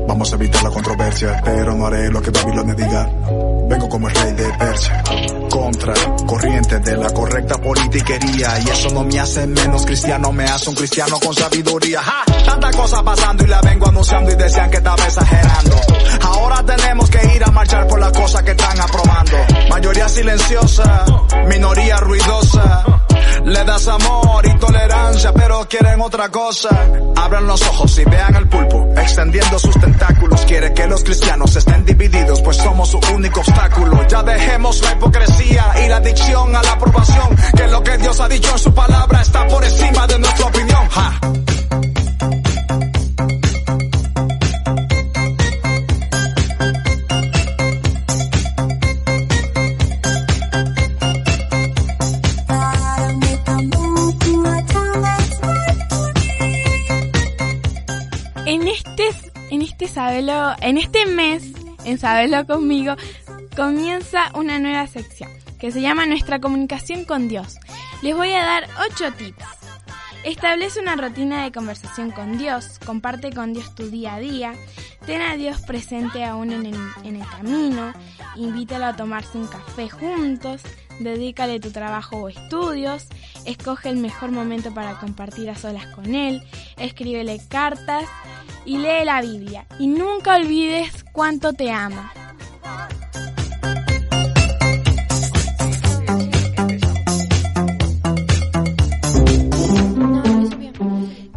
Vamos 0.09 0.33
a 0.33 0.37
evitar 0.37 0.63
la 0.63 0.71
controversia, 0.71 1.41
pero 1.45 1.75
no 1.75 1.87
haré 1.87 2.09
lo 2.11 2.23
que 2.23 2.31
Babilonia 2.31 2.75
diga. 2.75 3.11
Vengo 3.69 3.89
como 3.89 4.09
el 4.09 4.15
rey 4.15 4.33
de 4.33 4.49
Persia, 4.59 5.03
contra 5.51 5.95
corriente 6.27 6.79
de 6.79 6.97
la 6.97 7.11
correcta 7.11 7.59
politiquería. 7.59 8.59
Y 8.61 8.69
eso 8.71 8.91
no 8.91 9.05
me 9.05 9.19
hace 9.19 9.47
menos 9.47 9.85
cristiano, 9.85 10.33
me 10.33 10.45
hace 10.45 10.71
un 10.71 10.77
cristiano 10.77 11.19
con 11.19 11.35
sabiduría. 11.35 12.01
¡Ja! 12.01 12.25
Tanta 12.45 12.71
cosa 12.71 13.03
pasando 13.03 13.45
y 13.45 13.49
la 13.49 13.61
vengo 13.61 13.89
anunciando 13.89 14.31
y 14.31 14.37
decían 14.37 14.71
que 14.71 14.77
estaba 14.79 15.05
exagerando. 15.05 15.77
Ahora 16.23 16.63
tenemos 16.63 17.11
que 17.11 17.35
ir 17.35 17.45
a 17.45 17.51
marchar 17.51 17.87
por 17.89 18.01
las 18.01 18.13
cosas 18.13 18.43
que 18.43 18.53
están 18.53 18.81
aprobando. 18.81 19.37
Mayoría 19.69 20.09
silenciosa, 20.09 21.05
minoría 21.49 21.97
ruidosa. 21.99 22.96
Le 23.47 23.63
das 23.63 23.87
amor 23.87 24.45
y 24.45 24.59
tolerancia, 24.59 25.33
pero 25.33 25.69
quieren 25.69 26.01
otra 26.01 26.29
cosa. 26.31 26.69
Abran 27.15 27.47
los 27.47 27.63
ojos 27.63 27.97
y 27.97 28.05
vean 28.05 28.35
el 28.35 28.49
pulpo, 28.49 28.89
extendiendo 28.97 29.57
sus 29.61 29.79
tentáculos. 29.79 30.41
Quiere 30.47 30.75
que 30.75 30.85
los 30.89 31.05
cristianos 31.05 31.55
estén 31.55 31.85
divididos, 31.85 32.43
pues 32.43 32.57
somos 32.57 32.91
su 32.91 32.99
único 33.15 33.39
obstáculo. 33.39 34.05
Ya 34.09 34.25
dejemos 34.25 34.83
la 34.83 34.93
hipocresía 34.95 35.65
y 35.85 35.89
la 35.89 35.97
adicción 35.99 36.57
a 36.57 36.63
la 36.63 36.73
aprobación. 36.73 37.37
Que 37.57 37.69
lo 37.69 37.83
que 37.85 37.97
Dios 37.99 38.19
ha 38.19 38.29
dicho 38.29 38.51
en 38.51 38.59
su 38.59 38.75
palabra 38.75 39.21
está 39.21 39.47
por 39.47 39.65
encima 39.65 40.07
de 40.09 40.19
nuestra 40.19 40.47
opinión. 40.47 40.89
Ja. 40.89 41.46
En 60.09 60.79
este 60.79 61.05
mes, 61.05 61.53
en 61.85 61.99
Sabelo 61.99 62.47
conmigo, 62.47 62.95
comienza 63.57 64.31
una 64.35 64.61
nueva 64.61 64.87
sección 64.87 65.29
que 65.59 65.73
se 65.73 65.81
llama 65.81 66.07
Nuestra 66.07 66.40
comunicación 66.40 67.05
con 67.05 67.27
Dios. 67.27 67.57
Les 68.03 68.14
voy 68.14 68.33
a 68.33 68.45
dar 68.45 68.69
8 68.88 69.12
tips. 69.19 69.45
Establece 70.23 70.79
una 70.79 70.95
rutina 70.95 71.42
de 71.42 71.51
conversación 71.51 72.12
con 72.12 72.38
Dios, 72.38 72.79
comparte 72.87 73.33
con 73.33 73.53
Dios 73.53 73.75
tu 73.75 73.90
día 73.90 74.14
a 74.14 74.21
día, 74.21 74.55
ten 75.07 75.21
a 75.23 75.35
Dios 75.35 75.61
presente 75.62 76.25
aún 76.25 76.53
en 76.53 76.66
el, 76.66 76.79
en 77.03 77.16
el 77.16 77.29
camino, 77.29 77.92
invítalo 78.37 78.87
a 78.87 78.95
tomarse 78.95 79.38
un 79.38 79.49
café 79.49 79.88
juntos, 79.88 80.62
dedícale 81.01 81.61
tu 81.61 81.71
trabajo 81.71 82.17
o 82.17 82.29
estudios, 82.29 83.07
escoge 83.45 83.89
el 83.89 83.97
mejor 83.97 84.31
momento 84.31 84.73
para 84.73 84.99
compartir 84.99 85.51
a 85.51 85.55
solas 85.55 85.87
con 85.89 86.15
Él, 86.15 86.43
escríbele 86.79 87.41
cartas 87.49 88.05
y 88.65 88.79
lee 88.79 89.05
la 89.05 89.23
Biblia. 89.23 89.67
Y 89.79 89.87
nunca 89.87 90.37
olvides 90.37 91.05
cuánto 91.13 91.53
te 91.53 91.71
ama. 91.71 92.13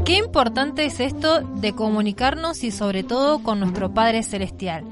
Qué 0.05 0.17
importante 0.17 0.85
es 0.85 0.99
esto 0.99 1.41
de 1.41 1.73
comunicarnos 1.73 2.63
y 2.63 2.71
sobre 2.71 3.03
todo 3.03 3.43
con 3.43 3.59
nuestro 3.59 3.93
Padre 3.93 4.23
Celestial. 4.23 4.83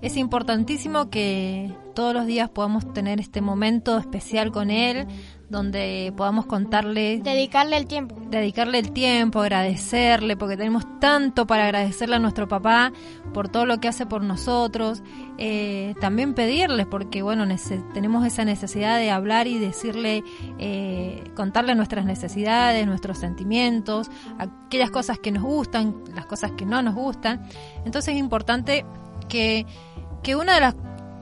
Es 0.00 0.16
importantísimo 0.16 1.10
que 1.10 1.70
todos 1.94 2.12
los 2.12 2.26
días 2.26 2.50
podamos 2.50 2.92
tener 2.92 3.20
este 3.20 3.40
momento 3.40 3.98
especial 3.98 4.52
con 4.52 4.70
Él, 4.70 5.06
donde 5.48 6.12
podamos 6.16 6.46
contarle, 6.46 7.20
Dedicarle 7.22 7.76
el 7.76 7.86
tiempo. 7.86 8.16
dedicarle 8.28 8.78
el 8.78 8.92
tiempo, 8.92 9.40
agradecerle, 9.40 10.36
porque 10.36 10.56
tenemos 10.56 10.84
tanto 11.00 11.46
para 11.46 11.64
agradecerle 11.64 12.16
a 12.16 12.18
nuestro 12.18 12.48
papá 12.48 12.92
por 13.32 13.48
todo 13.48 13.64
lo 13.66 13.78
que 13.78 13.88
hace 13.88 14.06
por 14.06 14.22
nosotros. 14.22 15.02
Eh, 15.38 15.94
también 16.00 16.34
pedirle, 16.34 16.86
porque 16.86 17.22
bueno, 17.22 17.46
tenemos 17.92 18.26
esa 18.26 18.44
necesidad 18.44 18.98
de 18.98 19.10
hablar 19.10 19.46
y 19.46 19.58
decirle, 19.58 20.24
eh, 20.58 21.22
contarle 21.36 21.74
nuestras 21.74 22.04
necesidades, 22.04 22.86
nuestros 22.86 23.18
sentimientos, 23.18 24.10
aquellas 24.38 24.90
cosas 24.90 25.18
que 25.18 25.30
nos 25.30 25.42
gustan, 25.42 26.02
las 26.14 26.26
cosas 26.26 26.52
que 26.52 26.66
no 26.66 26.82
nos 26.82 26.94
gustan. 26.94 27.42
Entonces 27.84 28.14
es 28.14 28.20
importante 28.20 28.84
que, 29.28 29.66
que 30.22 30.36
una 30.36 30.54
de 30.54 30.60
las 30.60 30.74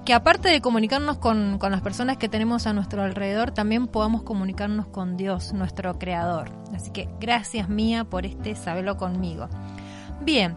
que 0.05 0.15
aparte 0.15 0.49
de 0.49 0.61
comunicarnos 0.61 1.19
con, 1.19 1.59
con 1.59 1.73
las 1.73 1.81
personas 1.81 2.17
que 2.17 2.29
tenemos 2.29 2.67
a 2.67 2.73
nuestro 2.73 3.03
alrededor, 3.03 3.53
también 3.53 3.87
podamos 3.87 4.23
comunicarnos 4.23 4.87
con 4.87 5.17
Dios, 5.17 5.53
nuestro 5.53 5.99
creador. 5.99 6.51
Así 6.75 6.91
que 6.91 7.09
gracias 7.21 7.69
mía 7.69 8.05
por 8.05 8.27
este 8.27 8.55
sabelo 8.57 8.97
conmigo. 8.97 9.49
Bien, 10.23 10.57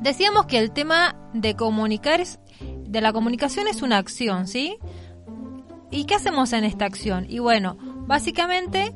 decíamos 0.00 0.46
que 0.46 0.58
el 0.58 0.70
tema 0.70 1.16
de 1.32 1.54
comunicar 1.54 2.20
es, 2.20 2.40
de 2.84 3.00
la 3.00 3.12
comunicación 3.12 3.68
es 3.68 3.82
una 3.82 3.98
acción, 3.98 4.46
¿sí? 4.46 4.78
¿Y 5.90 6.04
qué 6.04 6.14
hacemos 6.14 6.52
en 6.52 6.64
esta 6.64 6.84
acción? 6.84 7.26
Y 7.28 7.38
bueno, 7.38 7.76
básicamente 8.06 8.94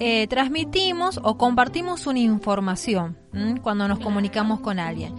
eh, 0.00 0.26
transmitimos 0.28 1.20
o 1.22 1.36
compartimos 1.36 2.06
una 2.06 2.18
información 2.20 3.16
cuando 3.62 3.88
nos 3.88 3.98
comunicamos 3.98 4.60
con 4.60 4.78
alguien. 4.78 5.14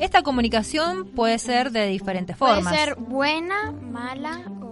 Esta 0.00 0.22
comunicación 0.22 1.06
puede 1.14 1.38
ser 1.38 1.70
de 1.70 1.86
diferentes 1.86 2.36
Puede 2.36 2.54
formas. 2.56 2.74
ser 2.74 2.96
buena, 2.96 3.70
mala 3.70 4.40
o... 4.60 4.70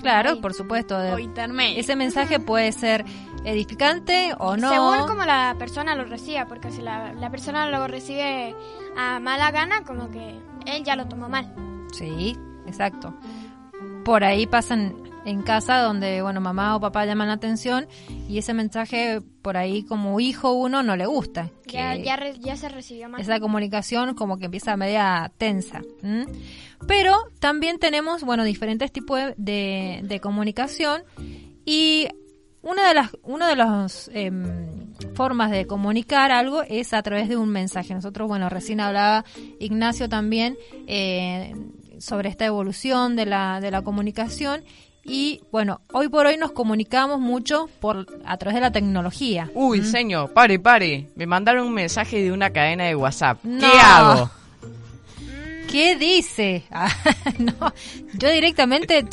Claro, 0.00 0.40
por 0.40 0.54
supuesto. 0.54 0.96
O 0.96 1.18
intermedio. 1.18 1.80
ese 1.80 1.96
mensaje 1.96 2.38
puede 2.38 2.72
ser 2.72 3.04
edificante 3.44 4.32
o 4.38 4.56
no. 4.56 4.70
Según 4.70 5.08
como 5.08 5.24
la 5.24 5.54
persona 5.58 5.94
lo 5.94 6.04
reciba, 6.04 6.46
porque 6.46 6.70
si 6.70 6.82
la, 6.82 7.12
la 7.14 7.30
persona 7.30 7.68
lo 7.68 7.86
recibe 7.88 8.54
a 8.96 9.18
mala 9.20 9.50
gana, 9.50 9.82
como 9.84 10.10
que 10.10 10.38
él 10.66 10.84
ya 10.84 10.94
lo 10.96 11.06
tomó 11.06 11.28
mal. 11.28 11.52
Sí, 11.92 12.36
exacto. 12.66 13.14
Por 14.04 14.24
ahí 14.24 14.46
pasan 14.46 15.07
en 15.28 15.42
casa 15.42 15.78
donde, 15.78 16.22
bueno, 16.22 16.40
mamá 16.40 16.74
o 16.76 16.80
papá 16.80 17.04
llaman 17.04 17.28
la 17.28 17.34
atención 17.34 17.86
y 18.28 18.38
ese 18.38 18.54
mensaje 18.54 19.20
por 19.42 19.56
ahí 19.56 19.82
como 19.84 20.18
hijo 20.20 20.52
uno 20.52 20.82
no 20.82 20.96
le 20.96 21.06
gusta. 21.06 21.50
Ya, 21.66 21.94
que 21.96 22.04
ya, 22.04 22.16
re- 22.16 22.38
ya 22.38 22.56
se 22.56 22.68
recibió 22.68 23.08
mal. 23.08 23.20
esa 23.20 23.38
comunicación 23.40 24.14
como 24.14 24.38
que 24.38 24.46
empieza 24.46 24.76
media 24.76 25.30
tensa. 25.38 25.82
¿m? 26.02 26.26
Pero 26.86 27.14
también 27.40 27.78
tenemos, 27.78 28.22
bueno, 28.24 28.44
diferentes 28.44 28.90
tipos 28.92 29.18
de, 29.18 29.34
de- 29.36 30.00
de 30.02 30.20
comunicación 30.20 31.02
y 31.64 32.08
una 32.62 32.88
de 32.88 32.94
las, 32.94 33.10
una 33.22 33.48
de 33.48 33.56
las 33.56 34.10
em, 34.12 34.92
formas 35.14 35.50
de 35.50 35.66
comunicar 35.66 36.32
algo 36.32 36.62
es 36.62 36.92
a 36.92 37.02
través 37.02 37.28
de 37.28 37.36
un 37.36 37.48
mensaje. 37.50 37.94
Nosotros, 37.94 38.26
bueno, 38.28 38.48
recién 38.48 38.80
hablaba 38.80 39.24
Ignacio 39.60 40.08
también 40.08 40.56
eh, 40.86 41.54
sobre 41.98 42.28
esta 42.28 42.44
evolución 42.46 43.14
de 43.16 43.26
la, 43.26 43.60
de 43.60 43.70
la 43.70 43.82
comunicación 43.82 44.62
y 45.08 45.42
bueno, 45.50 45.80
hoy 45.92 46.08
por 46.08 46.26
hoy 46.26 46.36
nos 46.36 46.52
comunicamos 46.52 47.18
mucho 47.18 47.68
por 47.80 48.06
a 48.24 48.36
través 48.36 48.56
de 48.56 48.60
la 48.60 48.70
tecnología. 48.70 49.50
Uy, 49.54 49.82
señor, 49.82 50.32
pare, 50.32 50.58
pare. 50.58 51.08
Me 51.16 51.26
mandaron 51.26 51.66
un 51.66 51.74
mensaje 51.74 52.22
de 52.22 52.30
una 52.30 52.50
cadena 52.50 52.84
de 52.84 52.94
WhatsApp. 52.94 53.42
No. 53.42 53.60
¿Qué 53.60 53.78
hago? 53.78 54.30
¿Qué 55.70 55.96
dice? 55.96 56.64
Ah, 56.70 56.90
no, 57.38 57.72
yo 58.14 58.30
directamente 58.30 59.04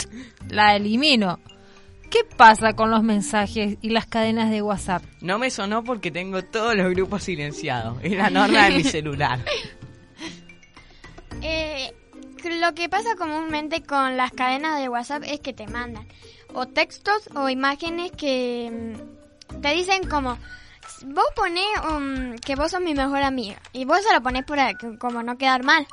la 0.50 0.76
elimino. 0.76 1.40
¿Qué 2.10 2.20
pasa 2.38 2.74
con 2.74 2.92
los 2.92 3.04
mensajes 3.04 3.78
y 3.82 3.90
las 3.90 4.06
cadenas 4.06 4.50
de 4.52 4.62
WhatsApp? 4.62 5.04
No 5.22 5.40
me 5.40 5.50
sonó 5.50 5.84
porque 5.84 6.12
tengo 6.12 6.44
todos 6.44 6.76
los 6.76 6.90
grupos 6.92 7.24
silenciados. 7.24 7.98
Es 8.04 8.14
la 8.14 8.30
norma 8.30 8.70
de 8.70 8.78
mi 8.78 8.84
celular. 8.86 9.40
Eh, 11.42 11.94
lo 12.50 12.74
que 12.74 12.90
pasa 12.90 13.16
comúnmente 13.18 13.84
con 13.84 14.18
las 14.18 14.32
cadenas 14.32 14.80
de 14.80 14.90
WhatsApp 14.90 15.24
es 15.26 15.40
que 15.40 15.54
te 15.54 15.68
mandan 15.68 16.08
o 16.54 16.68
textos 16.68 17.30
o 17.36 17.50
imágenes 17.50 18.12
que 18.12 18.96
mm, 19.52 19.62
te 19.62 19.70
dicen 19.74 20.08
como 20.10 20.38
vos 21.08 21.26
ponés 21.36 21.66
um, 21.90 22.36
que 22.38 22.56
vos 22.56 22.72
sos 22.72 22.82
mi 22.82 22.94
mejor 22.94 23.22
amiga 23.24 23.60
y 23.74 23.86
vos 23.86 24.00
se 24.02 24.14
lo 24.14 24.22
ponés 24.22 24.46
por 24.46 24.58
como 25.00 25.24
no 25.24 25.38
quedar 25.38 25.64
mal. 25.64 25.86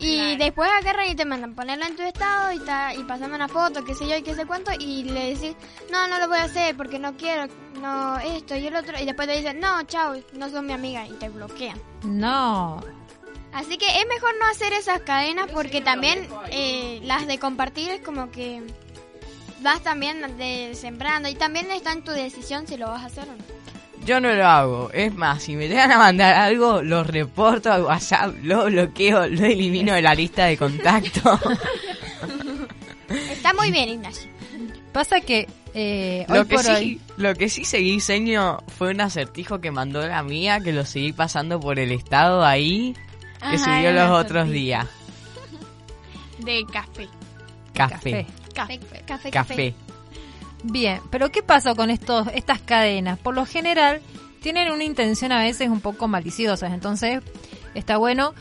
Y 0.00 0.36
después 0.36 0.68
agarran 0.70 1.08
y 1.08 1.14
te 1.14 1.24
mandan 1.24 1.54
ponerlo 1.54 1.86
en 1.86 1.94
tu 1.96 2.02
estado 2.02 2.52
y, 2.52 2.58
ta- 2.58 2.92
y 2.94 3.04
pasame 3.04 3.36
una 3.36 3.46
foto, 3.48 3.84
qué 3.84 3.94
sé 3.94 4.06
yo 4.08 4.16
y 4.16 4.22
qué 4.22 4.34
sé 4.34 4.44
cuánto, 4.44 4.72
y 4.78 5.04
le 5.04 5.32
decís, 5.34 5.56
no, 5.90 6.08
no 6.08 6.18
lo 6.18 6.28
voy 6.28 6.38
a 6.38 6.42
hacer 6.44 6.76
porque 6.76 6.98
no 6.98 7.16
quiero, 7.16 7.46
no, 7.80 8.18
esto 8.18 8.56
y 8.56 8.66
el 8.66 8.74
otro, 8.76 8.98
y 9.00 9.06
después 9.06 9.28
te 9.28 9.36
dicen, 9.36 9.60
no, 9.60 9.82
chao, 9.84 10.14
no 10.34 10.50
sos 10.50 10.62
mi 10.64 10.72
amiga, 10.72 11.06
y 11.06 11.12
te 11.12 11.28
bloquean. 11.28 11.80
No. 12.02 12.82
Así 13.54 13.78
que 13.78 13.86
es 13.86 14.06
mejor 14.08 14.32
no 14.40 14.46
hacer 14.50 14.72
esas 14.72 15.00
cadenas 15.02 15.48
porque 15.52 15.80
también 15.80 16.28
eh, 16.50 17.00
las 17.04 17.26
de 17.28 17.38
compartir 17.38 17.90
es 17.90 18.00
como 18.00 18.32
que 18.32 18.60
vas 19.62 19.80
también 19.82 20.36
de 20.36 20.74
sembrando 20.74 21.28
y 21.28 21.36
también 21.36 21.70
está 21.70 21.92
en 21.92 22.02
tu 22.02 22.10
decisión 22.10 22.66
si 22.66 22.76
lo 22.76 22.88
vas 22.88 23.02
a 23.02 23.06
hacer 23.06 23.24
o 23.24 23.32
no. 23.32 23.64
Yo 24.04 24.20
no 24.20 24.34
lo 24.34 24.46
hago. 24.46 24.90
Es 24.92 25.14
más, 25.14 25.44
si 25.44 25.56
me 25.56 25.68
llegan 25.68 25.92
a 25.92 25.98
mandar 25.98 26.34
algo, 26.34 26.82
lo 26.82 27.04
reporto 27.04 27.72
a 27.72 27.80
WhatsApp, 27.80 28.34
lo 28.42 28.66
bloqueo, 28.66 29.26
lo 29.28 29.46
elimino 29.46 29.94
de 29.94 30.02
la 30.02 30.14
lista 30.14 30.46
de 30.46 30.58
contacto. 30.58 31.38
Está 33.30 33.54
muy 33.54 33.70
bien, 33.70 33.88
Ignacio. 33.88 34.28
Pasa 34.92 35.20
que 35.20 35.48
eh, 35.74 36.26
hoy 36.28 36.38
lo, 36.38 36.46
que 36.46 36.54
por 36.54 36.64
sí, 36.64 36.70
hoy... 36.70 37.00
lo 37.16 37.34
que 37.34 37.48
sí 37.48 37.64
seguí, 37.64 38.00
señor, 38.00 38.62
fue 38.76 38.90
un 38.90 39.00
acertijo 39.00 39.60
que 39.60 39.70
mandó 39.70 40.06
la 40.06 40.22
mía, 40.22 40.60
que 40.60 40.72
lo 40.72 40.84
seguí 40.84 41.12
pasando 41.12 41.58
por 41.58 41.78
el 41.78 41.90
estado 41.90 42.44
ahí, 42.44 42.94
que 43.50 43.56
Ajá, 43.56 43.76
subió 43.76 43.92
los 43.92 44.10
otros 44.10 44.48
días. 44.48 44.86
De 46.38 46.64
café. 46.72 47.08
Café. 47.72 48.26
Café, 48.54 48.80
café, 49.06 49.30
Café. 49.30 49.74
Bien, 50.62 51.00
pero 51.10 51.30
¿qué 51.30 51.42
pasa 51.42 51.74
con 51.74 51.90
estos, 51.90 52.28
estas 52.34 52.60
cadenas? 52.60 53.18
Por 53.18 53.34
lo 53.34 53.44
general 53.44 54.00
tienen 54.40 54.72
una 54.72 54.84
intención 54.84 55.32
a 55.32 55.40
veces 55.40 55.68
un 55.68 55.80
poco 55.80 56.08
maliciosa, 56.08 56.68
entonces 56.68 57.22
está 57.74 57.96
bueno 57.96 58.34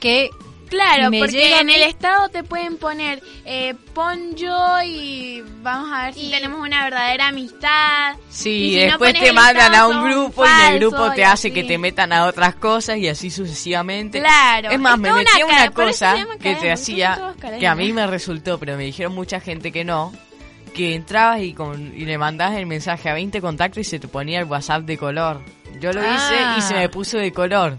que 0.00 0.30
Claro, 0.68 1.10
me 1.10 1.20
porque 1.20 1.60
en 1.60 1.70
el 1.70 1.82
estado 1.82 2.28
te 2.28 2.42
pueden 2.42 2.76
poner, 2.76 3.22
eh, 3.44 3.74
pon 3.94 4.34
yo 4.34 4.82
y 4.84 5.42
vamos 5.62 5.90
a 5.92 6.06
ver 6.06 6.14
si 6.14 6.30
tenemos 6.30 6.60
una 6.60 6.84
verdadera 6.84 7.28
amistad. 7.28 8.16
Sí, 8.28 8.50
Y 8.50 8.70
si 8.74 8.80
después 8.80 9.12
te 9.14 9.28
el 9.28 9.34
mandan 9.34 9.74
a 9.74 9.86
un 9.86 10.04
grupo 10.10 10.44
y 10.44 10.48
en 10.48 10.54
el 10.54 10.60
falso 10.60 10.78
grupo 10.96 11.10
te 11.12 11.20
y 11.20 11.24
hace 11.24 11.48
así. 11.48 11.50
que 11.52 11.64
te 11.64 11.78
metan 11.78 12.12
a 12.12 12.26
otras 12.26 12.54
cosas 12.56 12.98
y 12.98 13.08
así 13.08 13.30
sucesivamente. 13.30 14.18
Claro, 14.20 14.70
Es 14.70 14.78
más, 14.78 14.98
me 14.98 15.12
metí 15.12 15.42
una 15.42 15.54
una 15.54 15.70
cosa 15.70 16.14
que 16.14 16.38
cadena, 16.38 16.60
te 16.60 16.72
hacía, 16.72 17.34
que 17.58 17.66
a 17.66 17.74
mí 17.74 17.92
me 17.92 18.06
resultó, 18.06 18.58
pero 18.58 18.76
me 18.76 18.84
dijeron 18.84 19.14
mucha 19.14 19.40
gente 19.40 19.70
que 19.72 19.84
no, 19.84 20.12
que 20.74 20.94
entrabas 20.94 21.40
y, 21.42 21.54
con, 21.54 21.92
y 21.96 22.04
le 22.04 22.18
mandabas 22.18 22.56
el 22.58 22.66
mensaje 22.66 23.08
a 23.08 23.14
20 23.14 23.40
contactos 23.40 23.78
y 23.80 23.84
se 23.84 23.98
te 23.98 24.08
ponía 24.08 24.40
el 24.40 24.44
WhatsApp 24.46 24.82
de 24.82 24.98
color. 24.98 25.42
Yo 25.80 25.92
lo 25.92 26.00
Ah. 26.00 26.14
hice 26.14 26.58
y 26.58 26.62
se 26.62 26.74
me 26.74 26.88
puso 26.88 27.18
de 27.18 27.32
color. 27.32 27.76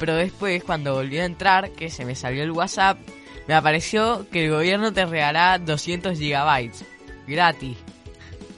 Pero 0.00 0.14
después, 0.16 0.64
cuando 0.64 0.94
volví 0.94 1.18
a 1.18 1.24
entrar, 1.26 1.70
que 1.70 1.90
se 1.90 2.04
me 2.04 2.16
salió 2.16 2.42
el 2.42 2.50
WhatsApp, 2.50 2.98
me 3.46 3.54
apareció 3.54 4.26
que 4.30 4.46
el 4.46 4.50
gobierno 4.50 4.92
te 4.92 5.04
regalaba 5.06 5.58
200 5.58 6.18
gigabytes. 6.18 6.84
Gratis. 7.28 7.76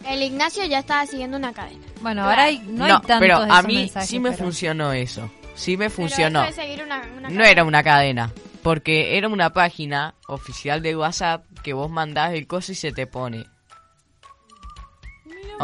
El 0.06 0.22
Ignacio 0.22 0.64
ya 0.64 0.78
estaba 0.78 1.04
siguiendo 1.06 1.36
una 1.36 1.52
cadena. 1.52 1.84
Bueno, 2.00 2.24
ahora 2.24 2.44
hay, 2.44 2.58
no, 2.66 2.84
hay 2.84 2.92
tantos 2.92 3.18
pero 3.20 3.36
a 3.38 3.62
mí 3.62 3.74
mensajes, 3.76 4.08
sí 4.08 4.18
me 4.20 4.30
pero- 4.30 4.44
funcionó 4.44 4.92
eso. 4.92 5.30
Sí 5.54 5.72
me 5.76 5.86
Pero 5.90 5.96
funcionó. 5.96 6.44
eso 6.44 6.56
de 6.56 6.62
seguir 6.62 6.82
una, 6.84 7.02
una 7.18 7.28
No 7.28 7.44
era 7.44 7.62
una 7.64 7.82
cadena, 7.82 8.32
porque 8.62 9.18
era 9.18 9.28
una 9.28 9.52
página 9.52 10.14
oficial 10.28 10.80
de 10.80 10.96
WhatsApp 10.96 11.44
que 11.62 11.72
vos 11.74 11.90
mandás 11.90 12.32
el 12.32 12.46
coso 12.46 12.72
y 12.72 12.74
se 12.74 12.90
te 12.92 13.06
pone. 13.06 13.44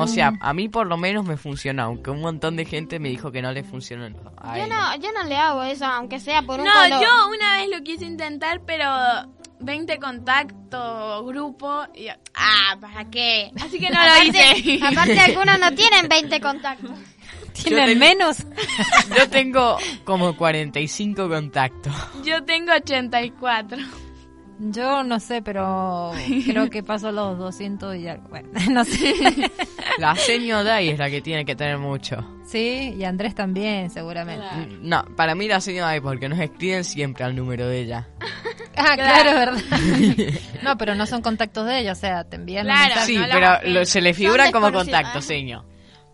O 0.02 0.06
sea, 0.06 0.32
a 0.40 0.52
mí 0.54 0.68
por 0.68 0.86
lo 0.86 0.96
menos 0.96 1.24
me 1.24 1.36
funcionó, 1.36 1.82
aunque 1.84 2.10
un 2.10 2.20
montón 2.20 2.56
de 2.56 2.64
gente 2.64 2.98
me 2.98 3.08
dijo 3.08 3.30
que 3.32 3.42
no 3.42 3.52
le 3.52 3.64
funcionó. 3.64 4.08
Yo 4.08 4.66
no, 4.66 4.96
yo 4.96 5.12
no 5.12 5.24
le 5.24 5.36
hago 5.36 5.62
eso, 5.62 5.84
aunque 5.86 6.20
sea 6.20 6.42
por 6.42 6.60
un 6.60 6.66
No, 6.66 6.72
color. 6.72 7.00
yo 7.02 7.28
una 7.34 7.56
vez 7.58 7.68
lo 7.76 7.82
quise 7.84 8.04
intentar, 8.04 8.60
pero 8.66 8.86
20 9.60 9.98
contactos, 9.98 11.26
grupo, 11.26 11.82
y 11.94 12.04
yo, 12.06 12.12
ah, 12.34 12.76
¿para 12.80 13.10
qué? 13.10 13.50
Así 13.60 13.78
que 13.78 13.90
no 13.90 13.98
lo 14.00 14.10
Aparte- 14.10 14.58
hice. 14.58 14.84
Aparte, 14.84 15.20
algunos 15.26 15.58
no 15.58 15.72
tienen 15.74 16.08
20 16.08 16.40
contactos. 16.40 16.90
¿Tienen 17.64 17.98
menos? 17.98 18.36
Yo 19.18 19.28
tengo 19.30 19.78
como 20.04 20.36
45 20.36 21.28
contactos. 21.28 21.92
Yo 22.24 22.44
tengo 22.44 22.72
84. 22.72 23.78
Yo 24.60 25.04
no 25.04 25.20
sé, 25.20 25.40
pero 25.42 26.10
creo 26.44 26.68
que 26.68 26.82
paso 26.82 27.12
los 27.12 27.38
200 27.38 27.94
y 27.96 28.08
algo. 28.08 28.28
Bueno, 28.28 28.48
no 28.70 28.84
sé. 28.84 29.14
La 29.98 30.16
señora 30.16 30.64
Dai 30.64 30.88
es 30.90 30.98
la 30.98 31.08
que 31.10 31.20
tiene 31.20 31.44
que 31.44 31.54
tener 31.54 31.78
mucho. 31.78 32.16
Sí, 32.46 32.94
y 32.98 33.04
Andrés 33.04 33.34
también, 33.34 33.90
seguramente. 33.90 34.46
No, 34.80 35.04
para 35.16 35.34
mí 35.34 35.46
la 35.48 35.60
señora 35.60 35.88
Dai 35.88 36.00
porque 36.00 36.28
nos 36.28 36.38
escriben 36.40 36.82
siempre 36.84 37.24
al 37.24 37.36
número 37.36 37.66
de 37.68 37.80
ella. 37.80 38.08
Ah, 38.80 38.94
claro, 38.94 39.30
es 39.30 39.34
verdad. 39.34 40.40
No, 40.62 40.78
pero 40.78 40.94
no 40.94 41.04
son 41.04 41.20
contactos 41.20 41.66
de 41.66 41.80
ella, 41.80 41.90
o 41.90 41.96
sea, 41.96 42.22
te 42.22 42.36
envían 42.36 42.64
Claro. 42.64 42.94
Sí, 43.06 43.16
no 43.18 43.24
pero 43.28 43.58
lo- 43.64 43.84
se 43.84 44.00
le 44.00 44.14
figuran 44.14 44.52
como 44.52 44.70
contacto, 44.72 45.20
señor. 45.20 45.64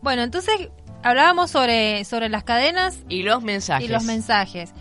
Bueno, 0.00 0.22
entonces 0.22 0.70
hablábamos 1.02 1.50
sobre, 1.50 2.06
sobre 2.06 2.30
las 2.30 2.42
cadenas 2.42 3.00
Y 3.10 3.22
los 3.22 3.42
mensajes. 3.42 3.86
y 3.86 3.92
los 3.92 4.04
mensajes. 4.04 4.72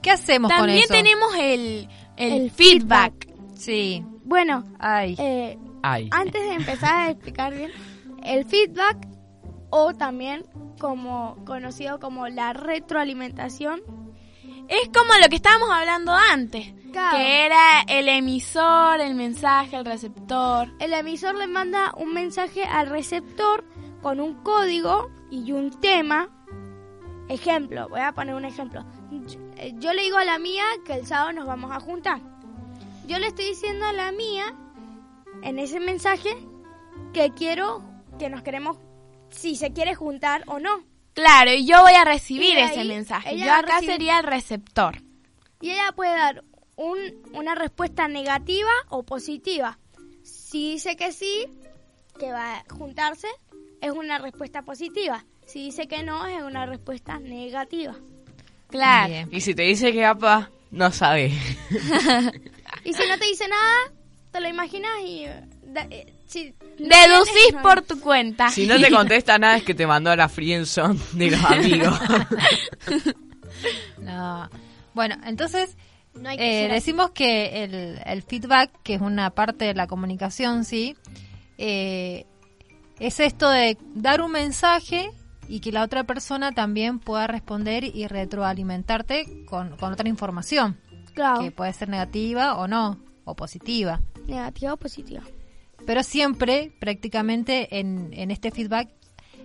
¿Qué 0.00 0.12
hacemos 0.12 0.48
con 0.48 0.58
También 0.60 0.84
eso? 0.84 0.94
tenemos 0.94 1.34
el, 1.40 1.88
el, 2.16 2.32
El 2.32 2.50
feedback. 2.50 3.28
Sí, 3.54 4.04
Bueno, 4.24 4.64
ay. 4.78 5.14
eh, 5.18 5.58
Ay. 5.82 6.08
antes 6.12 6.42
de 6.42 6.54
empezar 6.54 6.94
a 6.94 7.10
explicar 7.10 7.54
bien, 7.54 7.70
el 8.22 8.44
feedback 8.44 9.06
o 9.70 9.94
también 9.94 10.44
como 10.78 11.36
conocido 11.46 11.98
como 12.00 12.28
la 12.28 12.52
retroalimentación, 12.52 13.80
Es 14.68 14.88
como 14.88 15.12
lo 15.22 15.28
que 15.28 15.36
estábamos 15.36 15.70
hablando 15.70 16.12
antes. 16.12 16.74
Claro. 16.92 17.16
Que 17.18 17.46
era 17.46 17.82
el 17.86 18.08
emisor, 18.08 19.00
el 19.00 19.14
mensaje, 19.14 19.76
el 19.76 19.84
receptor. 19.84 20.68
el 20.80 20.92
emisor 20.92 21.36
le 21.36 21.46
manda 21.46 21.92
un 21.96 22.12
mensaje 22.14 22.64
al 22.64 22.88
receptor 22.88 23.64
con 24.02 24.18
un 24.18 24.34
código 24.42 25.08
y 25.30 25.52
un 25.52 25.70
tema. 25.80 26.28
Ejemplo, 27.28 27.88
voy 27.88 28.00
a 28.00 28.12
poner 28.12 28.34
un 28.34 28.44
ejemplo. 28.44 28.84
Yo, 29.78 29.92
le 29.92 30.02
digo 30.02 30.18
a 30.18 30.24
la 30.24 30.38
mía 30.38 30.64
que 30.84 30.94
el 30.94 31.06
sábado 31.06 31.32
nos 31.32 31.46
vamos 31.46 31.70
a 31.70 31.80
juntar. 31.80 32.20
Yo 33.06 33.18
le 33.18 33.28
estoy 33.28 33.46
diciendo 33.46 33.86
a 33.86 33.92
la 33.92 34.12
mía 34.12 34.54
en 35.42 35.58
ese 35.58 35.80
mensaje 35.80 36.36
que 37.12 37.32
quiero, 37.34 37.82
que 38.18 38.28
nos 38.28 38.42
queremos, 38.42 38.78
si 39.30 39.56
se 39.56 39.72
quiere 39.72 39.94
juntar 39.94 40.42
o 40.46 40.58
no. 40.58 40.84
Claro, 41.14 41.52
y 41.52 41.64
yo 41.66 41.80
voy 41.82 41.94
a 41.94 42.04
recibir 42.04 42.58
ese 42.58 42.84
mensaje. 42.84 43.38
Yo 43.38 43.52
acá 43.52 43.80
sería 43.80 44.18
el 44.18 44.24
receptor. 44.24 45.02
y 45.60 45.70
ella 45.70 45.92
puede 45.94 46.14
dar 46.14 46.44
un, 46.76 46.98
una 47.32 47.54
respuesta 47.54 48.08
negativa 48.08 48.70
o 48.88 49.02
positiva. 49.04 49.78
Si 50.22 50.72
dice 50.72 50.96
que 50.96 51.12
sí, 51.12 51.46
que 52.18 52.32
va 52.32 52.58
a 52.58 52.64
juntarse, 52.68 53.28
es 53.80 53.92
una 53.92 54.18
respuesta 54.18 54.62
positiva. 54.62 55.24
Si 55.46 55.62
dice 55.62 55.86
que 55.86 56.02
no, 56.02 56.26
es 56.26 56.42
una 56.42 56.66
respuesta 56.66 57.18
negativa. 57.18 57.96
Claro. 58.68 59.28
Y 59.30 59.40
si 59.40 59.54
te 59.54 59.62
dice 59.62 59.92
que 59.92 60.04
apa, 60.04 60.50
no 60.70 60.90
sabe. 60.92 61.32
Y 62.84 62.92
si 62.92 63.02
no 63.08 63.18
te 63.18 63.24
dice 63.26 63.48
nada, 63.48 63.92
te 64.30 64.40
lo 64.40 64.48
imaginas 64.48 64.90
y... 65.04 65.26
da- 65.64 65.86
eh, 65.90 66.12
si 66.26 66.54
no 66.78 66.88
Deducís 66.88 67.32
tienes, 67.48 67.62
por 67.62 67.82
tu 67.82 67.98
cuenta. 68.00 68.48
Si 68.50 68.66
no 68.66 68.78
te 68.80 68.90
contesta 68.92 69.38
nada 69.38 69.56
es 69.56 69.64
que 69.64 69.74
te 69.74 69.86
mandó 69.88 70.10
a 70.10 70.16
la 70.16 70.28
friendzone 70.28 70.98
de 71.12 71.30
los 71.32 71.44
amigos. 71.44 71.98
No. 73.98 74.48
Bueno, 74.94 75.16
entonces 75.24 75.76
No 76.14 76.28
hay 76.28 76.36
que 76.36 76.66
eh, 76.66 76.68
decimos 76.68 77.10
que 77.10 77.64
el, 77.64 78.00
el 78.04 78.22
feedback, 78.22 78.70
que 78.82 78.94
es 78.94 79.00
una 79.00 79.30
parte 79.30 79.64
de 79.64 79.74
la 79.74 79.86
comunicación, 79.86 80.64
sí, 80.64 80.96
eh, 81.58 82.24
es 83.00 83.20
esto 83.20 83.50
de 83.50 83.76
dar 83.94 84.20
un 84.22 84.32
mensaje 84.32 85.10
y 85.48 85.60
que 85.60 85.72
la 85.72 85.82
otra 85.82 86.04
persona 86.04 86.52
también 86.52 86.98
pueda 86.98 87.26
responder 87.26 87.84
y 87.84 88.06
retroalimentarte 88.06 89.44
con, 89.46 89.76
con 89.76 89.92
otra 89.92 90.08
información, 90.08 90.78
Claro. 91.14 91.40
que 91.40 91.50
puede 91.50 91.72
ser 91.72 91.88
negativa 91.88 92.56
o 92.56 92.68
no, 92.68 92.98
o 93.24 93.34
positiva. 93.34 94.00
Negativa 94.26 94.74
o 94.74 94.76
positiva. 94.76 95.22
Pero 95.86 96.02
siempre, 96.02 96.72
prácticamente, 96.80 97.78
en, 97.78 98.10
en 98.12 98.30
este 98.30 98.50
feedback 98.50 98.88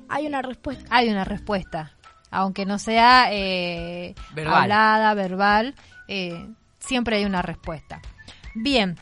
Hay 0.10 0.26
una 0.28 0.42
respuesta. 0.42 0.86
hay 0.90 1.10
una 1.10 1.24
respuesta. 1.24 1.94
Aunque 2.32 2.66
no 2.66 2.80
sea 2.80 3.28
eh, 3.32 4.16
Verbal. 4.34 4.64
hablada, 4.64 5.14
verbal, 5.14 5.76
eh, 6.08 6.48
siempre 6.80 7.18
hay 7.18 7.26
una 7.26 7.42
respuesta. 7.42 8.02
Bien. 8.56 8.98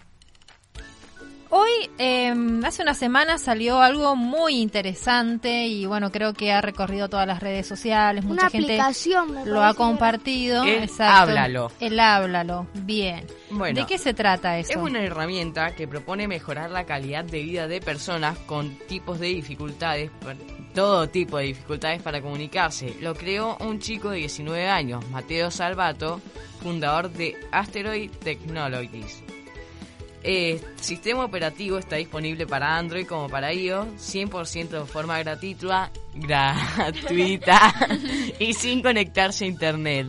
Hoy, 1.51 1.89
eh, 1.97 2.31
hace 2.63 2.83
una 2.83 2.93
semana 2.93 3.39
salió 3.39 3.81
algo 3.81 4.15
muy 4.15 4.57
interesante 4.57 5.65
y 5.65 5.87
bueno, 5.87 6.11
creo 6.11 6.33
que 6.33 6.51
ha 6.51 6.61
recorrido 6.61 7.09
todas 7.09 7.25
las 7.25 7.39
redes 7.39 7.65
sociales, 7.65 8.23
mucha 8.23 8.43
Una 8.43 8.49
gente 8.51 8.73
aplicación, 8.73 9.49
lo 9.49 9.63
ha 9.63 9.73
compartido. 9.73 10.63
El 10.63 10.83
exacto. 10.83 11.31
Háblalo. 11.31 11.71
El 11.79 11.99
háblalo, 11.99 12.67
bien. 12.75 13.25
Bueno. 13.49 13.79
¿De 13.79 13.87
qué 13.87 13.97
se 13.97 14.13
trata 14.13 14.59
eso? 14.59 14.73
Es 14.73 14.77
una 14.77 15.01
herramienta 15.01 15.73
que 15.73 15.87
propone 15.87 16.27
mejorar 16.27 16.69
la 16.69 16.85
calidad 16.85 17.23
de 17.23 17.41
vida 17.41 17.67
de 17.67 17.81
personas 17.81 18.37
con 18.39 18.77
tipos 18.87 19.19
de 19.19 19.27
dificultades, 19.27 20.11
todo 20.75 21.09
tipo 21.09 21.39
de 21.39 21.45
dificultades 21.45 21.99
para 22.03 22.21
comunicarse. 22.21 22.95
Lo 23.01 23.15
creó 23.15 23.57
un 23.61 23.79
chico 23.79 24.11
de 24.11 24.17
19 24.17 24.69
años, 24.69 25.03
Mateo 25.09 25.49
Salvato, 25.49 26.21
fundador 26.61 27.09
de 27.11 27.35
Asteroid 27.51 28.11
Technologies. 28.11 29.23
El 30.23 30.59
sistema 30.81 31.23
operativo 31.23 31.77
está 31.77 31.95
disponible 31.95 32.45
para 32.45 32.77
Android 32.77 33.05
como 33.05 33.29
para 33.29 33.53
iOS, 33.53 33.87
100% 33.97 34.69
de 34.69 34.85
forma 34.85 35.17
gratuita, 35.19 35.91
gratuita 36.13 37.73
y 38.39 38.53
sin 38.53 38.81
conectarse 38.81 39.45
a 39.45 39.47
internet. 39.47 40.07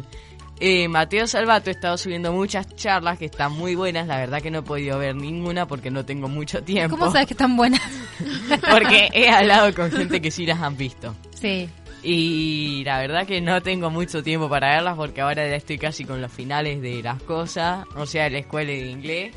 Eh, 0.63 0.89
Mateo 0.89 1.27
Salvato 1.27 1.71
ha 1.71 1.73
estado 1.73 1.97
subiendo 1.97 2.33
muchas 2.33 2.77
charlas 2.77 3.19
que 3.19 3.25
están 3.25 3.53
muy 3.53 3.75
buenas. 3.75 4.07
La 4.07 4.19
verdad 4.19 4.43
que 4.43 4.51
no 4.51 4.59
he 4.59 4.63
podido 4.63 4.99
ver 4.99 5.17
ninguna 5.17 5.67
porque 5.67 5.91
no 5.91 6.05
tengo 6.05 6.29
mucho 6.29 6.63
tiempo. 6.63 6.99
¿Cómo 6.99 7.11
sabes 7.11 7.29
que 7.29 7.35
están 7.35 7.57
buenas? 7.57 7.81
Porque 8.71 9.09
he 9.15 9.31
hablado 9.31 9.75
con 9.75 9.91
gente 9.91 10.21
que 10.21 10.31
sí 10.31 10.45
las 10.45 10.61
han 10.61 10.77
visto. 10.77 11.15
Sí. 11.33 11.71
Y 12.03 12.83
la 12.85 12.99
verdad 12.99 13.27
que 13.27 13.41
no 13.41 13.63
tengo 13.63 13.89
mucho 13.89 14.23
tiempo 14.23 14.49
para 14.49 14.75
verlas 14.75 14.97
porque 14.97 15.21
ahora 15.21 15.47
ya 15.49 15.57
estoy 15.57 15.79
casi 15.79 16.05
con 16.05 16.21
los 16.21 16.33
finales 16.33 16.81
de 16.81 17.03
las 17.03 17.23
cosas, 17.23 17.87
o 17.95 18.07
sea, 18.07 18.29
la 18.29 18.39
escuela 18.39 18.71
de 18.71 18.91
inglés. 18.91 19.35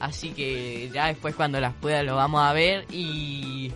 Así 0.00 0.30
que 0.30 0.90
ya 0.92 1.06
después 1.08 1.34
cuando 1.34 1.60
las 1.60 1.74
pueda 1.74 2.02
lo 2.02 2.16
vamos 2.16 2.42
a 2.42 2.52
ver 2.52 2.86
y 2.90 3.70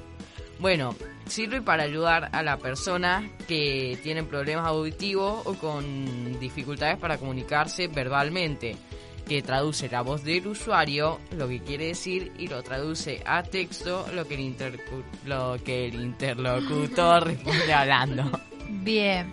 bueno, 0.58 0.94
sirve 1.26 1.60
para 1.60 1.82
ayudar 1.82 2.30
a 2.32 2.42
la 2.42 2.56
persona 2.56 3.30
que 3.46 3.98
tienen 4.02 4.26
problemas 4.26 4.66
auditivos 4.66 5.46
o 5.46 5.54
con 5.54 6.38
dificultades 6.40 6.96
para 6.98 7.18
comunicarse 7.18 7.88
verbalmente, 7.88 8.76
que 9.28 9.42
traduce 9.42 9.88
la 9.90 10.00
voz 10.02 10.22
del 10.24 10.46
usuario, 10.46 11.18
lo 11.36 11.48
que 11.48 11.60
quiere 11.62 11.86
decir, 11.88 12.32
y 12.38 12.46
lo 12.48 12.62
traduce 12.62 13.22
a 13.26 13.42
texto, 13.42 14.06
lo 14.14 14.26
que 14.26 14.34
el, 14.34 14.40
intercu- 14.40 15.02
lo 15.26 15.56
que 15.64 15.86
el 15.88 15.94
interlocutor 15.96 17.24
responde 17.26 17.72
hablando. 17.74 18.30
Bien. 18.68 19.32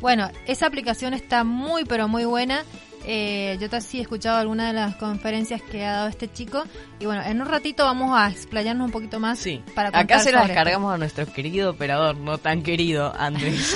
Bueno, 0.00 0.30
esa 0.46 0.66
aplicación 0.66 1.14
está 1.14 1.42
muy, 1.42 1.84
pero 1.84 2.06
muy 2.08 2.24
buena. 2.24 2.64
Eh, 3.10 3.56
yo 3.58 3.80
sí 3.80 3.98
he 3.98 4.02
escuchado 4.02 4.36
algunas 4.36 4.66
de 4.66 4.74
las 4.74 4.96
conferencias 4.96 5.62
que 5.62 5.82
ha 5.82 5.92
dado 5.92 6.08
este 6.08 6.30
chico. 6.30 6.64
Y 7.00 7.06
bueno, 7.06 7.22
en 7.22 7.40
un 7.40 7.48
ratito 7.48 7.84
vamos 7.84 8.10
a 8.14 8.28
explayarnos 8.28 8.84
un 8.84 8.92
poquito 8.92 9.18
más. 9.18 9.38
Sí. 9.38 9.62
Para 9.74 9.88
Acá 9.88 10.18
se 10.18 10.30
la 10.30 10.40
sobre 10.40 10.42
esto. 10.42 10.46
descargamos 10.48 10.94
a 10.94 10.98
nuestro 10.98 11.24
querido 11.32 11.70
operador, 11.70 12.18
no 12.18 12.36
tan 12.36 12.62
querido, 12.62 13.14
Andrés. 13.18 13.74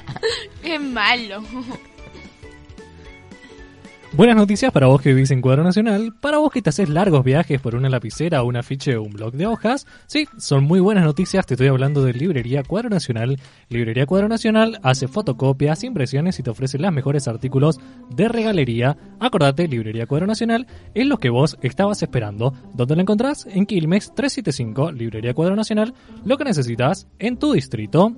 Qué 0.62 0.78
malo. 0.78 1.42
Buenas 4.14 4.36
noticias 4.36 4.70
para 4.72 4.88
vos 4.88 5.00
que 5.00 5.14
vivís 5.14 5.30
en 5.30 5.40
Cuadro 5.40 5.64
Nacional, 5.64 6.12
para 6.20 6.36
vos 6.36 6.52
que 6.52 6.60
te 6.60 6.68
haces 6.68 6.90
largos 6.90 7.24
viajes 7.24 7.58
por 7.62 7.74
una 7.74 7.88
lapicera, 7.88 8.42
un 8.42 8.56
afiche 8.56 8.94
o 8.94 9.02
un 9.02 9.14
blog 9.14 9.32
de 9.32 9.46
hojas. 9.46 9.86
Sí, 10.06 10.26
son 10.36 10.64
muy 10.64 10.80
buenas 10.80 11.04
noticias, 11.04 11.46
te 11.46 11.54
estoy 11.54 11.68
hablando 11.68 12.04
de 12.04 12.12
Librería 12.12 12.62
Cuadro 12.62 12.90
Nacional. 12.90 13.40
Librería 13.70 14.04
Cuadro 14.04 14.28
Nacional 14.28 14.78
hace 14.82 15.08
fotocopias, 15.08 15.82
impresiones 15.82 16.38
y 16.38 16.42
te 16.42 16.50
ofrece 16.50 16.78
los 16.78 16.92
mejores 16.92 17.26
artículos 17.26 17.80
de 18.14 18.28
regalería. 18.28 18.98
Acordate, 19.18 19.66
Librería 19.66 20.06
Cuadro 20.06 20.26
Nacional 20.26 20.66
es 20.94 21.06
lo 21.06 21.16
que 21.16 21.30
vos 21.30 21.56
estabas 21.62 22.02
esperando. 22.02 22.52
¿Dónde 22.74 22.96
la 22.96 23.02
encontrás? 23.02 23.46
En 23.46 23.64
Quilmes 23.64 24.14
375, 24.14 24.92
Librería 24.92 25.32
Cuadro 25.32 25.56
Nacional, 25.56 25.94
lo 26.22 26.36
que 26.36 26.44
necesitas 26.44 27.08
en 27.18 27.38
tu 27.38 27.54
distrito. 27.54 28.14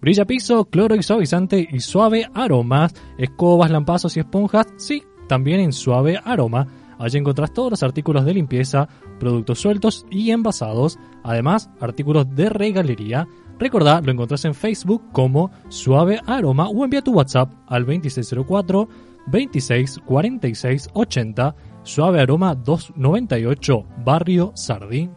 Brilla 0.00 0.24
piso, 0.24 0.64
cloro 0.64 0.94
y 0.96 1.02
suavizante 1.02 1.68
y 1.70 1.80
suave 1.80 2.26
aromas, 2.34 2.94
escobas, 3.18 3.70
lampazos 3.70 4.16
y 4.16 4.20
esponjas, 4.20 4.66
sí, 4.78 5.02
también 5.30 5.60
en 5.60 5.72
suave 5.72 6.18
aroma. 6.24 6.66
Allí 6.98 7.16
encontrás 7.16 7.52
todos 7.52 7.70
los 7.70 7.82
artículos 7.84 8.24
de 8.24 8.34
limpieza, 8.34 8.88
productos 9.20 9.60
sueltos 9.60 10.04
y 10.10 10.32
envasados, 10.32 10.98
además 11.22 11.70
artículos 11.80 12.34
de 12.34 12.48
regalería. 12.48 13.28
Recordá, 13.56 14.00
lo 14.00 14.10
encontrás 14.10 14.44
en 14.44 14.54
Facebook 14.54 15.04
como 15.12 15.52
Suave 15.68 16.20
Aroma 16.26 16.68
o 16.68 16.84
envía 16.84 17.00
tu 17.02 17.12
WhatsApp 17.12 17.52
al 17.68 17.86
2604 17.86 18.88
2646 19.28 20.88
80 20.94 21.54
Suave 21.84 22.20
Aroma 22.20 22.56
298 22.56 23.84
Barrio 24.04 24.52
Sardín. 24.56 25.12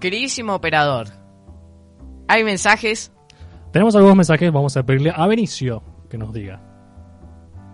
Queridísimo 0.00 0.54
operador, 0.54 1.06
¿hay 2.26 2.42
mensajes? 2.42 3.12
Tenemos 3.72 3.94
algunos 3.94 4.16
mensajes, 4.16 4.52
vamos 4.52 4.76
a 4.76 4.84
pedirle 4.84 5.12
a 5.14 5.26
Benicio 5.28 5.82
que 6.10 6.18
nos 6.18 6.32
diga. 6.32 6.65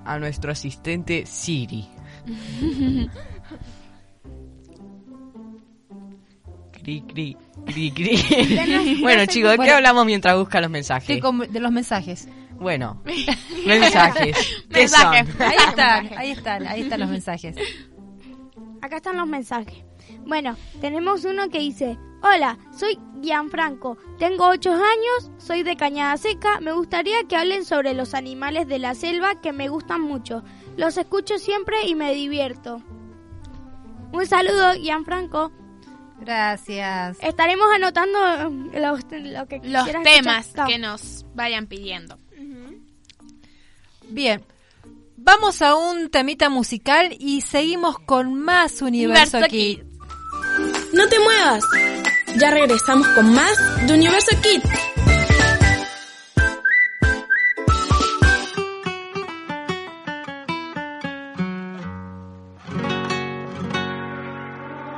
A 0.05 0.19
nuestro 0.19 0.53
asistente 0.53 1.25
Siri. 1.27 1.89
Cri, 6.83 7.01
cri, 7.07 7.37
cri, 7.65 7.91
cri. 7.93 8.99
bueno, 9.03 9.25
chicos, 9.27 9.51
¿de 9.53 9.57
qué 9.57 9.63
Bueno. 9.63 9.75
hablamos 9.77 10.05
mientras 10.07 10.37
busca 10.37 10.61
los 10.61 10.69
mensajes? 10.71 11.21
De 11.51 11.61
los 11.61 11.71
mensajes. 11.71 12.29
Bueno, 12.59 13.01
mensajes. 13.67 14.37
¿Qué 14.69 14.81
Mensajes. 14.81 15.29
son? 15.29 15.43
Ahí 15.43 15.57
están, 15.69 16.11
ahí 16.19 16.31
están, 16.33 16.67
ahí 16.67 16.81
están 16.83 17.01
los 17.01 17.09
mensajes. 17.11 17.57
Acá 18.81 18.97
están 18.97 19.17
los 19.17 19.29
mensajes. 19.29 19.85
Bueno, 20.27 20.57
tenemos 20.81 21.25
uno 21.25 21.49
que 21.51 21.61
dice, 21.61 21.97
hola, 22.23 22.59
soy 22.77 22.99
Gianfranco, 23.23 23.99
tengo 24.19 24.49
8 24.49 24.71
años, 24.73 25.31
soy 25.39 25.63
de 25.63 25.77
Cañada 25.77 26.17
Seca, 26.17 26.61
me 26.61 26.73
gustaría 26.73 27.25
que 27.25 27.37
hablen 27.37 27.65
sobre 27.65 27.95
los 27.95 28.15
animales 28.15 28.67
de 28.69 28.79
la 28.79 28.95
selva 28.95 29.41
que 29.41 29.53
me 29.53 29.69
gustan 29.69 30.01
mucho. 30.01 30.43
Los 30.77 30.97
escucho 30.97 31.39
siempre 31.39 31.87
y 31.87 31.95
me 31.95 32.15
divierto. 32.15 32.83
Un 34.13 34.27
saludo, 34.27 34.73
Gianfranco. 34.75 35.53
Gracias. 36.21 37.19
Estaremos 37.21 37.67
anotando 37.75 38.19
eh, 38.73 38.81
los, 38.81 39.01
lo 39.11 39.47
que 39.49 39.61
Los 39.65 39.89
temas 40.05 40.47
escuchar. 40.47 40.69
que 40.69 40.79
nos 40.79 41.25
vayan 41.35 41.67
pidiendo. 41.67 42.17
Bien. 44.09 44.45
Vamos 45.17 45.63
a 45.63 45.75
un 45.77 46.11
temita 46.11 46.49
musical 46.49 47.15
y 47.19 47.41
seguimos 47.43 47.99
con 47.99 48.35
más 48.35 48.83
Universo 48.83 49.39
Universo 49.39 49.49
Kid. 49.49 49.92
No 50.93 51.09
te 51.09 51.19
muevas. 51.19 51.65
Ya 52.37 52.51
regresamos 52.51 53.09
con 53.09 53.33
más 53.33 53.57
de 53.87 53.95
Universo 53.95 54.37
Kids. 54.43 54.69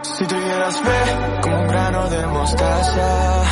Si 0.02 0.26
tuvieras 0.26 0.80
fe 0.80 1.40
como 1.42 1.60
un 1.60 1.68
grano 1.68 2.10
de 2.10 2.26
mostaza, 2.26 3.42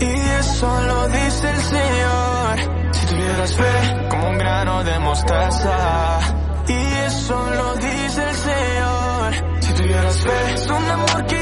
y 0.00 0.04
eso 0.40 0.80
lo 0.86 1.08
dice 1.08 1.50
el 1.50 1.60
Señor. 1.60 2.94
Si 2.94 3.06
tuvieras 3.06 3.56
fe 3.56 4.08
como 4.08 4.28
un 4.28 4.38
grano 4.38 4.84
de 4.84 4.98
mostaza, 5.00 6.20
y 6.66 6.72
eso 7.06 7.50
lo 7.50 7.74
dice 7.76 8.28
el 8.28 8.36
Señor. 8.36 9.60
Si 9.60 9.72
tuvieras 9.74 10.20
fe, 10.22 10.54
es 10.54 10.66
un 10.66 10.90
amor 10.90 11.26
que 11.26 11.39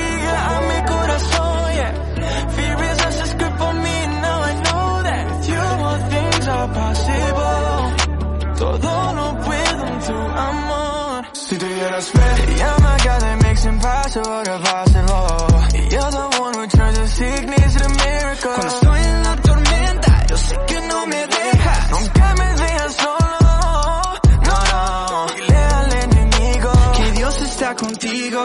Tuvieras 11.99 12.11
fe, 12.11 12.57
yeah, 12.59 12.77
my 12.79 12.97
God, 13.05 13.21
that 13.23 13.43
makes 13.43 13.65
impossible 13.65 14.43
to 14.45 14.59
possible. 14.59 15.91
You're 15.91 16.11
the 16.11 16.37
one 16.39 16.55
who 16.55 16.67
turns 16.69 16.99
the 16.99 17.07
sickness 17.09 17.75
to 17.75 17.89
miracle. 17.89 18.53
Cuando 18.55 18.67
estoy 18.69 19.01
en 19.03 19.23
la 19.25 19.37
tormenta, 19.37 20.27
yo 20.29 20.37
sé 20.37 20.57
que 20.69 20.81
no 20.83 21.07
me 21.07 21.27
dejas. 21.27 21.91
Nunca 21.91 22.35
me 22.39 22.55
dejas 22.55 22.95
solo. 22.95 23.39
No, 24.47 24.57
no. 24.71 25.27
Dile 25.35 25.57
al 25.57 25.93
enemigo 25.93 26.73
que 26.97 27.13
Dios 27.13 27.43
está 27.43 27.75
contigo. 27.75 28.45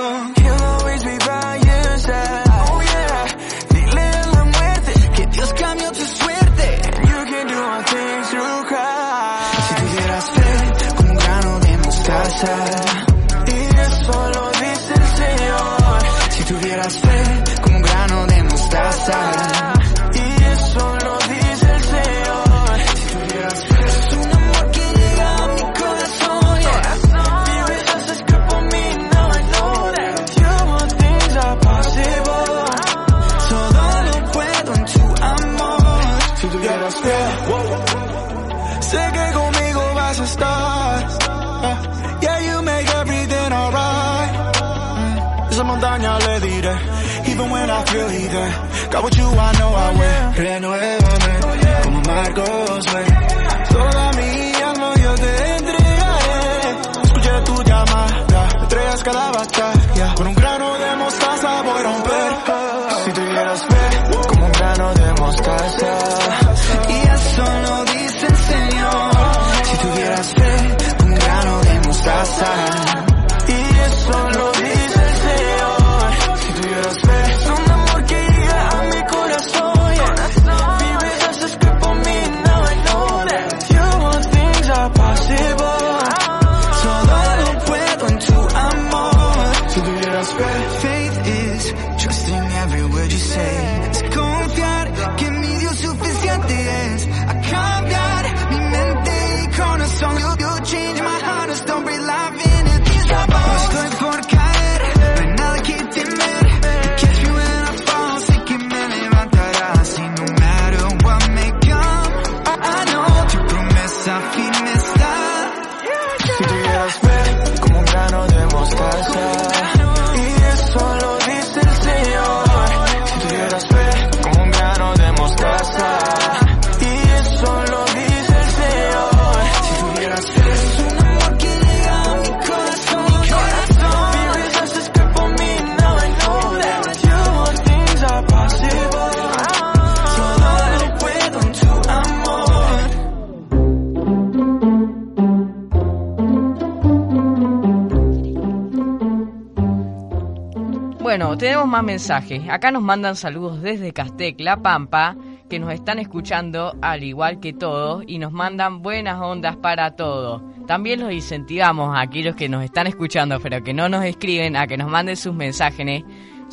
Más 151.74 151.84
mensajes. 151.84 152.44
Acá 152.52 152.70
nos 152.70 152.84
mandan 152.84 153.16
saludos 153.16 153.60
desde 153.64 153.94
Castec, 153.94 154.40
La 154.40 154.58
Pampa, 154.58 155.18
que 155.50 155.58
nos 155.58 155.74
están 155.74 155.98
escuchando 155.98 156.76
al 156.84 157.04
igual 157.04 157.40
que 157.40 157.52
todos 157.52 158.04
y 158.06 158.20
nos 158.20 158.32
mandan 158.32 158.84
buenas 158.84 159.20
ondas 159.20 159.56
para 159.56 159.96
todos. 159.96 160.44
También 160.68 161.02
los 161.02 161.12
incentivamos 161.12 161.98
a 161.98 162.02
aquellos 162.02 162.36
que 162.36 162.48
nos 162.48 162.64
están 162.64 162.86
escuchando 162.86 163.40
pero 163.40 163.64
que 163.64 163.74
no 163.74 163.90
nos 163.90 164.06
escriben 164.06 164.56
a 164.56 164.68
que 164.68 164.78
nos 164.78 164.88
manden 164.88 165.18
sus 165.18 165.34
mensajes, 165.34 166.04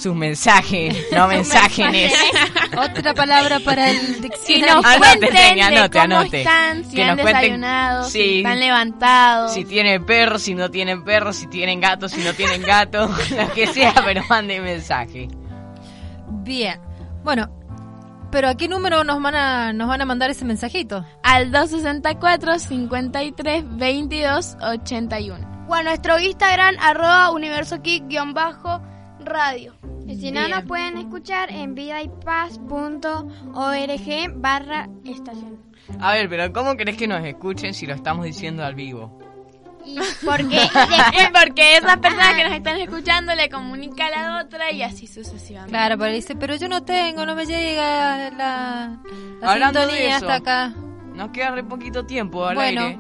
sus 0.00 0.14
mensajes, 0.14 0.96
no 1.12 1.26
mensajes. 1.36 2.12
Otra 2.76 3.14
palabra 3.14 3.60
para 3.60 3.90
el 3.90 3.98
Si 3.98 4.20
diccionario. 4.20 4.74
nos 4.76 4.84
Anote, 4.86 5.18
cuenten 5.18 5.54
de 5.56 5.62
anote, 5.62 5.98
cómo 6.00 6.14
anote. 6.16 6.38
están, 6.40 6.84
si 6.84 6.96
Que 6.96 7.02
han 7.04 7.16
nos 7.16 7.26
desayunado, 7.26 8.04
sí. 8.04 8.10
si 8.10 8.36
están 8.38 8.60
levantados. 8.60 9.52
Si 9.54 9.64
tienen 9.64 10.06
perros, 10.06 10.42
si 10.42 10.54
no 10.54 10.70
tienen 10.70 11.04
perros, 11.04 11.36
si 11.36 11.46
tienen 11.48 11.80
gatos, 11.80 12.12
si 12.12 12.22
no 12.22 12.32
tienen 12.34 12.62
gatos, 12.62 13.10
lo 13.30 13.52
que 13.52 13.66
sea, 13.66 13.92
pero 14.04 14.22
manden 14.28 14.62
mensaje. 14.64 15.28
Bien. 16.42 16.80
Bueno, 17.22 17.50
pero 18.30 18.48
¿a 18.48 18.54
qué 18.54 18.68
número 18.68 19.04
nos 19.04 19.20
van 19.20 19.34
a, 19.34 19.72
nos 19.72 19.88
van 19.88 20.00
a 20.00 20.04
mandar 20.06 20.30
ese 20.30 20.44
mensajito? 20.44 21.04
Al 21.22 21.50
264 21.52 22.58
53 22.58 23.64
22 23.76 24.56
81. 24.62 25.66
O 25.68 25.74
a 25.74 25.82
nuestro 25.82 26.18
Instagram, 26.18 26.76
arroba 26.80 27.30
universokick-radio. 27.30 29.74
Y 30.10 30.16
si 30.20 30.32
no, 30.32 30.48
nos 30.48 30.64
pueden 30.64 30.98
escuchar 30.98 31.50
en 31.50 31.74
vidaypaz.org 31.74 34.32
barra 34.34 34.88
estación. 35.04 35.58
A 36.00 36.12
ver, 36.12 36.28
pero 36.28 36.52
¿cómo 36.52 36.76
querés 36.76 36.96
que 36.96 37.08
nos 37.08 37.24
escuchen 37.24 37.74
si 37.74 37.86
lo 37.86 37.94
estamos 37.94 38.24
diciendo 38.24 38.64
al 38.64 38.74
vivo? 38.74 39.18
Y 39.84 39.96
porque 40.24 40.68
Porque 41.32 41.76
esas 41.78 41.96
personas 41.98 42.34
que 42.34 42.44
nos 42.44 42.52
están 42.52 42.78
escuchando 42.80 43.34
le 43.34 43.48
comunica 43.48 44.06
a 44.06 44.10
la 44.10 44.40
otra 44.42 44.70
y 44.72 44.82
así 44.82 45.06
sucesivamente. 45.06 45.70
Claro, 45.72 45.96
pero 45.98 46.12
dice, 46.12 46.36
pero 46.36 46.54
yo 46.56 46.68
no 46.68 46.82
tengo, 46.82 47.24
no 47.24 47.34
me 47.34 47.46
llega 47.46 48.30
la, 48.30 48.98
la 49.40 49.52
Hablando 49.52 49.80
de 49.80 49.86
sintonía 49.86 50.16
eso. 50.16 50.28
hasta 50.28 50.68
acá. 50.68 50.74
Nos 51.14 51.30
queda 51.30 51.50
re 51.52 51.64
poquito 51.64 52.04
tiempo 52.04 52.44
al 52.44 52.56
Bueno, 52.56 52.82
aire. 52.82 52.98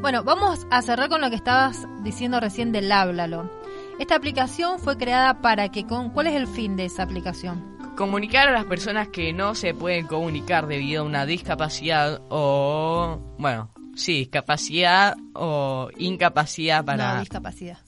Bueno, 0.00 0.22
vamos 0.24 0.66
a 0.70 0.82
cerrar 0.82 1.08
con 1.08 1.20
lo 1.20 1.30
que 1.30 1.36
estabas 1.36 1.86
diciendo 2.02 2.38
recién 2.40 2.72
del 2.72 2.90
Háblalo. 2.92 3.50
Esta 3.98 4.16
aplicación 4.16 4.80
fue 4.80 4.98
creada 4.98 5.40
para 5.40 5.70
que 5.70 5.86
con 5.86 6.10
¿cuál 6.10 6.26
es 6.26 6.34
el 6.34 6.48
fin 6.48 6.76
de 6.76 6.86
esa 6.86 7.04
aplicación? 7.04 7.78
Comunicar 7.96 8.48
a 8.48 8.52
las 8.52 8.64
personas 8.64 9.08
que 9.08 9.32
no 9.32 9.54
se 9.54 9.72
pueden 9.72 10.08
comunicar 10.08 10.66
debido 10.66 11.02
a 11.02 11.06
una 11.06 11.26
discapacidad 11.26 12.20
o, 12.28 13.20
bueno, 13.38 13.72
sí, 13.94 14.18
discapacidad 14.18 15.16
o 15.34 15.90
incapacidad 15.96 16.84
para... 16.84 17.14
No, 17.14 17.20
discapacidad. 17.20 17.78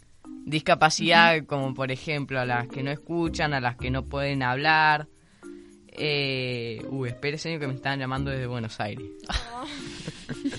discapacidad 0.45 1.45
como 1.45 1.75
por 1.75 1.91
ejemplo 1.91 2.39
a 2.39 2.45
las 2.45 2.69
que 2.69 2.85
no 2.85 2.93
escuchan, 2.93 3.53
a 3.53 3.61
las 3.61 3.77
que 3.77 3.91
no 3.91 4.05
pueden 4.05 4.45
hablar. 4.45 5.09
Eh, 5.89 6.87
uy, 6.89 7.09
espérense 7.09 7.59
que 7.59 7.67
me 7.67 7.75
están 7.75 7.99
llamando 7.99 8.31
desde 8.31 8.47
Buenos 8.47 8.79
Aires. 8.79 9.07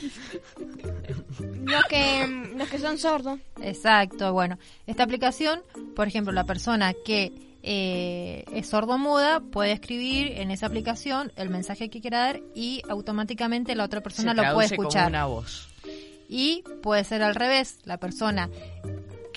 los 1.66 1.84
que, 1.86 2.54
los 2.56 2.70
que 2.70 2.80
son 2.80 2.98
sordos. 2.98 3.40
Exacto, 3.62 4.34
bueno, 4.34 4.58
esta 4.86 5.04
aplicación, 5.04 5.62
por 5.96 6.08
ejemplo, 6.08 6.32
la 6.34 6.46
persona 6.46 6.94
que 7.06 7.32
eh, 7.64 8.46
es 8.54 8.68
sordomuda 8.68 9.42
puede 9.42 9.72
escribir 9.74 10.40
en 10.40 10.52
esa 10.52 10.68
aplicación 10.68 11.32
el 11.36 11.50
mensaje 11.50 11.90
que 11.90 12.00
quiera 12.02 12.20
dar 12.20 12.40
y 12.56 12.82
automáticamente 12.90 13.76
la 13.76 13.84
otra 13.84 14.02
persona 14.02 14.32
Se 14.32 14.38
lo 14.38 14.54
puede 14.54 14.70
como 14.76 14.84
escuchar. 14.84 15.10
una 15.10 15.26
voz. 15.26 15.68
Y 16.30 16.64
puede 16.82 17.04
ser 17.04 17.24
al 17.24 17.36
revés, 17.36 17.80
la 17.86 17.98
persona 17.98 18.50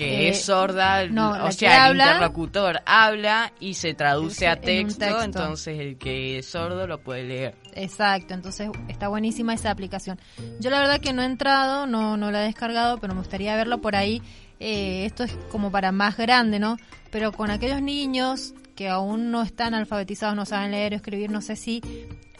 que 0.00 0.26
Eh, 0.26 0.28
es 0.30 0.44
sorda, 0.46 1.06
no, 1.08 1.44
o 1.44 1.52
sea, 1.52 1.74
el 1.74 1.90
habla- 1.90 2.04
interlocutor 2.06 2.80
habla 2.86 3.52
y 3.60 3.74
se 3.74 3.92
traduce 3.92 4.48
a 4.48 4.54
En 4.54 4.60
texto, 4.62 5.22
entonces 5.22 5.78
el 5.78 5.98
que 5.98 6.38
es 6.38 6.46
sordo 6.46 6.86
lo 6.86 7.00
puede 7.00 7.24
leer. 7.24 7.54
Exacto, 7.74 8.32
entonces 8.32 8.70
está 8.88 9.08
buenísima 9.08 9.52
esa 9.52 9.70
aplicación. 9.70 10.18
Yo 10.58 10.70
la 10.70 10.78
verdad 10.80 11.00
que 11.00 11.12
no 11.12 11.20
he 11.22 11.26
entrado, 11.26 11.86
no, 11.86 12.16
no 12.16 12.30
la 12.30 12.42
he 12.42 12.46
descargado, 12.46 12.96
pero 12.98 13.12
me 13.12 13.20
gustaría 13.20 13.54
verlo 13.56 13.82
por 13.82 13.94
ahí. 13.94 14.22
Eh, 14.58 15.04
esto 15.04 15.24
es 15.24 15.32
como 15.50 15.70
para 15.70 15.92
más 15.92 16.16
grande, 16.16 16.58
¿no? 16.58 16.76
Pero 17.10 17.32
con 17.32 17.50
aquellos 17.50 17.82
niños 17.82 18.54
que 18.74 18.88
aún 18.88 19.30
no 19.30 19.42
están 19.42 19.74
alfabetizados, 19.74 20.34
no 20.34 20.46
saben 20.46 20.70
leer 20.70 20.94
o 20.94 20.96
escribir, 20.96 21.30
no 21.30 21.42
sé 21.42 21.56
si 21.56 21.82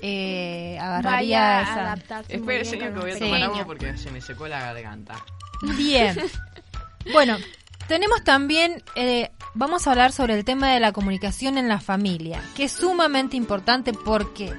eh, 0.01 0.79
agarraría 0.81 1.41
Vaya 1.41 1.95
esa... 1.99 2.23
Espera, 2.29 2.65
señor, 2.65 2.95
que 2.95 3.01
voy 3.01 3.11
a 3.11 3.19
tomar 3.19 3.43
agua 3.43 3.65
porque 3.67 3.97
se 3.99 4.11
me 4.11 4.23
secó 4.23 4.49
la 4.49 4.61
garganta. 4.61 5.17
Bien. 5.77 6.17
Bueno, 7.13 7.39
tenemos 7.89 8.23
también, 8.25 8.83
eh, 8.95 9.31
vamos 9.55 9.87
a 9.87 9.91
hablar 9.91 10.13
sobre 10.13 10.35
el 10.35 10.45
tema 10.45 10.73
de 10.73 10.81
la 10.81 10.93
comunicación 10.93 11.59
en 11.59 11.69
la 11.69 11.81
familia, 11.81 12.43
que 12.55 12.65
es 12.65 12.73
sumamente 12.73 13.37
importante 13.37 13.93
porque 13.93 14.53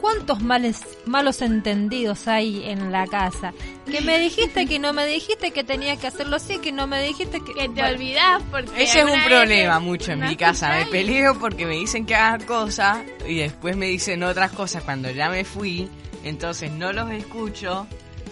¿cuántos 0.00 0.40
males, 0.40 0.82
malos 1.06 1.42
entendidos 1.42 2.28
hay 2.28 2.64
en 2.64 2.92
la 2.92 3.06
casa? 3.06 3.52
Que 3.90 4.00
me 4.00 4.18
dijiste, 4.18 4.66
que 4.66 4.78
no 4.78 4.92
me 4.92 5.06
dijiste, 5.06 5.52
que 5.52 5.64
tenía 5.64 5.96
que 5.96 6.06
hacerlo 6.06 6.36
así, 6.36 6.58
que 6.58 6.72
no 6.72 6.86
me 6.86 7.02
dijiste, 7.02 7.40
que... 7.40 7.54
Que 7.54 7.62
te 7.62 7.68
Bueno, 7.68 7.88
olvidás 7.88 8.42
porque... 8.50 8.82
Ese 8.82 9.00
es 9.00 9.06
un 9.06 9.22
problema 9.24 9.78
mucho 9.78 10.12
en 10.12 10.20
mi 10.20 10.36
casa. 10.36 10.70
Me 10.70 10.86
peleo 10.86 11.38
porque 11.38 11.66
me 11.66 11.76
dicen 11.76 12.04
que 12.04 12.14
haga 12.14 12.44
cosas 12.44 12.98
y 13.26 13.36
después 13.38 13.76
me 13.76 13.86
dicen 13.86 14.22
otras 14.22 14.52
cosas 14.52 14.82
cuando 14.82 15.10
ya 15.10 15.30
me 15.30 15.44
fui. 15.44 15.88
Entonces 16.24 16.70
no 16.72 16.92
los 16.92 17.10
escucho. 17.10 17.86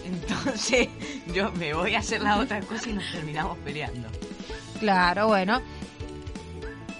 Entonces 0.05 0.87
yo 1.33 1.51
me 1.53 1.73
voy 1.73 1.95
a 1.95 1.99
hacer 1.99 2.21
la 2.21 2.37
otra 2.37 2.61
cosa 2.61 2.89
y 2.89 2.93
nos 2.93 3.11
terminamos 3.11 3.57
peleando. 3.59 4.07
Claro, 4.79 5.27
bueno. 5.27 5.61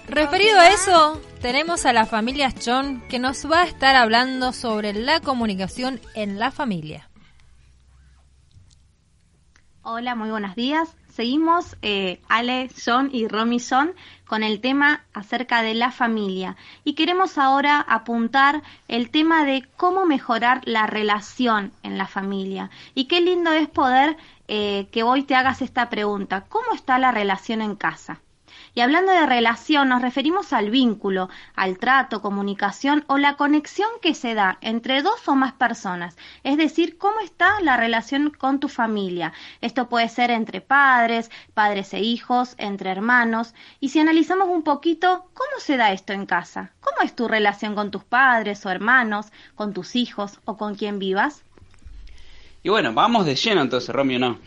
Referido 0.08 0.60
a 0.60 0.68
eso, 0.68 1.20
tenemos 1.40 1.84
a 1.84 1.92
la 1.92 2.06
familia 2.06 2.54
John 2.64 3.02
que 3.08 3.18
nos 3.18 3.50
va 3.50 3.62
a 3.62 3.66
estar 3.66 3.96
hablando 3.96 4.52
sobre 4.52 4.92
la 4.92 5.20
comunicación 5.20 6.00
en 6.14 6.38
la 6.38 6.52
familia. 6.52 7.10
Hola, 9.82 10.14
muy 10.14 10.30
buenos 10.30 10.54
días. 10.54 10.96
Seguimos 11.12 11.76
eh, 11.82 12.20
Ale, 12.28 12.68
John 12.84 13.10
y 13.12 13.26
Romy 13.26 13.58
John 13.58 13.94
con 14.26 14.42
el 14.42 14.60
tema 14.60 15.04
acerca 15.14 15.62
de 15.62 15.74
la 15.74 15.90
familia 15.90 16.56
y 16.84 16.94
queremos 16.94 17.38
ahora 17.38 17.80
apuntar 17.80 18.62
el 18.88 19.10
tema 19.10 19.44
de 19.44 19.66
cómo 19.76 20.04
mejorar 20.04 20.60
la 20.64 20.86
relación 20.86 21.72
en 21.82 21.96
la 21.96 22.06
familia. 22.06 22.70
Y 22.94 23.06
qué 23.06 23.20
lindo 23.20 23.52
es 23.52 23.68
poder 23.68 24.16
eh, 24.48 24.88
que 24.92 25.02
hoy 25.02 25.22
te 25.22 25.34
hagas 25.34 25.62
esta 25.62 25.88
pregunta, 25.88 26.44
¿cómo 26.48 26.72
está 26.74 26.98
la 26.98 27.12
relación 27.12 27.62
en 27.62 27.76
casa? 27.76 28.20
Y 28.76 28.82
hablando 28.82 29.10
de 29.10 29.24
relación, 29.24 29.88
nos 29.88 30.02
referimos 30.02 30.52
al 30.52 30.68
vínculo, 30.68 31.30
al 31.54 31.78
trato, 31.78 32.20
comunicación 32.20 33.06
o 33.06 33.16
la 33.16 33.38
conexión 33.38 33.88
que 34.02 34.12
se 34.12 34.34
da 34.34 34.58
entre 34.60 35.00
dos 35.00 35.26
o 35.28 35.34
más 35.34 35.54
personas. 35.54 36.18
Es 36.44 36.58
decir, 36.58 36.98
cómo 36.98 37.20
está 37.20 37.58
la 37.62 37.78
relación 37.78 38.28
con 38.28 38.60
tu 38.60 38.68
familia. 38.68 39.32
Esto 39.62 39.88
puede 39.88 40.10
ser 40.10 40.30
entre 40.30 40.60
padres, 40.60 41.30
padres 41.54 41.94
e 41.94 42.00
hijos, 42.00 42.54
entre 42.58 42.90
hermanos. 42.90 43.54
Y 43.80 43.88
si 43.88 43.98
analizamos 43.98 44.48
un 44.50 44.62
poquito, 44.62 45.24
¿cómo 45.32 45.58
se 45.58 45.78
da 45.78 45.92
esto 45.92 46.12
en 46.12 46.26
casa? 46.26 46.72
¿Cómo 46.80 46.98
es 47.00 47.16
tu 47.16 47.28
relación 47.28 47.74
con 47.74 47.90
tus 47.90 48.04
padres 48.04 48.66
o 48.66 48.70
hermanos, 48.70 49.28
con 49.54 49.72
tus 49.72 49.96
hijos 49.96 50.38
o 50.44 50.58
con 50.58 50.74
quien 50.74 50.98
vivas? 50.98 51.42
Y 52.62 52.68
bueno, 52.68 52.92
vamos 52.92 53.24
de 53.24 53.36
lleno 53.36 53.62
entonces, 53.62 53.94
Romeo, 53.94 54.18
¿no? 54.18 54.38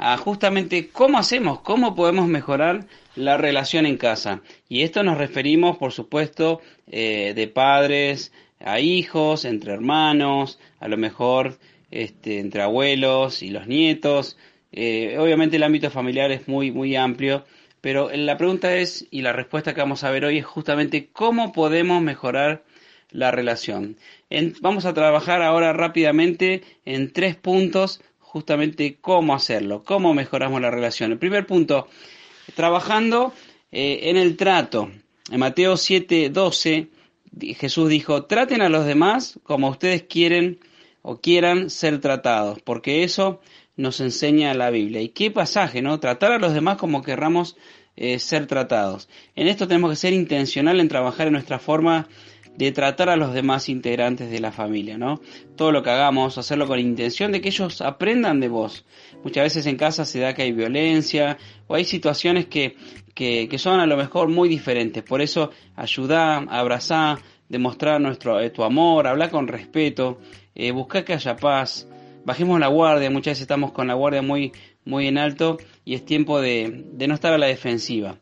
A 0.00 0.16
justamente 0.16 0.88
cómo 0.88 1.16
hacemos, 1.16 1.60
cómo 1.60 1.94
podemos 1.94 2.26
mejorar 2.26 2.84
la 3.18 3.36
relación 3.36 3.86
en 3.86 3.96
casa. 3.96 4.42
Y 4.68 4.82
esto 4.82 5.02
nos 5.02 5.18
referimos, 5.18 5.76
por 5.76 5.92
supuesto, 5.92 6.60
eh, 6.86 7.32
de 7.34 7.48
padres 7.48 8.32
a 8.60 8.80
hijos, 8.80 9.44
entre 9.44 9.72
hermanos, 9.72 10.58
a 10.80 10.88
lo 10.88 10.96
mejor 10.96 11.58
este, 11.90 12.40
entre 12.40 12.62
abuelos 12.62 13.42
y 13.42 13.50
los 13.50 13.66
nietos. 13.66 14.36
Eh, 14.72 15.16
obviamente 15.18 15.56
el 15.56 15.62
ámbito 15.62 15.90
familiar 15.90 16.30
es 16.30 16.48
muy, 16.48 16.70
muy 16.70 16.96
amplio, 16.96 17.44
pero 17.80 18.10
la 18.12 18.36
pregunta 18.36 18.76
es, 18.76 19.06
y 19.10 19.22
la 19.22 19.32
respuesta 19.32 19.74
que 19.74 19.80
vamos 19.80 20.04
a 20.04 20.10
ver 20.10 20.24
hoy 20.24 20.38
es 20.38 20.44
justamente 20.44 21.08
cómo 21.12 21.52
podemos 21.52 22.02
mejorar 22.02 22.64
la 23.10 23.30
relación. 23.30 23.96
Vamos 24.60 24.84
a 24.84 24.92
trabajar 24.92 25.42
ahora 25.42 25.72
rápidamente 25.72 26.62
en 26.84 27.12
tres 27.12 27.36
puntos, 27.36 28.02
justamente 28.18 28.98
cómo 29.00 29.34
hacerlo, 29.34 29.82
cómo 29.84 30.12
mejoramos 30.12 30.60
la 30.60 30.70
relación. 30.70 31.12
El 31.12 31.18
primer 31.18 31.46
punto, 31.46 31.88
trabajando 32.54 33.32
eh, 33.72 34.00
en 34.04 34.16
el 34.16 34.36
trato. 34.36 34.90
En 35.30 35.40
Mateo 35.40 35.74
7:12 35.74 36.88
di- 37.30 37.54
Jesús 37.54 37.88
dijo, 37.88 38.24
traten 38.24 38.62
a 38.62 38.68
los 38.68 38.86
demás 38.86 39.38
como 39.42 39.68
ustedes 39.68 40.02
quieren 40.04 40.58
o 41.02 41.20
quieran 41.20 41.70
ser 41.70 42.00
tratados, 42.00 42.60
porque 42.62 43.04
eso 43.04 43.40
nos 43.76 44.00
enseña 44.00 44.54
la 44.54 44.70
Biblia. 44.70 45.00
¿Y 45.00 45.10
qué 45.10 45.30
pasaje, 45.30 45.82
no? 45.82 46.00
Tratar 46.00 46.32
a 46.32 46.38
los 46.38 46.52
demás 46.52 46.76
como 46.78 47.02
querramos 47.02 47.56
eh, 47.96 48.18
ser 48.18 48.46
tratados. 48.46 49.08
En 49.36 49.46
esto 49.48 49.68
tenemos 49.68 49.90
que 49.90 49.96
ser 49.96 50.12
intencional 50.12 50.80
en 50.80 50.88
trabajar 50.88 51.26
en 51.28 51.34
nuestra 51.34 51.58
forma 51.58 52.08
de 52.58 52.72
tratar 52.72 53.08
a 53.08 53.16
los 53.16 53.32
demás 53.32 53.68
integrantes 53.68 54.32
de 54.32 54.40
la 54.40 54.50
familia, 54.50 54.98
¿no? 54.98 55.20
Todo 55.54 55.70
lo 55.70 55.84
que 55.84 55.90
hagamos, 55.90 56.38
hacerlo 56.38 56.66
con 56.66 56.80
intención 56.80 57.30
de 57.30 57.40
que 57.40 57.50
ellos 57.50 57.80
aprendan 57.80 58.40
de 58.40 58.48
vos. 58.48 58.84
Muchas 59.22 59.44
veces 59.44 59.66
en 59.66 59.76
casa 59.76 60.04
se 60.04 60.18
da 60.18 60.34
que 60.34 60.42
hay 60.42 60.50
violencia 60.50 61.38
o 61.68 61.76
hay 61.76 61.84
situaciones 61.84 62.46
que, 62.46 62.74
que, 63.14 63.48
que 63.48 63.58
son 63.58 63.78
a 63.78 63.86
lo 63.86 63.96
mejor 63.96 64.28
muy 64.28 64.48
diferentes. 64.48 65.04
Por 65.04 65.22
eso 65.22 65.52
ayudar, 65.76 66.48
abrazar, 66.50 67.20
demostrar 67.48 68.00
nuestro, 68.00 68.40
eh, 68.40 68.50
tu 68.50 68.64
amor, 68.64 69.06
hablar 69.06 69.30
con 69.30 69.46
respeto, 69.46 70.18
eh, 70.56 70.72
buscar 70.72 71.04
que 71.04 71.12
haya 71.12 71.36
paz. 71.36 71.88
Bajemos 72.24 72.58
la 72.58 72.66
guardia, 72.66 73.08
muchas 73.08 73.32
veces 73.32 73.42
estamos 73.42 73.70
con 73.70 73.86
la 73.86 73.94
guardia 73.94 74.20
muy, 74.20 74.50
muy 74.84 75.06
en 75.06 75.16
alto 75.16 75.58
y 75.84 75.94
es 75.94 76.04
tiempo 76.04 76.40
de, 76.40 76.86
de 76.92 77.06
no 77.06 77.14
estar 77.14 77.32
a 77.32 77.38
la 77.38 77.46
defensiva. 77.46 78.18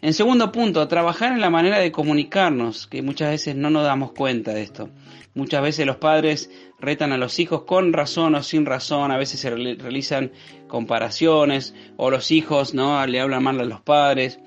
En 0.00 0.14
segundo 0.14 0.52
punto, 0.52 0.86
trabajar 0.86 1.32
en 1.32 1.40
la 1.40 1.50
manera 1.50 1.78
de 1.78 1.90
comunicarnos, 1.90 2.86
que 2.86 3.02
muchas 3.02 3.30
veces 3.30 3.56
no 3.56 3.68
nos 3.68 3.82
damos 3.82 4.12
cuenta 4.12 4.54
de 4.54 4.62
esto. 4.62 4.90
Muchas 5.34 5.60
veces 5.60 5.86
los 5.86 5.96
padres 5.96 6.50
retan 6.78 7.12
a 7.12 7.18
los 7.18 7.38
hijos 7.40 7.64
con 7.64 7.92
razón 7.92 8.36
o 8.36 8.42
sin 8.44 8.64
razón, 8.64 9.10
a 9.10 9.16
veces 9.18 9.40
se 9.40 9.50
reali- 9.54 9.76
realizan 9.76 10.30
comparaciones, 10.68 11.74
o 11.96 12.10
los 12.10 12.30
hijos 12.30 12.74
no 12.74 13.04
le 13.06 13.20
hablan 13.20 13.42
mal 13.42 13.60
a 13.60 13.64
los 13.64 13.80
padres. 13.80 14.38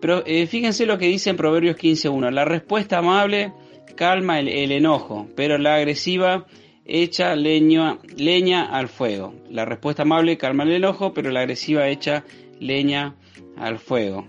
Pero 0.00 0.22
eh, 0.26 0.46
fíjense 0.46 0.86
lo 0.86 0.96
que 0.98 1.06
dice 1.08 1.30
en 1.30 1.36
Proverbios 1.36 1.76
15.1, 1.76 2.30
la 2.30 2.44
respuesta 2.46 2.98
amable 2.98 3.52
calma 3.96 4.40
el, 4.40 4.72
enojo, 4.72 5.28
pero 5.36 5.58
la 5.58 5.74
agresiva 5.74 6.46
echa 6.86 7.34
leña 7.36 8.64
al 8.64 8.88
fuego. 8.88 9.34
La 9.50 9.64
respuesta 9.64 10.02
amable 10.02 10.38
calma 10.38 10.62
el 10.64 10.72
enojo, 10.72 11.12
pero 11.12 11.30
la 11.30 11.40
agresiva 11.40 11.88
echa 11.88 12.24
leña 12.60 13.14
al 13.56 13.78
fuego. 13.78 14.26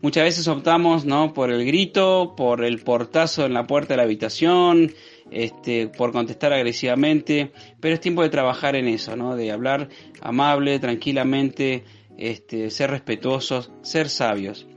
Muchas 0.00 0.24
veces 0.24 0.46
optamos, 0.46 1.04
¿no? 1.04 1.34
Por 1.34 1.50
el 1.50 1.66
grito, 1.66 2.34
por 2.36 2.64
el 2.64 2.78
portazo 2.80 3.46
en 3.46 3.54
la 3.54 3.66
puerta 3.66 3.94
de 3.94 3.96
la 3.96 4.04
habitación, 4.04 4.92
este, 5.30 5.88
por 5.88 6.12
contestar 6.12 6.52
agresivamente, 6.52 7.52
pero 7.80 7.94
es 7.94 8.00
tiempo 8.00 8.22
de 8.22 8.28
trabajar 8.28 8.76
en 8.76 8.86
eso, 8.86 9.16
¿no? 9.16 9.34
De 9.34 9.50
hablar 9.50 9.88
amable, 10.20 10.78
tranquilamente, 10.78 11.84
este, 12.16 12.70
ser 12.70 12.90
respetuosos, 12.90 13.72
ser 13.82 14.08
sabios. 14.08 14.68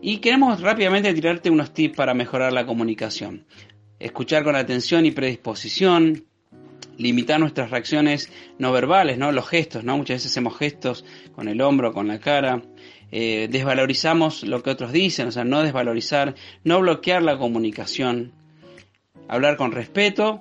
Y 0.00 0.18
queremos 0.18 0.60
rápidamente 0.62 1.12
tirarte 1.12 1.50
unos 1.50 1.74
tips 1.74 1.96
para 1.96 2.14
mejorar 2.14 2.52
la 2.52 2.64
comunicación. 2.64 3.44
Escuchar 3.98 4.42
con 4.44 4.56
atención 4.56 5.04
y 5.04 5.10
predisposición, 5.10 6.24
limitar 6.96 7.40
nuestras 7.40 7.70
reacciones 7.70 8.30
no 8.58 8.72
verbales, 8.72 9.18
¿no? 9.18 9.32
Los 9.32 9.48
gestos, 9.48 9.84
¿no? 9.84 9.96
Muchas 9.96 10.16
veces 10.16 10.32
hacemos 10.32 10.56
gestos 10.56 11.04
con 11.32 11.48
el 11.48 11.60
hombro, 11.60 11.92
con 11.92 12.08
la 12.08 12.18
cara. 12.18 12.62
Eh, 13.12 13.48
desvalorizamos 13.50 14.44
lo 14.44 14.62
que 14.62 14.70
otros 14.70 14.92
dicen, 14.92 15.28
o 15.28 15.32
sea, 15.32 15.44
no 15.44 15.62
desvalorizar, 15.62 16.34
no 16.64 16.80
bloquear 16.80 17.22
la 17.22 17.38
comunicación. 17.38 18.32
Hablar 19.28 19.56
con 19.56 19.72
respeto 19.72 20.40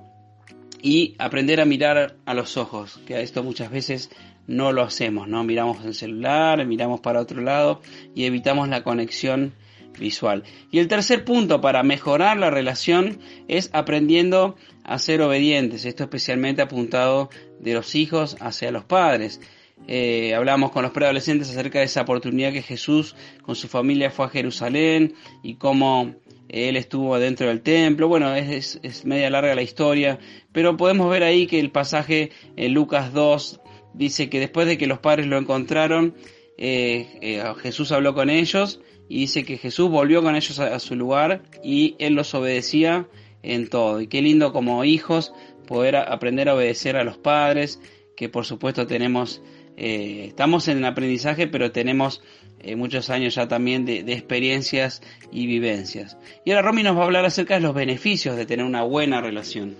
y 0.81 1.15
aprender 1.19 1.61
a 1.61 1.65
mirar 1.65 2.15
a 2.25 2.33
los 2.33 2.57
ojos, 2.57 2.99
que 3.05 3.15
a 3.15 3.21
esto 3.21 3.43
muchas 3.43 3.71
veces 3.71 4.09
no 4.47 4.71
lo 4.71 4.81
hacemos, 4.81 5.27
¿no? 5.27 5.43
Miramos 5.43 5.85
el 5.85 5.93
celular, 5.93 6.65
miramos 6.65 7.01
para 7.01 7.21
otro 7.21 7.41
lado 7.41 7.81
y 8.15 8.25
evitamos 8.25 8.67
la 8.69 8.83
conexión 8.83 9.53
visual. 9.99 10.43
Y 10.71 10.79
el 10.79 10.87
tercer 10.87 11.23
punto 11.25 11.61
para 11.61 11.83
mejorar 11.83 12.37
la 12.37 12.49
relación 12.49 13.19
es 13.47 13.69
aprendiendo 13.73 14.55
a 14.83 14.97
ser 14.97 15.21
obedientes, 15.21 15.85
esto 15.85 16.03
especialmente 16.03 16.61
apuntado 16.61 17.29
de 17.59 17.73
los 17.73 17.93
hijos 17.93 18.37
hacia 18.39 18.71
los 18.71 18.85
padres. 18.85 19.39
Eh, 19.87 20.35
hablamos 20.35 20.71
con 20.71 20.83
los 20.83 20.91
preadolescentes 20.91 21.49
acerca 21.49 21.79
de 21.79 21.85
esa 21.85 22.01
oportunidad 22.01 22.53
que 22.53 22.61
Jesús 22.61 23.15
con 23.41 23.55
su 23.55 23.67
familia 23.67 24.11
fue 24.11 24.25
a 24.25 24.29
Jerusalén 24.29 25.15
y 25.41 25.55
cómo 25.55 26.15
él 26.49 26.77
estuvo 26.77 27.17
dentro 27.19 27.47
del 27.47 27.61
templo. 27.61 28.07
Bueno, 28.07 28.35
es, 28.35 28.79
es, 28.83 29.05
media 29.05 29.29
larga 29.29 29.55
la 29.55 29.61
historia, 29.61 30.19
pero 30.51 30.77
podemos 30.77 31.09
ver 31.09 31.23
ahí 31.23 31.47
que 31.47 31.59
el 31.59 31.71
pasaje 31.71 32.31
en 32.55 32.73
Lucas 32.73 33.13
2 33.13 33.61
dice 33.93 34.29
que 34.29 34.39
después 34.39 34.67
de 34.67 34.77
que 34.77 34.87
los 34.87 34.99
padres 34.99 35.27
lo 35.27 35.37
encontraron, 35.37 36.15
eh, 36.57 37.17
eh, 37.21 37.43
Jesús 37.61 37.91
habló 37.91 38.13
con 38.13 38.29
ellos 38.29 38.81
y 39.07 39.21
dice 39.21 39.43
que 39.43 39.57
Jesús 39.57 39.89
volvió 39.89 40.21
con 40.21 40.35
ellos 40.35 40.59
a, 40.59 40.75
a, 40.75 40.79
su 40.79 40.95
lugar 40.95 41.43
y 41.63 41.95
él 41.99 42.13
los 42.13 42.33
obedecía 42.33 43.07
en 43.43 43.69
todo. 43.69 44.01
Y 44.01 44.07
qué 44.07 44.21
lindo 44.21 44.51
como 44.51 44.83
hijos 44.83 45.33
poder 45.67 45.95
aprender 45.95 46.49
a 46.49 46.55
obedecer 46.55 46.97
a 46.97 47.03
los 47.03 47.17
padres, 47.17 47.79
que 48.17 48.27
por 48.27 48.45
supuesto 48.45 48.87
tenemos, 48.87 49.41
eh, 49.81 50.25
estamos 50.27 50.67
en 50.67 50.79
el 50.79 50.85
aprendizaje, 50.85 51.47
pero 51.47 51.71
tenemos 51.71 52.21
eh, 52.59 52.75
muchos 52.75 53.09
años 53.09 53.35
ya 53.35 53.47
también 53.47 53.85
de, 53.85 54.03
de, 54.03 54.11
experiencias 54.11 55.01
y 55.31 55.47
vivencias. 55.47 56.17
Y 56.43 56.51
ahora 56.51 56.63
Romy 56.63 56.83
nos 56.83 56.97
va 56.97 57.03
a 57.03 57.05
hablar 57.05 57.23
acerca 57.23 57.53
de 57.53 57.61
los 57.61 57.73
beneficios 57.73 58.35
de 58.35 58.45
tener 58.45 58.65
una 58.65 58.83
buena 58.83 59.21
relación. 59.21 59.77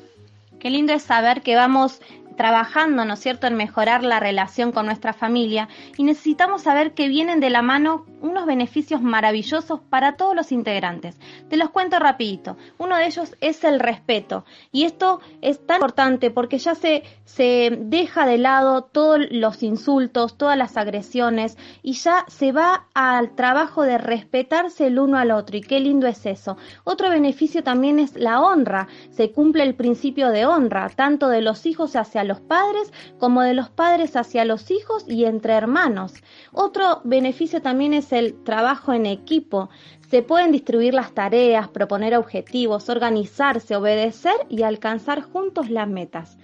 Qué 0.60 0.70
lindo 0.70 0.94
es 0.94 1.04
saber 1.04 1.42
que 1.42 1.56
vamos 1.56 2.02
trabajando, 2.40 3.04
¿no 3.04 3.16
es 3.16 3.20
cierto?, 3.20 3.48
en 3.48 3.58
mejorar 3.58 4.02
la 4.02 4.22
relación 4.22 4.72
con 4.72 4.86
nuestra 4.86 5.12
familia 5.12 5.68
y 5.98 6.04
necesitamos 6.04 6.62
saber 6.62 6.94
que 6.94 7.10
vienen 7.10 7.42
de 7.42 7.50
la 7.50 7.62
mano 7.62 8.06
unos 8.22 8.46
beneficios 8.46 9.02
maravillosos 9.02 9.82
para 9.90 10.16
todos 10.16 10.38
los 10.38 10.54
integrantes. 10.54 11.18
Te 11.50 11.58
los 11.58 11.70
cuento 11.70 12.00
rapidito. 12.00 12.56
Uno 12.78 12.96
de 12.96 13.08
ellos 13.08 13.36
es 13.42 13.66
el 13.66 13.82
respeto 13.82 14.46
y 14.72 14.86
esto 14.86 15.20
es 15.42 15.66
tan 15.68 15.78
importante 15.78 16.32
porque 16.32 16.60
ya 16.60 16.76
se, 16.76 17.04
se 17.26 17.78
deja 17.78 18.26
de 18.26 18.38
lado 18.38 18.84
todos 18.84 19.20
los 19.32 19.62
insultos, 19.62 20.38
todas 20.38 20.58
las 20.58 20.78
agresiones 20.78 21.58
y 21.82 21.92
ya 21.92 22.24
se 22.30 22.54
va 22.54 22.88
al 22.94 23.36
trabajo 23.36 23.84
de 23.84 23.98
respetarse 23.98 24.88
el 24.88 25.00
uno 25.00 25.18
al 25.18 25.32
otro 25.32 25.58
y 25.58 25.62
qué 25.62 25.82
lindo 25.82 26.08
es 26.08 26.26
eso. 26.26 26.56
Otro 26.86 27.10
beneficio 27.10 27.64
también 27.64 28.00
es 28.00 28.16
la 28.16 28.40
honra. 28.40 28.88
Se 29.12 29.34
cumple 29.34 29.64
el 29.64 29.76
principio 29.76 30.30
de 30.30 30.46
honra, 30.46 30.88
tanto 30.96 31.28
de 31.28 31.42
los 31.42 31.66
hijos 31.66 31.98
hacia 31.98 32.29
los 32.30 32.40
padres 32.40 32.94
como 33.18 33.42
de 33.42 33.54
los 33.54 33.70
padres 33.70 34.16
hacia 34.16 34.46
los 34.46 34.72
hijos 34.72 35.04
y 35.10 35.26
entre 35.26 35.54
hermanos. 35.54 36.14
Otro 36.54 37.02
beneficio 37.04 37.62
también 37.62 37.94
es 37.94 38.14
el 38.14 38.42
trabajo 38.44 38.94
en 38.94 39.06
equipo. 39.06 39.70
Se 40.10 40.24
pueden 40.24 40.54
distribuir 40.54 40.94
las 40.94 41.12
tareas, 41.14 41.68
proponer 41.68 42.16
objetivos, 42.16 42.88
organizarse, 42.88 43.76
obedecer 43.76 44.36
y 44.48 44.64
alcanzar 44.64 45.22
juntos 45.22 45.70
las 45.70 45.90
metas. 45.90 46.38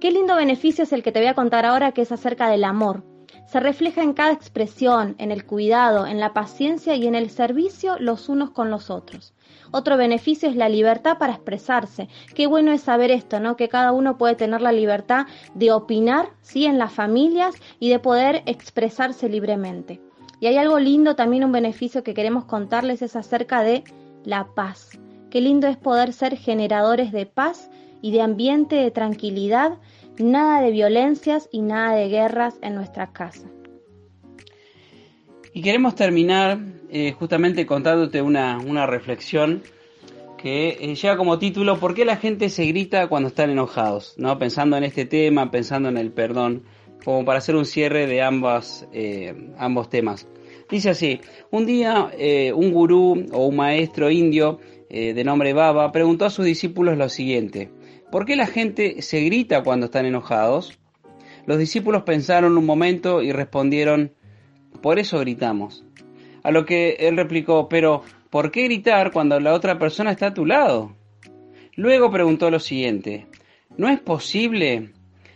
Qué 0.00 0.10
lindo 0.10 0.36
beneficio 0.36 0.84
es 0.84 0.92
el 0.92 1.02
que 1.02 1.12
te 1.12 1.20
voy 1.20 1.28
a 1.28 1.34
contar 1.34 1.66
ahora 1.66 1.92
que 1.92 2.02
es 2.02 2.12
acerca 2.12 2.48
del 2.48 2.64
amor. 2.64 3.04
Se 3.46 3.60
refleja 3.60 4.02
en 4.02 4.12
cada 4.12 4.32
expresión, 4.32 5.14
en 5.18 5.30
el 5.30 5.44
cuidado, 5.46 6.06
en 6.06 6.18
la 6.18 6.32
paciencia 6.32 6.96
y 6.96 7.06
en 7.06 7.14
el 7.14 7.30
servicio 7.30 7.96
los 8.00 8.28
unos 8.28 8.50
con 8.50 8.70
los 8.70 8.90
otros. 8.90 9.35
Otro 9.70 9.96
beneficio 9.96 10.48
es 10.48 10.56
la 10.56 10.68
libertad 10.68 11.18
para 11.18 11.34
expresarse. 11.34 12.08
Qué 12.34 12.46
bueno 12.46 12.72
es 12.72 12.82
saber 12.82 13.10
esto, 13.10 13.40
¿no? 13.40 13.56
Que 13.56 13.68
cada 13.68 13.92
uno 13.92 14.18
puede 14.18 14.34
tener 14.34 14.60
la 14.60 14.72
libertad 14.72 15.26
de 15.54 15.72
opinar, 15.72 16.30
sí, 16.42 16.66
en 16.66 16.78
las 16.78 16.92
familias 16.92 17.54
y 17.78 17.90
de 17.90 17.98
poder 17.98 18.42
expresarse 18.46 19.28
libremente. 19.28 20.00
Y 20.40 20.46
hay 20.46 20.58
algo 20.58 20.78
lindo 20.78 21.16
también, 21.16 21.44
un 21.44 21.52
beneficio 21.52 22.02
que 22.02 22.14
queremos 22.14 22.44
contarles 22.44 23.02
es 23.02 23.16
acerca 23.16 23.62
de 23.62 23.84
la 24.24 24.48
paz. 24.54 24.90
Qué 25.30 25.40
lindo 25.40 25.66
es 25.66 25.76
poder 25.76 26.12
ser 26.12 26.36
generadores 26.36 27.12
de 27.12 27.26
paz 27.26 27.70
y 28.02 28.12
de 28.12 28.20
ambiente 28.20 28.76
de 28.76 28.90
tranquilidad, 28.90 29.78
nada 30.18 30.60
de 30.60 30.70
violencias 30.70 31.48
y 31.50 31.62
nada 31.62 31.96
de 31.96 32.08
guerras 32.08 32.56
en 32.62 32.74
nuestra 32.74 33.12
casa. 33.12 33.48
Y 35.52 35.62
queremos 35.62 35.94
terminar 35.94 36.58
eh, 36.98 37.12
justamente 37.12 37.66
contándote 37.66 38.22
una, 38.22 38.56
una 38.56 38.86
reflexión 38.86 39.62
que 40.38 40.78
eh, 40.80 40.94
lleva 40.94 41.18
como 41.18 41.38
título 41.38 41.78
¿Por 41.78 41.92
qué 41.92 42.06
la 42.06 42.16
gente 42.16 42.48
se 42.48 42.64
grita 42.64 43.08
cuando 43.08 43.28
están 43.28 43.50
enojados? 43.50 44.14
¿no? 44.16 44.38
Pensando 44.38 44.78
en 44.78 44.84
este 44.84 45.04
tema, 45.04 45.50
pensando 45.50 45.90
en 45.90 45.98
el 45.98 46.10
perdón, 46.10 46.62
como 47.04 47.22
para 47.26 47.40
hacer 47.40 47.54
un 47.54 47.66
cierre 47.66 48.06
de 48.06 48.22
ambas, 48.22 48.88
eh, 48.94 49.34
ambos 49.58 49.90
temas. 49.90 50.26
Dice 50.70 50.88
así, 50.88 51.20
un 51.50 51.66
día 51.66 52.10
un 52.54 52.72
gurú 52.72 53.26
o 53.30 53.46
un 53.46 53.56
maestro 53.56 54.10
indio 54.10 54.58
de 54.88 55.22
nombre 55.22 55.52
Baba 55.52 55.92
preguntó 55.92 56.24
a 56.24 56.30
sus 56.30 56.46
discípulos 56.46 56.96
lo 56.96 57.10
siguiente, 57.10 57.70
¿por 58.10 58.24
qué 58.24 58.36
la 58.36 58.46
gente 58.46 59.02
se 59.02 59.20
grita 59.20 59.62
cuando 59.62 59.86
están 59.86 60.06
enojados? 60.06 60.78
Los 61.44 61.58
discípulos 61.58 62.04
pensaron 62.04 62.56
un 62.56 62.64
momento 62.64 63.22
y 63.22 63.32
respondieron, 63.32 64.14
por 64.80 64.98
eso 64.98 65.20
gritamos. 65.20 65.85
A 66.46 66.52
lo 66.52 66.64
que 66.64 66.90
él 67.00 67.16
replicó, 67.16 67.68
pero 67.68 68.04
¿por 68.30 68.52
qué 68.52 68.62
gritar 68.62 69.10
cuando 69.10 69.40
la 69.40 69.52
otra 69.52 69.80
persona 69.80 70.12
está 70.12 70.28
a 70.28 70.34
tu 70.34 70.46
lado? 70.46 70.94
Luego 71.74 72.12
preguntó 72.12 72.52
lo 72.52 72.60
siguiente, 72.60 73.26
¿no 73.76 73.88
es 73.88 73.98
posible 73.98 74.92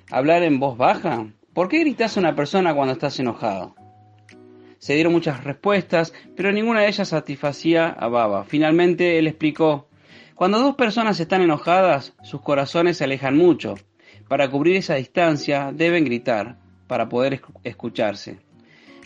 hablar 0.08 0.44
en 0.44 0.60
voz 0.60 0.78
baja? 0.78 1.26
¿Por 1.52 1.66
qué 1.66 1.80
gritas 1.80 2.16
a 2.16 2.20
una 2.20 2.36
persona 2.36 2.76
cuando 2.76 2.92
estás 2.92 3.18
enojado? 3.18 3.74
Se 4.78 4.94
dieron 4.94 5.12
muchas 5.12 5.42
respuestas, 5.42 6.14
pero 6.36 6.52
ninguna 6.52 6.82
de 6.82 6.86
ellas 6.86 7.08
satisfacía 7.08 7.88
a 7.88 8.06
Baba. 8.06 8.44
Finalmente 8.44 9.18
él 9.18 9.26
explicó, 9.26 9.88
cuando 10.36 10.60
dos 10.60 10.76
personas 10.76 11.18
están 11.18 11.42
enojadas, 11.42 12.14
sus 12.22 12.40
corazones 12.40 12.98
se 12.98 13.02
alejan 13.02 13.36
mucho. 13.36 13.74
Para 14.28 14.48
cubrir 14.48 14.76
esa 14.76 14.94
distancia 14.94 15.72
deben 15.74 16.04
gritar, 16.04 16.58
para 16.86 17.08
poder 17.08 17.40
escucharse. 17.64 18.38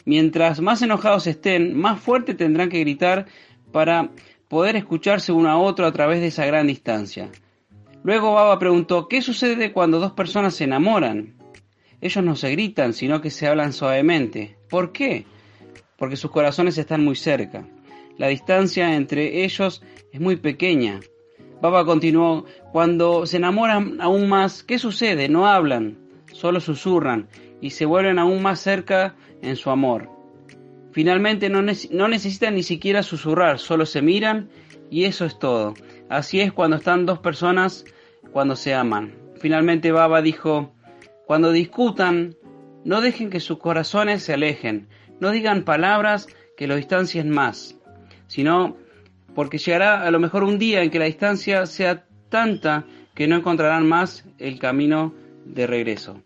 Mientras 0.05 0.61
más 0.61 0.82
enojados 0.82 1.26
estén, 1.26 1.76
más 1.78 2.00
fuerte 2.00 2.34
tendrán 2.34 2.68
que 2.68 2.80
gritar 2.80 3.26
para 3.72 4.11
poder 4.48 4.76
escucharse 4.76 5.32
uno 5.32 5.50
a 5.50 5.59
otro 5.59 5.86
a 5.86 5.92
través 5.92 6.20
de 6.20 6.28
esa 6.28 6.44
gran 6.46 6.66
distancia. 6.66 7.30
Luego 8.02 8.34
Baba 8.34 8.59
preguntó, 8.59 9.09
¿qué 9.09 9.22
sucede 9.22 9.72
cuando 9.72 9.98
dos 9.98 10.12
personas 10.12 10.55
se 10.55 10.64
enamoran? 10.64 11.34
Ellos 12.02 12.22
no 12.22 12.36
se 12.36 12.50
gritan, 12.50 12.92
sino 12.92 13.22
que 13.22 13.30
se 13.30 13.46
hablan 13.46 13.72
suavemente. 13.72 14.59
¿Por 14.68 14.92
qué? 14.92 15.24
Porque 15.96 16.16
sus 16.16 16.30
corazones 16.30 16.76
están 16.76 17.02
muy 17.02 17.16
cerca. 17.16 17.66
La 18.18 18.28
distancia 18.28 18.94
entre 18.94 19.42
ellos 19.42 19.82
es 20.12 20.20
muy 20.20 20.36
pequeña. 20.36 21.00
Baba 21.62 21.86
continuó, 21.86 22.44
cuando 22.72 23.24
se 23.24 23.38
enamoran 23.38 23.98
aún 24.02 24.28
más, 24.28 24.62
¿qué 24.62 24.78
sucede? 24.78 25.30
No 25.30 25.46
hablan, 25.46 25.96
solo 26.30 26.61
susurran 26.61 27.26
y 27.62 27.70
se 27.70 27.86
vuelven 27.86 28.18
aún 28.18 28.42
más 28.42 28.61
cerca 28.61 29.14
en 29.45 29.57
su 29.57 29.70
amor. 29.70 30.11
Finalmente 30.92 31.49
no, 31.49 31.61
no 31.62 32.09
necesitan 32.09 32.55
ni 32.55 32.62
siquiera 32.62 33.03
susurrar, 33.03 33.59
solo 33.59 33.86
se 33.86 34.01
miran 34.01 34.49
y 34.90 35.05
eso 35.05 35.24
es 35.24 35.38
todo. 35.38 35.74
Así 36.09 36.40
es 36.40 36.53
cuando 36.53 36.76
están 36.76 37.07
dos 37.07 37.18
personas 37.18 37.84
cuando 38.32 38.57
se 38.57 38.74
aman. 38.74 39.14
Finalmente 39.36 39.92
Baba 39.92 40.22
dijo, 40.22 40.72
cuando 41.26 41.53
discutan, 41.53 42.36
no 42.84 43.01
dejen 43.01 43.30
que 43.30 43.40
sus 43.40 43.59
corazones 43.59 44.22
se 44.22 44.34
alejen, 44.34 44.88
no 45.20 45.30
digan 45.30 45.64
palabras 45.64 46.28
que 46.57 46.66
los 46.66 46.76
distancien 46.76 47.30
más, 47.30 47.76
sino 48.26 48.76
porque 49.34 49.59
llegará 49.59 50.03
a 50.03 50.11
lo 50.11 50.20
mejor 50.20 50.45
un 50.45 50.59
día 50.59 50.82
en 50.82 50.90
que 50.90 50.99
la 50.99 51.07
distancia 51.07 51.66
sea 51.66 52.05
tanta 52.28 52.84
que 53.14 53.26
no 53.26 53.36
encontrarán 53.36 53.88
más 53.88 54.24
el 54.38 54.59
camino 54.59 55.14
de 55.45 55.66
regreso. 55.66 56.22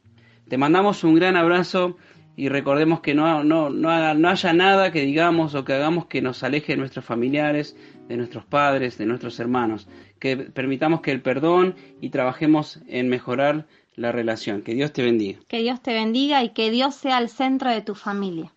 Te 0.48 0.58
mandamos 0.58 1.04
un 1.04 1.14
gran 1.14 1.36
abrazo 1.36 1.96
y 2.39 2.49
recordemos 2.49 3.01
que 3.01 3.16
no, 3.16 3.43
no, 3.43 3.68
no, 3.68 4.14
no 4.14 4.28
haya 4.28 4.53
nada 4.53 4.93
que 4.93 5.01
digamos 5.01 5.57
o 5.57 5.64
que 5.64 5.72
hagamos 5.72 6.07
que 6.07 6.22
nos 6.22 6.45
aleje 6.45 6.74
de 6.74 6.76
nuestros 6.76 7.05
familiares, 7.05 7.76
de 8.07 8.16
nuestros 8.16 8.45
padres, 8.45 8.97
de 8.97 9.07
nuestros 9.07 9.41
hermanos. 9.41 9.89
Que 10.20 10.36
permitamos 10.36 11.01
que 11.01 11.11
el 11.11 11.20
perdón 11.20 11.74
y 12.01 12.11
trabajemos 12.11 12.78
en 12.86 13.09
mejorar 13.09 13.66
la 13.97 14.12
relación. 14.12 14.62
Que 14.62 14.74
Dios 14.74 14.93
te 14.93 15.03
bendiga. 15.03 15.41
Que 15.49 15.62
Dios 15.62 15.82
te 15.82 15.93
bendiga 15.93 16.45
y 16.45 16.51
que 16.51 16.70
Dios 16.70 16.95
sea 16.95 17.18
el 17.18 17.28
centro 17.28 17.70
de 17.70 17.82
tu 17.82 17.97
familia. 17.97 18.55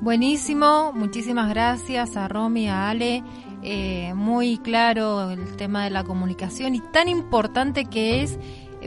Buenísimo, 0.00 0.94
muchísimas 0.94 1.50
gracias 1.50 2.16
a 2.16 2.26
Romy, 2.26 2.68
a 2.68 2.88
Ale. 2.88 3.22
Eh, 3.62 4.12
muy 4.14 4.58
claro 4.58 5.30
el 5.30 5.56
tema 5.56 5.84
de 5.84 5.90
la 5.90 6.02
comunicación 6.02 6.74
y 6.74 6.80
tan 6.80 7.08
importante 7.08 7.84
que 7.84 8.22
es 8.22 8.38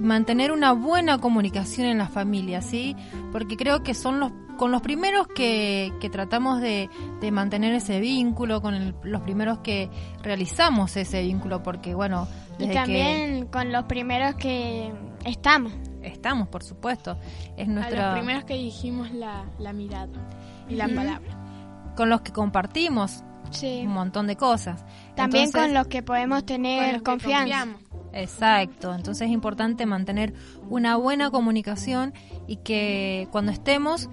mantener 0.01 0.51
una 0.51 0.73
buena 0.73 1.19
comunicación 1.19 1.87
en 1.87 1.97
la 1.97 2.07
familia, 2.07 2.61
¿sí? 2.61 2.95
Porque 3.31 3.55
creo 3.55 3.83
que 3.83 3.93
son 3.93 4.19
los 4.19 4.31
con 4.57 4.71
los 4.71 4.81
primeros 4.81 5.27
que, 5.27 5.93
que 5.99 6.09
tratamos 6.09 6.61
de, 6.61 6.89
de, 7.19 7.31
mantener 7.31 7.73
ese 7.73 7.99
vínculo, 7.99 8.61
con 8.61 8.73
el, 8.73 8.95
los 9.03 9.21
primeros 9.21 9.59
que 9.59 9.89
realizamos 10.23 10.95
ese 10.97 11.21
vínculo, 11.21 11.61
porque 11.61 11.93
bueno... 11.93 12.27
Y 12.57 12.67
también 12.69 13.43
que, 13.43 13.51
con 13.51 13.71
los 13.73 13.83
primeros 13.83 14.35
que 14.35 14.93
estamos. 15.25 15.73
Estamos, 16.01 16.47
por 16.47 16.63
supuesto. 16.63 17.17
Es 17.57 17.67
nuestra... 17.67 18.11
A 18.11 18.13
los 18.13 18.19
primeros 18.19 18.45
que 18.45 18.53
dijimos 18.53 19.11
la, 19.11 19.43
la 19.59 19.73
mirada 19.73 20.25
y 20.69 20.75
la 20.75 20.85
uh 20.85 20.89
-huh. 20.89 20.95
palabra. 20.95 21.93
Con 21.97 22.09
los 22.09 22.21
que 22.21 22.31
compartimos 22.31 23.23
sí. 23.51 23.83
un 23.85 23.93
montón 23.93 24.27
de 24.27 24.35
cosas. 24.35 24.83
También 25.15 25.45
Entonces, 25.45 25.69
con 25.69 25.73
los 25.73 25.87
que 25.87 26.03
podemos 26.03 26.45
tener 26.45 27.01
confianza. 27.03 27.67
Exacto, 28.13 28.93
entonces 28.95 29.27
es 29.27 29.33
importante 29.33 29.85
mantener 29.85 30.33
una 30.69 30.95
buena 30.95 31.31
comunicación 31.31 32.13
y 32.47 32.57
que 32.57 33.27
cuando 33.31 33.51
estemos 33.51 34.09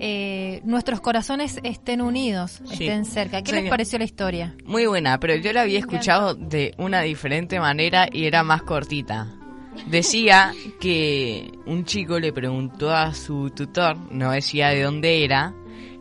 eh, 0.00 0.60
nuestros 0.64 1.00
corazones 1.00 1.60
estén 1.62 2.00
unidos, 2.00 2.60
Sí. 2.64 2.72
estén 2.84 3.04
cerca. 3.04 3.42
¿Qué 3.42 3.52
Sí. 3.52 3.60
les 3.60 3.70
pareció 3.70 3.98
la 3.98 4.04
historia? 4.04 4.54
Muy 4.64 4.86
buena, 4.86 5.20
pero 5.20 5.36
yo 5.36 5.52
la 5.52 5.62
había 5.62 5.78
escuchado 5.78 6.34
de 6.34 6.74
una 6.78 7.02
diferente 7.02 7.60
manera 7.60 8.08
y 8.10 8.24
era 8.24 8.42
más 8.42 8.62
cortita. 8.62 9.28
Decía 9.86 10.52
que 10.80 11.52
un 11.66 11.84
chico 11.84 12.18
le 12.18 12.32
preguntó 12.32 12.92
a 12.92 13.12
su 13.14 13.50
tutor, 13.50 13.96
no 14.10 14.30
decía 14.32 14.68
de 14.70 14.82
dónde 14.82 15.24
era, 15.24 15.52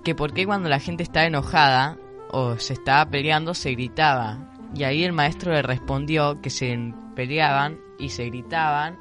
que 0.04 0.16
por 0.16 0.34
qué 0.34 0.46
cuando 0.46 0.70
la 0.70 0.80
gente 0.80 1.04
estaba 1.04 1.26
enojada 1.28 1.98
o 2.34 2.58
se 2.60 2.74
estaba 2.74 3.10
peleando 3.10 3.54
se 3.54 3.72
gritaba. 3.72 4.50
Y 4.76 4.84
ahí 4.84 5.04
el 5.04 5.14
maestro 5.14 5.54
le 5.54 5.62
respondió 5.62 6.42
que 6.42 6.50
se 6.50 6.78
peleaban 7.16 7.78
y 8.00 8.10
se 8.10 8.26
gritaban 8.26 8.98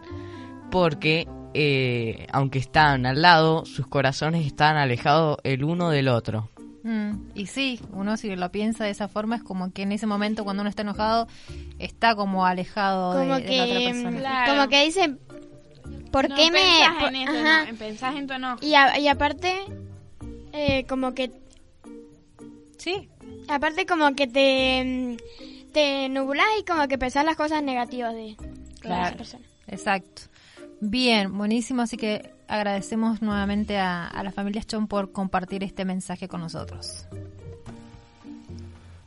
porque 0.70 1.26
eh, 1.54 2.26
aunque 2.32 2.58
estaban 2.58 3.04
al 3.06 3.20
lado, 3.22 3.64
sus 3.66 3.86
corazones 3.86 4.46
estaban 4.46 4.76
alejados 4.76 5.38
el 5.44 5.64
uno 5.64 5.90
del 5.90 6.08
otro. 6.08 6.48
Mm, 6.84 7.28
y 7.34 7.46
sí, 7.46 7.78
uno 7.92 8.16
si 8.16 8.34
lo 8.36 8.50
piensa 8.50 8.84
de 8.84 8.90
esa 8.90 9.06
forma 9.08 9.36
es 9.36 9.42
como 9.42 9.72
que 9.72 9.82
en 9.82 9.92
ese 9.92 10.06
momento 10.06 10.44
cuando 10.44 10.62
uno 10.62 10.70
está 10.70 10.82
enojado 10.82 11.28
está 11.78 12.14
como 12.16 12.44
alejado 12.44 13.12
de- 13.14 13.18
Como 13.20 13.34
de, 13.38 13.56
la 13.56 13.64
otra 13.64 13.78
que, 13.78 13.84
persona. 13.92 14.18
Claro. 14.18 14.52
como 14.54 14.68
que 14.68 14.84
dice, 14.84 15.16
¿por 16.10 16.28
No 16.28 16.34
qué 16.36 16.50
me...? 16.50 16.58
pensás 16.58 17.08
en 17.08 17.16
eso, 17.16 17.32
ajá. 17.38 17.64
no, 17.72 17.78
pensás 17.78 18.16
en 18.16 18.26
tu 18.26 18.32
enojo. 18.34 18.58
Y, 18.62 18.74
a- 18.74 18.98
y 18.98 19.08
aparte, 19.08 19.54
eh, 20.52 20.84
como 20.88 21.14
que... 21.14 21.30
Sí. 22.78 23.08
Aparte 23.48 23.86
como 23.86 24.14
que 24.14 24.26
te, 24.26 25.16
te 25.72 26.08
nublás 26.08 26.46
y 26.60 26.64
como 26.64 26.88
que 26.88 26.98
pensás 26.98 27.24
las 27.24 27.36
cosas 27.36 27.62
negativas 27.62 28.14
de, 28.14 28.30
esa 28.30 28.44
Claro, 28.80 29.16
persona. 29.16 29.44
exacto. 29.68 30.22
Bien, 30.80 31.36
buenísimo, 31.36 31.82
así 31.82 31.96
que 31.96 32.30
agradecemos 32.48 33.22
nuevamente 33.22 33.78
a, 33.78 34.06
a 34.08 34.22
la 34.24 34.32
familia 34.32 34.62
Chon 34.64 34.88
por 34.88 35.12
compartir 35.12 35.62
este 35.62 35.84
mensaje 35.84 36.26
con 36.28 36.40
nosotros. 36.40 37.06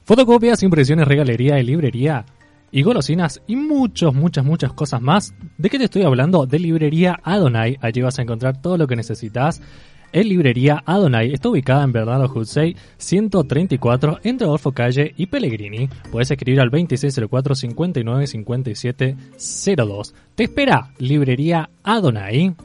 Fotocopias, 0.05 0.61
impresiones, 0.63 1.07
regalería 1.07 1.59
y 1.59 1.63
librería 1.63 2.26
y 2.71 2.82
golosinas 2.84 3.41
y 3.47 3.55
muchas, 3.55 4.13
muchas, 4.13 4.45
muchas 4.45 4.73
cosas 4.73 5.01
más. 5.01 5.34
¿De 5.57 5.69
qué 5.69 5.78
te 5.78 5.86
estoy 5.86 6.03
hablando? 6.03 6.45
De 6.45 6.59
librería 6.59 7.19
Adonai. 7.23 7.78
Allí 7.82 8.01
vas 8.01 8.19
a 8.19 8.21
encontrar 8.21 8.61
todo 8.61 8.78
lo 8.78 8.88
que 8.88 8.95
necesitas. 8.95 9.61
En 10.12 10.30
librería 10.30 10.84
Adonai 10.86 11.34
está 11.34 11.49
ubicada 11.49 11.84
en 11.84 11.91
Bernardo 11.91 12.32
Hussey 12.34 12.76
134 12.97 14.20
entre 14.24 14.47
Adolfo 14.47 14.72
Calle 14.72 15.14
y 15.18 15.26
Pellegrini. 15.28 15.89
Puedes 16.12 16.32
escribir 16.32 16.62
al 16.62 16.70
2604 16.70 17.56
59 17.56 18.28
57 18.28 19.18
02. 19.76 20.16
Te 20.36 20.43
espera 20.43 20.91
librería 20.99 21.70
Adonai. 21.84 22.56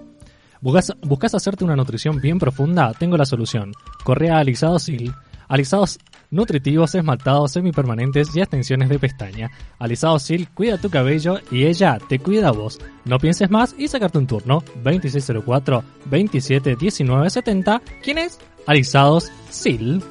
¿Buscas, 0.61 0.95
buscas 1.03 1.35
hacerte 1.35 1.65
una 1.65 1.77
nutrición 1.77 2.21
bien 2.21 2.39
profunda? 2.39 2.93
Tengo 2.93 3.17
la 3.17 3.25
solución. 3.25 3.73
Correa 4.05 4.39
alisados 4.39 4.89
y 4.89 5.11
alisados 5.49 5.99
nutritivos, 6.31 6.95
esmaltados, 6.95 7.53
semipermanentes 7.53 8.35
y 8.35 8.41
extensiones 8.41 8.89
de 8.89 8.99
pestaña. 8.99 9.51
Alisados 9.79 10.23
Sil 10.25 10.49
cuida 10.55 10.79
tu 10.79 10.91
cabello 10.91 11.39
y 11.51 11.67
ella 11.67 11.99
te 12.09 12.19
cuida 12.19 12.49
a 12.49 12.53
vos. 12.53 12.79
No 13.05 13.19
pienses 13.19 13.51
más 13.51 13.75
y 13.77 13.89
sacarte 13.89 14.19
un 14.19 14.27
turno. 14.27 14.63
2604 14.83 15.85
27 16.07 16.77
19 16.77 17.31
70. 17.31 17.83
¿Quién 18.03 18.19
es? 18.19 18.39
Alisados 18.67 19.31
Sil. 19.51 20.03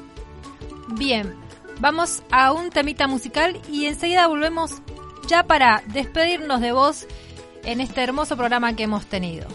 Bien, 0.98 1.34
vamos 1.80 2.22
a 2.30 2.52
un 2.52 2.70
temita 2.70 3.06
musical 3.06 3.58
y 3.70 3.86
enseguida 3.86 4.26
volvemos 4.26 4.82
ya 5.28 5.44
para 5.44 5.82
despedirnos 5.92 6.60
de 6.60 6.72
vos 6.72 7.06
en 7.64 7.80
este 7.80 8.02
hermoso 8.02 8.36
programa 8.36 8.74
que 8.74 8.84
hemos 8.84 9.06
tenido. 9.06 9.46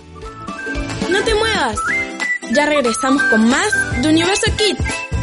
No 1.09 1.23
te 1.23 1.35
muevas. 1.35 1.77
Ya 2.51 2.65
regresamos 2.65 3.23
con 3.23 3.49
más 3.49 4.01
de 4.01 4.09
Universo 4.09 4.51
Kids. 4.57 5.14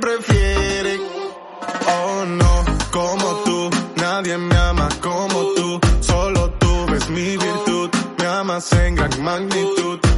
Prefiere. 0.00 0.98
Oh 1.86 2.24
no, 2.26 2.64
como 2.90 3.26
tú, 3.44 3.70
nadie 3.96 4.36
me 4.38 4.56
ama 4.56 4.88
como 5.00 5.52
tú. 5.54 5.80
Solo 6.00 6.50
tú 6.58 6.86
ves 6.90 7.08
mi 7.10 7.36
virtud, 7.36 7.90
me 8.18 8.26
amas 8.26 8.72
en 8.72 8.96
gran 8.96 9.22
magnitud. 9.22 10.09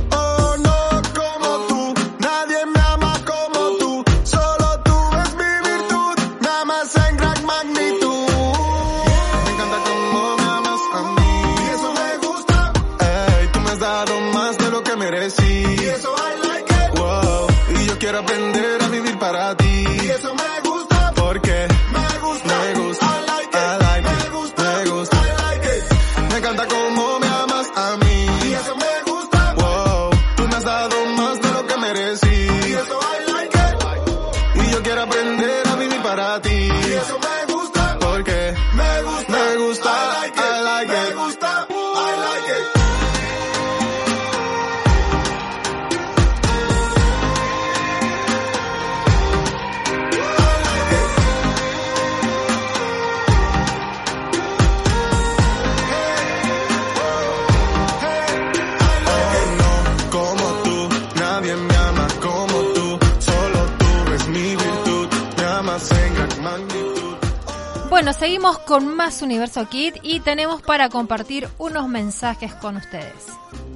Universo 69.22 69.68
Kid 69.68 69.94
y 70.02 70.20
tenemos 70.20 70.62
para 70.62 70.88
compartir 70.88 71.48
unos 71.58 71.88
mensajes 71.88 72.54
con 72.54 72.76
ustedes. 72.76 73.26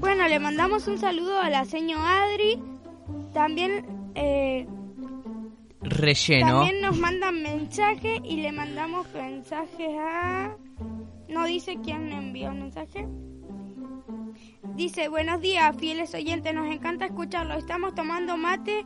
Bueno, 0.00 0.26
le 0.28 0.38
mandamos 0.38 0.86
un 0.88 0.98
saludo 0.98 1.40
a 1.40 1.50
la 1.50 1.64
seño 1.64 1.98
Adri. 1.98 2.60
También 3.32 3.86
eh, 4.14 4.66
relleno. 5.80 6.60
También 6.60 6.80
nos 6.80 6.98
mandan 6.98 7.42
mensajes 7.42 8.20
y 8.24 8.36
le 8.36 8.52
mandamos 8.52 9.06
mensajes 9.14 9.96
a... 9.98 10.56
No 11.28 11.44
dice 11.44 11.78
quién 11.82 12.08
le 12.08 12.16
envió 12.16 12.50
el 12.50 12.56
mensaje. 12.56 13.06
Dice, 14.74 15.08
buenos 15.08 15.40
días, 15.40 15.74
fieles 15.78 16.14
oyentes, 16.14 16.54
nos 16.54 16.66
encanta 16.66 17.06
escucharlo. 17.06 17.54
Estamos 17.54 17.94
tomando 17.94 18.36
mate, 18.36 18.84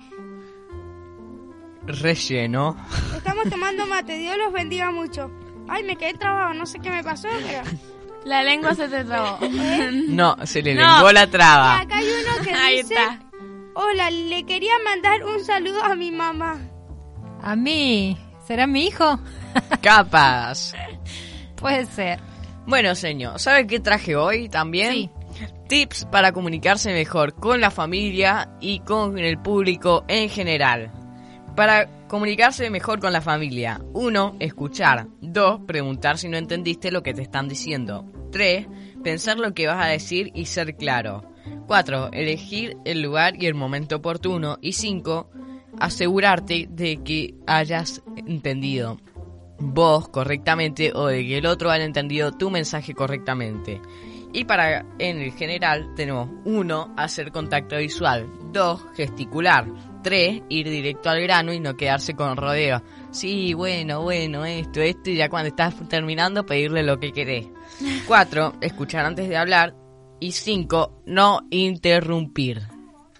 Relleno. 1.86 2.76
estamos 3.16 3.48
tomando 3.48 3.86
mate, 3.86 4.18
Dios 4.18 4.36
los 4.36 4.52
bendiga 4.52 4.90
mucho. 4.90 5.30
Ay, 5.70 5.84
me 5.84 5.96
quedé 5.96 6.14
trabado, 6.14 6.52
no 6.54 6.66
sé 6.66 6.78
qué 6.80 6.90
me 6.90 7.02
pasó, 7.04 7.28
pero... 7.46 7.62
La 8.24 8.42
lengua 8.42 8.74
se 8.74 8.86
te 8.88 9.02
trabó. 9.04 9.38
No, 10.08 10.36
se 10.44 10.60
le 10.60 10.74
No. 10.74 10.82
lenguó 10.96 11.12
la 11.12 11.26
traba. 11.30 11.78
Y 11.80 11.84
acá 11.86 11.96
hay 11.98 12.06
uno 12.06 12.44
que 12.44 12.52
Ahí 12.52 12.76
dice, 12.82 12.94
está. 12.94 13.18
hola, 13.74 14.10
le 14.10 14.44
quería 14.44 14.72
mandar 14.84 15.24
un 15.24 15.42
saludo 15.42 15.82
a 15.82 15.94
mi 15.94 16.10
mamá. 16.10 16.58
A 17.42 17.56
mí. 17.56 18.18
¿Será 18.46 18.66
mi 18.66 18.86
hijo? 18.88 19.18
Capaz. 19.80 20.72
Puede 21.56 21.86
ser. 21.86 22.20
Bueno, 22.66 22.94
señor, 22.94 23.38
¿sabe 23.38 23.66
qué 23.66 23.80
traje 23.80 24.16
hoy 24.16 24.48
también? 24.50 24.92
Sí. 24.92 25.10
Tips 25.68 26.04
para 26.06 26.32
comunicarse 26.32 26.92
mejor 26.92 27.34
con 27.34 27.60
la 27.60 27.70
familia 27.70 28.50
y 28.60 28.80
con 28.80 29.18
el 29.18 29.38
público 29.38 30.04
en 30.08 30.28
general. 30.28 30.90
Para 31.56 32.06
comunicarse 32.08 32.70
mejor 32.70 33.00
con 33.00 33.12
la 33.12 33.20
familia. 33.20 33.80
1. 33.92 34.36
Escuchar. 34.40 35.06
2. 35.20 35.60
Preguntar 35.66 36.18
si 36.18 36.28
no 36.28 36.36
entendiste 36.36 36.90
lo 36.90 37.02
que 37.02 37.14
te 37.14 37.22
están 37.22 37.48
diciendo. 37.48 38.04
3. 38.32 38.66
Pensar 39.02 39.38
lo 39.38 39.52
que 39.52 39.66
vas 39.66 39.84
a 39.84 39.88
decir 39.88 40.30
y 40.34 40.46
ser 40.46 40.76
claro. 40.76 41.24
4. 41.66 42.10
Elegir 42.12 42.76
el 42.84 43.02
lugar 43.02 43.42
y 43.42 43.46
el 43.46 43.54
momento 43.54 43.96
oportuno. 43.96 44.58
Y 44.60 44.72
5. 44.72 45.30
Asegurarte 45.78 46.68
de 46.70 47.02
que 47.02 47.34
hayas 47.46 48.02
entendido 48.16 48.98
vos 49.58 50.08
correctamente 50.08 50.92
o 50.94 51.06
de 51.06 51.26
que 51.26 51.38
el 51.38 51.46
otro 51.46 51.70
haya 51.70 51.84
entendido 51.84 52.32
tu 52.32 52.50
mensaje 52.50 52.94
correctamente. 52.94 53.80
Y 54.32 54.44
para, 54.44 54.86
en 54.98 55.18
el 55.18 55.32
general, 55.32 55.92
tenemos 55.96 56.28
1. 56.44 56.94
Hacer 56.96 57.32
contacto 57.32 57.76
visual. 57.76 58.28
2. 58.52 58.86
Gesticular. 58.94 59.66
3. 60.02 60.42
Ir 60.48 60.68
directo 60.68 61.10
al 61.10 61.20
grano 61.20 61.52
y 61.52 61.60
no 61.60 61.76
quedarse 61.76 62.14
con 62.14 62.36
rodeo. 62.36 62.82
Sí, 63.10 63.54
bueno, 63.54 64.02
bueno, 64.02 64.44
esto, 64.44 64.80
esto, 64.80 65.10
y 65.10 65.16
ya 65.16 65.28
cuando 65.28 65.48
estás 65.48 65.74
terminando 65.88 66.46
pedirle 66.46 66.82
lo 66.82 66.98
que 66.98 67.12
querés. 67.12 67.46
4. 68.06 68.54
Escuchar 68.60 69.04
antes 69.04 69.28
de 69.28 69.36
hablar. 69.36 69.74
Y 70.20 70.32
5. 70.32 71.02
No 71.06 71.40
interrumpir. 71.50 72.62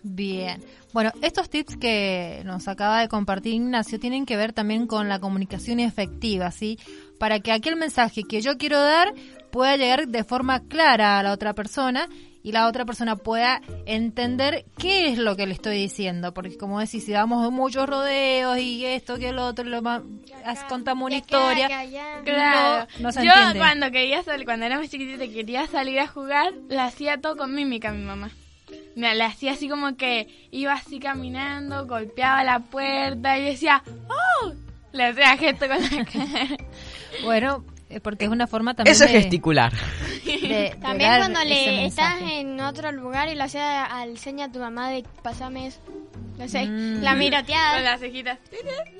Bien. 0.02 0.62
Bueno, 0.92 1.12
estos 1.22 1.48
tips 1.48 1.76
que 1.76 2.42
nos 2.44 2.66
acaba 2.66 3.00
de 3.00 3.08
compartir 3.08 3.54
Ignacio 3.54 4.00
tienen 4.00 4.26
que 4.26 4.36
ver 4.36 4.52
también 4.52 4.86
con 4.86 5.08
la 5.08 5.20
comunicación 5.20 5.78
efectiva, 5.78 6.50
¿sí? 6.50 6.78
Para 7.18 7.40
que 7.40 7.52
aquel 7.52 7.76
mensaje 7.76 8.24
que 8.24 8.40
yo 8.40 8.56
quiero 8.58 8.80
dar 8.80 9.14
pueda 9.52 9.76
llegar 9.76 10.08
de 10.08 10.24
forma 10.24 10.60
clara 10.60 11.18
a 11.18 11.22
la 11.22 11.32
otra 11.32 11.54
persona 11.54 12.08
y 12.42 12.52
la 12.52 12.66
otra 12.66 12.84
persona 12.84 13.16
pueda 13.16 13.60
entender 13.86 14.64
qué 14.78 15.08
es 15.08 15.18
lo 15.18 15.36
que 15.36 15.46
le 15.46 15.54
estoy 15.54 15.76
diciendo. 15.76 16.32
Porque 16.32 16.56
como 16.56 16.80
decís, 16.80 17.04
si 17.04 17.12
damos 17.12 17.50
muchos 17.52 17.88
rodeos 17.88 18.58
y 18.58 18.84
esto 18.86 19.18
que 19.18 19.28
el 19.30 19.38
otro, 19.38 19.64
lo 19.64 19.82
as- 20.44 20.64
contamos 20.68 21.06
una 21.06 21.16
historia, 21.16 21.68
Claro. 22.24 22.86
no, 22.98 23.02
no 23.04 23.12
se 23.12 23.24
Yo 23.24 23.32
entiende. 23.32 23.58
cuando 23.58 23.90
quería 23.90 24.22
salir, 24.22 24.44
cuando 24.46 24.66
era 24.66 24.78
más 24.78 24.88
chiquitita 24.90 25.24
y 25.24 25.30
quería 25.32 25.66
salir 25.66 25.98
a 26.00 26.06
jugar, 26.06 26.52
la 26.68 26.86
hacía 26.86 27.20
todo 27.20 27.36
con 27.36 27.54
mímica 27.54 27.92
mi 27.92 28.04
mamá. 28.04 28.30
Me 28.96 29.14
la 29.14 29.26
hacía 29.26 29.52
así 29.52 29.68
como 29.68 29.96
que 29.96 30.28
iba 30.50 30.72
así 30.72 30.98
caminando, 31.00 31.86
golpeaba 31.86 32.44
la 32.44 32.60
puerta 32.60 33.38
y 33.38 33.44
decía, 33.44 33.82
¡Oh! 34.08 34.52
Le 34.92 35.04
hacía 35.06 35.36
gesto 35.36 35.66
con 35.68 35.78
la 35.82 36.04
cara. 36.12 36.56
Bueno, 37.24 37.64
porque 38.02 38.26
es 38.26 38.30
una 38.30 38.46
forma 38.46 38.74
también 38.74 38.94
Eso 38.94 39.04
es 39.04 39.12
de- 39.12 39.20
gesticular. 39.22 39.72
de- 40.24 40.30
de 40.48 40.76
También 40.80 41.16
cuando 41.18 41.42
le 41.44 41.86
estás 41.86 42.20
en 42.22 42.60
otro 42.60 42.92
lugar 42.92 43.28
y 43.28 43.34
lo 43.34 43.44
hacía 43.44 43.84
al 43.84 44.16
seña 44.18 44.44
a 44.46 44.52
tu 44.52 44.60
mamá 44.60 44.90
de 44.90 45.04
pasame 45.22 45.66
eso. 45.66 45.80
No 46.38 46.48
sé, 46.48 46.66
Mm. 46.66 47.02
la 47.02 47.14
miroteada. 47.14 47.74
Con 47.74 47.84
las 47.84 48.00
cejitas. 48.00 48.38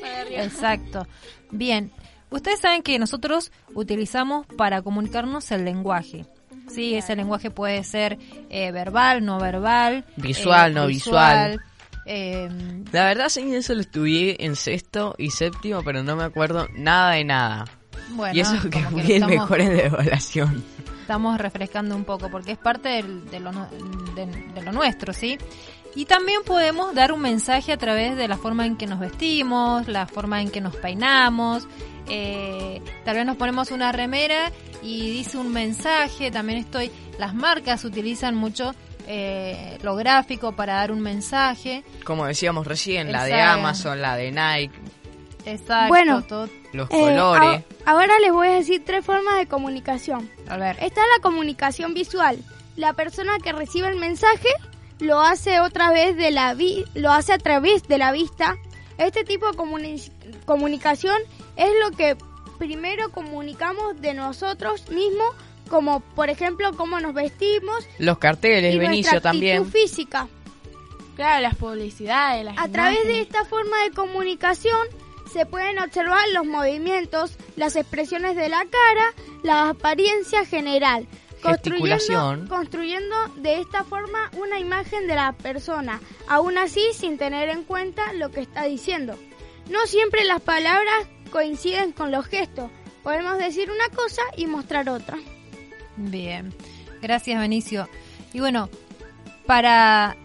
para 0.01 0.21
arriba. 0.23 0.43
Exacto. 0.43 1.07
Bien. 1.51 1.93
Ustedes 2.31 2.61
saben 2.61 2.83
que 2.83 2.99
nosotros 2.99 3.51
utilizamos 3.75 4.47
para 4.57 4.83
comunicarnos 4.83 5.51
el 5.53 5.65
lenguaje. 5.65 6.27
Sí, 6.69 6.95
ese 6.95 7.17
lenguaje 7.17 7.51
puede 7.51 7.83
ser 7.83 8.19
eh, 8.51 8.71
verbal, 8.73 9.25
no 9.25 9.39
verbal. 9.41 10.05
Visual, 10.17 10.71
eh, 10.71 10.75
no 10.75 10.87
visual. 10.87 11.61
eh, 12.07 12.49
La 12.93 13.07
verdad, 13.07 13.29
sí, 13.29 13.53
eso 13.55 13.75
lo 13.75 13.81
estudié 13.81 14.37
en 14.45 14.55
sexto 14.55 15.15
y 15.19 15.31
séptimo, 15.31 15.83
pero 15.83 16.03
no 16.05 16.15
me 16.15 16.23
acuerdo 16.25 16.69
nada 16.77 17.13
de 17.15 17.25
nada. 17.25 17.65
Bueno, 18.13 18.35
y 18.35 18.41
eso 18.41 18.53
que 18.71 18.79
fui 18.85 19.01
el 19.03 19.11
estamos- 19.11 19.35
mejor 19.37 19.61
en 19.61 19.77
la 19.77 19.83
evaluación. 19.85 20.65
estamos 21.01 21.39
refrescando 21.39 21.97
un 21.97 22.05
poco 22.05 22.31
porque 22.31 22.53
es 22.53 22.59
parte 22.59 22.89
del- 22.89 23.29
de, 23.31 23.41
lo, 23.41 23.51
de- 24.15 24.27
de 24.55 24.63
lo 24.63 24.73
nuestro, 24.73 25.13
¿sí? 25.13 25.39
Y 25.97 26.05
también 26.05 26.43
podemos 26.47 26.95
dar 26.95 27.11
un 27.13 27.21
mensaje 27.21 27.73
a 27.73 27.77
través 27.77 28.17
de 28.17 28.29
la 28.29 28.37
forma 28.39 28.65
en 28.65 28.77
que 28.77 28.87
nos 28.87 29.01
vestimos, 29.01 29.89
la 29.89 30.07
forma 30.07 30.41
en 30.41 30.51
que 30.51 30.61
nos 30.61 30.77
peinamos. 30.77 31.67
eh, 32.13 32.81
tal 33.05 33.17
vez 33.17 33.27
nos 33.27 33.37
ponemos 33.37 33.71
una 33.71 33.93
remera 33.93 34.51
y 34.83 35.11
dice 35.13 35.37
un 35.39 35.53
mensaje. 35.53 36.31
También 36.33 36.59
estoy. 36.59 36.91
Las 37.19 37.35
marcas 37.35 37.85
utilizan 37.85 38.35
mucho 38.35 38.75
eh, 39.07 39.79
lo 39.83 39.95
gráfico 39.97 40.53
para 40.53 40.75
dar 40.75 40.91
un 40.93 41.01
mensaje. 41.01 41.85
Como 42.05 42.27
decíamos 42.27 42.67
recién, 42.67 43.13
la 43.13 43.25
de. 43.25 43.41
Amazon, 43.41 44.01
la 44.03 44.17
de 44.17 44.31
Nike, 44.33 44.75
Exacto. 45.47 45.89
Bueno, 45.89 46.25
los 46.73 46.89
Eh, 46.91 46.93
colores. 46.93 47.65
a- 47.85 47.91
ahora 47.91 48.19
les 48.21 48.33
voy 48.33 48.49
a 48.49 48.53
decir 48.53 48.83
tres 48.85 49.05
formas 49.05 49.37
de 49.39 49.47
comunicación. 49.47 50.31
A 50.49 50.57
ver. 50.57 50.77
Está 50.81 51.01
la 51.17 51.23
comunicación 51.23 51.95
visual. 51.95 52.39
La 52.77 52.93
persona 52.93 53.39
que 53.43 53.53
recibe 53.53 53.89
el 53.89 53.97
mensaje 53.97 54.49
lo 55.01 55.21
hace 55.21 55.61
otra 55.61 55.91
vez 55.91 56.17
de 56.17 56.31
la 56.31 56.55
vi 56.55 56.85
lo 56.95 57.11
hace 57.13 57.33
a 57.33 57.39
través 57.39 57.85
de 57.89 57.99
la 57.99 58.13
vista. 58.13 58.57
Este 58.99 59.25
tipo 59.25 59.47
de 59.51 59.57
comuni- 59.57 60.11
comunicación 60.45 61.17
es 61.57 61.71
lo 61.83 61.91
que 61.97 62.17
primero 62.59 63.11
comunicamos 63.11 64.01
de 64.01 64.13
nosotros 64.15 64.91
mismos, 64.91 65.35
como 65.71 66.01
por 66.01 66.29
ejemplo 66.29 66.73
cómo 66.77 67.01
nos 67.01 67.15
vestimos 67.15 67.87
Los 67.99 68.19
carteles, 68.19 68.75
y 68.75 68.79
Benicio 68.79 69.13
nuestra 69.13 69.31
también. 69.33 69.65
física. 69.71 70.29
Claro, 71.17 71.41
las 71.43 71.55
publicidades, 71.57 72.45
las 72.45 72.59
A 72.59 72.69
través 72.69 73.03
de 73.05 73.21
esta 73.21 73.45
forma 73.45 73.83
de 73.85 73.91
comunicación 73.91 74.87
se 75.33 75.47
pueden 75.47 75.79
observar 75.79 76.23
los 76.33 76.47
movimientos, 76.47 77.37
las 77.57 77.77
expresiones 77.77 78.37
de 78.37 78.49
la 78.49 78.65
cara, 78.65 79.15
la 79.43 79.69
apariencia 79.71 80.45
general, 80.45 81.07
construyendo, 81.43 82.49
construyendo 82.49 83.17
de 83.37 83.61
esta 83.61 83.85
forma 83.85 84.31
una 84.33 84.59
imagen 84.59 85.07
de 85.07 85.15
la 85.15 85.33
persona, 85.33 86.01
aún 86.29 86.59
así 86.59 86.83
sin 86.93 87.19
tener 87.19 87.49
en 87.49 87.65
cuenta 87.65 88.13
lo 88.13 88.31
que 88.31 88.41
está 88.41 88.65
diciendo. 88.65 89.17
No 89.69 89.87
siempre 89.87 90.25
las 90.25 90.41
palabras 90.41 91.07
coinciden 91.31 91.93
con 91.93 92.11
los 92.11 92.27
gestos, 92.27 92.71
podemos 93.03 93.39
decir 93.39 93.71
una 93.71 93.89
cosa 93.95 94.23
y 94.37 94.47
mostrar 94.47 94.89
otra. 94.89 95.19
Bien, 95.97 96.53
gracias 97.01 97.41
Benicio. 97.41 97.89
Y 98.33 98.41
bueno, 98.41 98.69
para, 99.47 100.17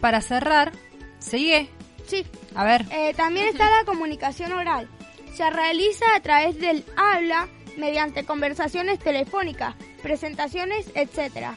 para 0.00 0.20
cerrar, 0.20 0.72
sigue. 1.18 1.68
Sí. 2.06 2.24
A 2.54 2.64
ver. 2.64 2.84
Eh, 2.90 3.14
también 3.14 3.48
está 3.48 3.68
la 3.70 3.84
comunicación 3.84 4.52
oral. 4.52 4.88
Se 5.34 5.48
realiza 5.50 6.04
a 6.14 6.20
través 6.20 6.58
del 6.58 6.84
habla, 6.96 7.48
mediante 7.76 8.24
conversaciones 8.24 8.98
telefónicas, 8.98 9.74
presentaciones, 10.02 10.86
etc. 10.94 11.56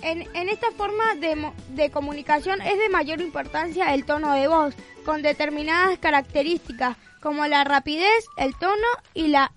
En, 0.00 0.22
en 0.34 0.48
esta 0.48 0.70
forma 0.72 1.14
de, 1.16 1.50
de 1.70 1.90
comunicación 1.90 2.60
es 2.62 2.78
de 2.78 2.88
mayor 2.88 3.20
importancia 3.20 3.92
el 3.94 4.04
tono 4.04 4.32
de 4.34 4.48
voz, 4.48 4.74
con 5.04 5.22
determinadas 5.22 5.98
características 5.98 6.96
como 7.20 7.46
la 7.46 7.64
rapidez, 7.64 8.26
el 8.36 8.56
tono 8.56 8.86
y 9.14 9.28
la 9.28 9.52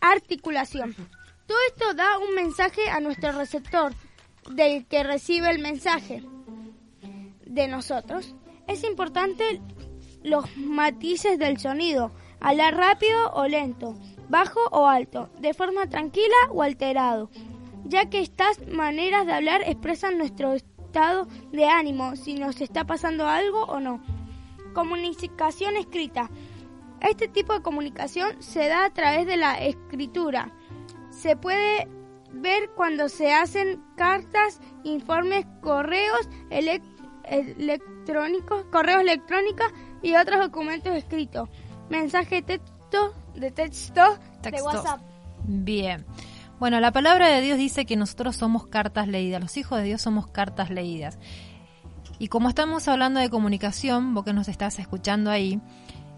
articulación. 0.00 0.94
Todo 1.46 1.58
esto 1.68 1.94
da 1.94 2.18
un 2.18 2.34
mensaje 2.34 2.88
a 2.88 3.00
nuestro 3.00 3.32
receptor, 3.32 3.92
del 4.50 4.86
que 4.86 5.02
recibe 5.02 5.50
el 5.50 5.58
mensaje 5.58 6.22
de 7.44 7.68
nosotros. 7.68 8.34
Es 8.66 8.84
importante 8.84 9.60
los 10.22 10.56
matices 10.56 11.38
del 11.38 11.58
sonido, 11.58 12.12
hablar 12.40 12.76
rápido 12.76 13.32
o 13.34 13.46
lento, 13.46 13.96
bajo 14.28 14.60
o 14.70 14.86
alto, 14.86 15.28
de 15.40 15.52
forma 15.52 15.88
tranquila 15.88 16.36
o 16.50 16.62
alterado, 16.62 17.30
ya 17.84 18.08
que 18.08 18.20
estas 18.20 18.66
maneras 18.68 19.26
de 19.26 19.32
hablar 19.32 19.62
expresan 19.66 20.18
nuestro 20.18 20.52
estado 20.52 21.26
de 21.52 21.66
ánimo, 21.66 22.16
si 22.16 22.34
nos 22.34 22.60
está 22.60 22.84
pasando 22.84 23.26
algo 23.26 23.64
o 23.64 23.80
no. 23.80 24.02
Comunicación 24.74 25.76
escrita. 25.76 26.30
Este 27.00 27.28
tipo 27.28 27.52
de 27.52 27.62
comunicación 27.62 28.40
se 28.42 28.68
da 28.68 28.84
a 28.84 28.90
través 28.90 29.26
de 29.26 29.36
la 29.36 29.58
escritura. 29.58 30.52
Se 31.10 31.36
puede 31.36 31.88
ver 32.32 32.70
cuando 32.76 33.08
se 33.08 33.32
hacen 33.32 33.82
cartas, 33.96 34.60
informes, 34.84 35.44
correos 35.60 36.28
elec- 36.48 36.82
electrónicos, 38.02 38.64
correos 38.70 39.00
electrónicos, 39.02 39.66
y 40.02 40.16
otros 40.16 40.40
documentos 40.40 40.94
escritos. 40.96 41.48
Mensaje 41.88 42.36
de 42.36 42.42
texto, 42.42 43.14
de 43.36 43.50
texto, 43.52 44.02
de 44.42 44.50
Texto. 44.50 44.64
WhatsApp. 44.66 45.00
Bien. 45.44 46.04
Bueno, 46.58 46.80
la 46.80 46.90
palabra 46.92 47.28
de 47.28 47.40
Dios 47.40 47.58
dice 47.58 47.84
que 47.86 47.96
nosotros 47.96 48.36
somos 48.36 48.66
cartas 48.66 49.06
leídas, 49.08 49.40
los 49.40 49.56
hijos 49.56 49.78
de 49.78 49.84
Dios 49.84 50.02
somos 50.02 50.26
cartas 50.26 50.70
leídas. 50.70 51.18
Y 52.18 52.28
como 52.28 52.48
estamos 52.48 52.86
hablando 52.88 53.20
de 53.20 53.30
comunicación, 53.30 54.14
vos 54.14 54.24
que 54.24 54.32
nos 54.32 54.48
estás 54.48 54.78
escuchando 54.78 55.30
ahí, 55.30 55.60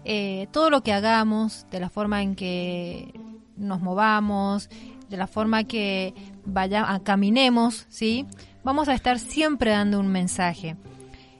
eh, 0.03 0.47
todo 0.51 0.69
lo 0.69 0.81
que 0.81 0.93
hagamos, 0.93 1.65
de 1.71 1.79
la 1.79 1.89
forma 1.89 2.21
en 2.21 2.35
que 2.35 3.11
nos 3.55 3.81
movamos, 3.81 4.69
de 5.09 5.17
la 5.17 5.27
forma 5.27 5.63
que 5.63 6.13
vaya, 6.45 6.91
a- 6.91 6.99
caminemos, 7.03 7.85
¿sí? 7.89 8.25
Vamos 8.63 8.87
a 8.87 8.93
estar 8.93 9.17
siempre 9.19 9.71
dando 9.71 9.99
un 9.99 10.07
mensaje. 10.07 10.75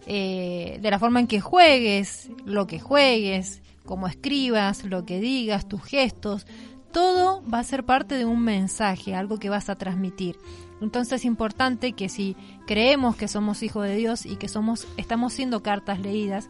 Eh, 0.06 0.78
de 0.82 0.92
la 0.92 1.00
forma 1.00 1.20
en 1.20 1.28
que 1.28 1.42
juegues, 1.42 2.30
lo 2.46 2.68
que 2.68 2.80
juegues, 2.80 3.62
cómo 3.86 4.08
escribas, 4.08 4.84
lo 4.84 5.06
que 5.06 5.20
digas, 5.20 5.68
tus 5.68 5.84
gestos, 5.84 6.46
todo 6.92 7.44
va 7.52 7.60
a 7.60 7.64
ser 7.64 7.84
parte 7.84 8.16
de 8.16 8.26
un 8.26 8.42
mensaje, 8.42 9.16
algo 9.16 9.38
que 9.38 9.50
vas 9.50 9.70
a 9.70 9.76
transmitir. 9.76 10.38
Entonces 10.82 11.22
es 11.22 11.26
importante 11.26 11.94
que 11.94 12.10
si 12.10 12.36
creemos 12.68 13.16
que 13.16 13.28
somos 13.28 13.64
hijos 13.64 13.86
de 13.86 13.96
Dios 13.96 14.26
y 14.26 14.36
que 14.36 14.48
somos, 14.48 14.88
estamos 14.98 15.34
siendo 15.34 15.64
cartas 15.64 16.00
leídas, 16.00 16.50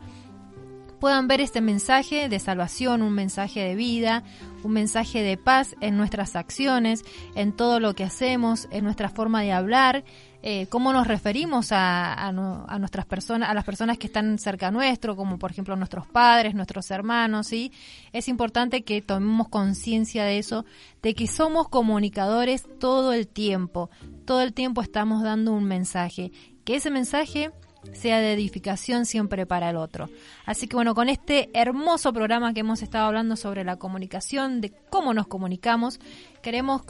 puedan 0.99 1.27
ver 1.27 1.41
este 1.41 1.61
mensaje 1.61 2.29
de 2.29 2.39
salvación, 2.39 3.01
un 3.01 3.13
mensaje 3.13 3.61
de 3.61 3.75
vida, 3.75 4.23
un 4.63 4.71
mensaje 4.71 5.21
de 5.21 5.37
paz 5.37 5.75
en 5.81 5.97
nuestras 5.97 6.35
acciones, 6.35 7.03
en 7.35 7.51
todo 7.51 7.79
lo 7.79 7.93
que 7.93 8.03
hacemos, 8.03 8.67
en 8.71 8.83
nuestra 8.83 9.09
forma 9.09 9.41
de 9.41 9.51
hablar, 9.51 10.03
eh, 10.47 10.67
cómo 10.67 10.93
nos 10.93 11.07
referimos 11.07 11.69
a, 11.71 12.31
nuestras 12.77 13.07
personas, 13.07 13.49
a 13.49 13.55
las 13.55 13.65
personas 13.65 13.97
que 13.97 14.05
están 14.05 14.37
cerca 14.37 14.69
nuestro, 14.69 15.15
como 15.15 15.39
por 15.39 15.49
ejemplo 15.49 15.75
nuestros 15.75 16.05
padres, 16.05 16.53
nuestros 16.53 16.91
hermanos, 16.91 17.47
¿sí? 17.47 17.71
Es 18.13 18.27
importante 18.27 18.83
que 18.83 19.01
tomemos 19.01 19.47
conciencia 19.47 20.23
de 20.23 20.37
eso, 20.37 20.63
de 21.01 21.15
que 21.15 21.25
somos 21.25 21.67
comunicadores 21.67 22.63
todo 22.79 23.11
el 23.11 23.27
tiempo, 23.27 23.89
todo 24.25 24.43
el 24.43 24.53
tiempo 24.53 24.83
estamos 24.83 25.23
dando 25.23 25.51
un 25.51 25.63
mensaje, 25.63 26.31
que 26.63 26.75
ese 26.75 26.91
mensaje 26.91 27.49
sea 27.93 28.19
de 28.19 28.33
edificación 28.33 29.07
siempre 29.07 29.47
para 29.47 29.71
el 29.71 29.77
otro. 29.77 30.11
Así 30.45 30.67
que 30.67 30.75
bueno, 30.75 30.93
con 30.93 31.09
este 31.09 31.49
hermoso 31.55 32.13
programa 32.13 32.53
que 32.53 32.59
hemos 32.59 32.83
estado 32.83 33.07
hablando 33.07 33.35
sobre 33.35 33.63
la 33.63 33.77
comunicación, 33.77 34.61
de 34.61 34.71
cómo 34.91 35.15
nos 35.15 35.25
comunicamos, 35.25 35.99
queremos 36.43 36.83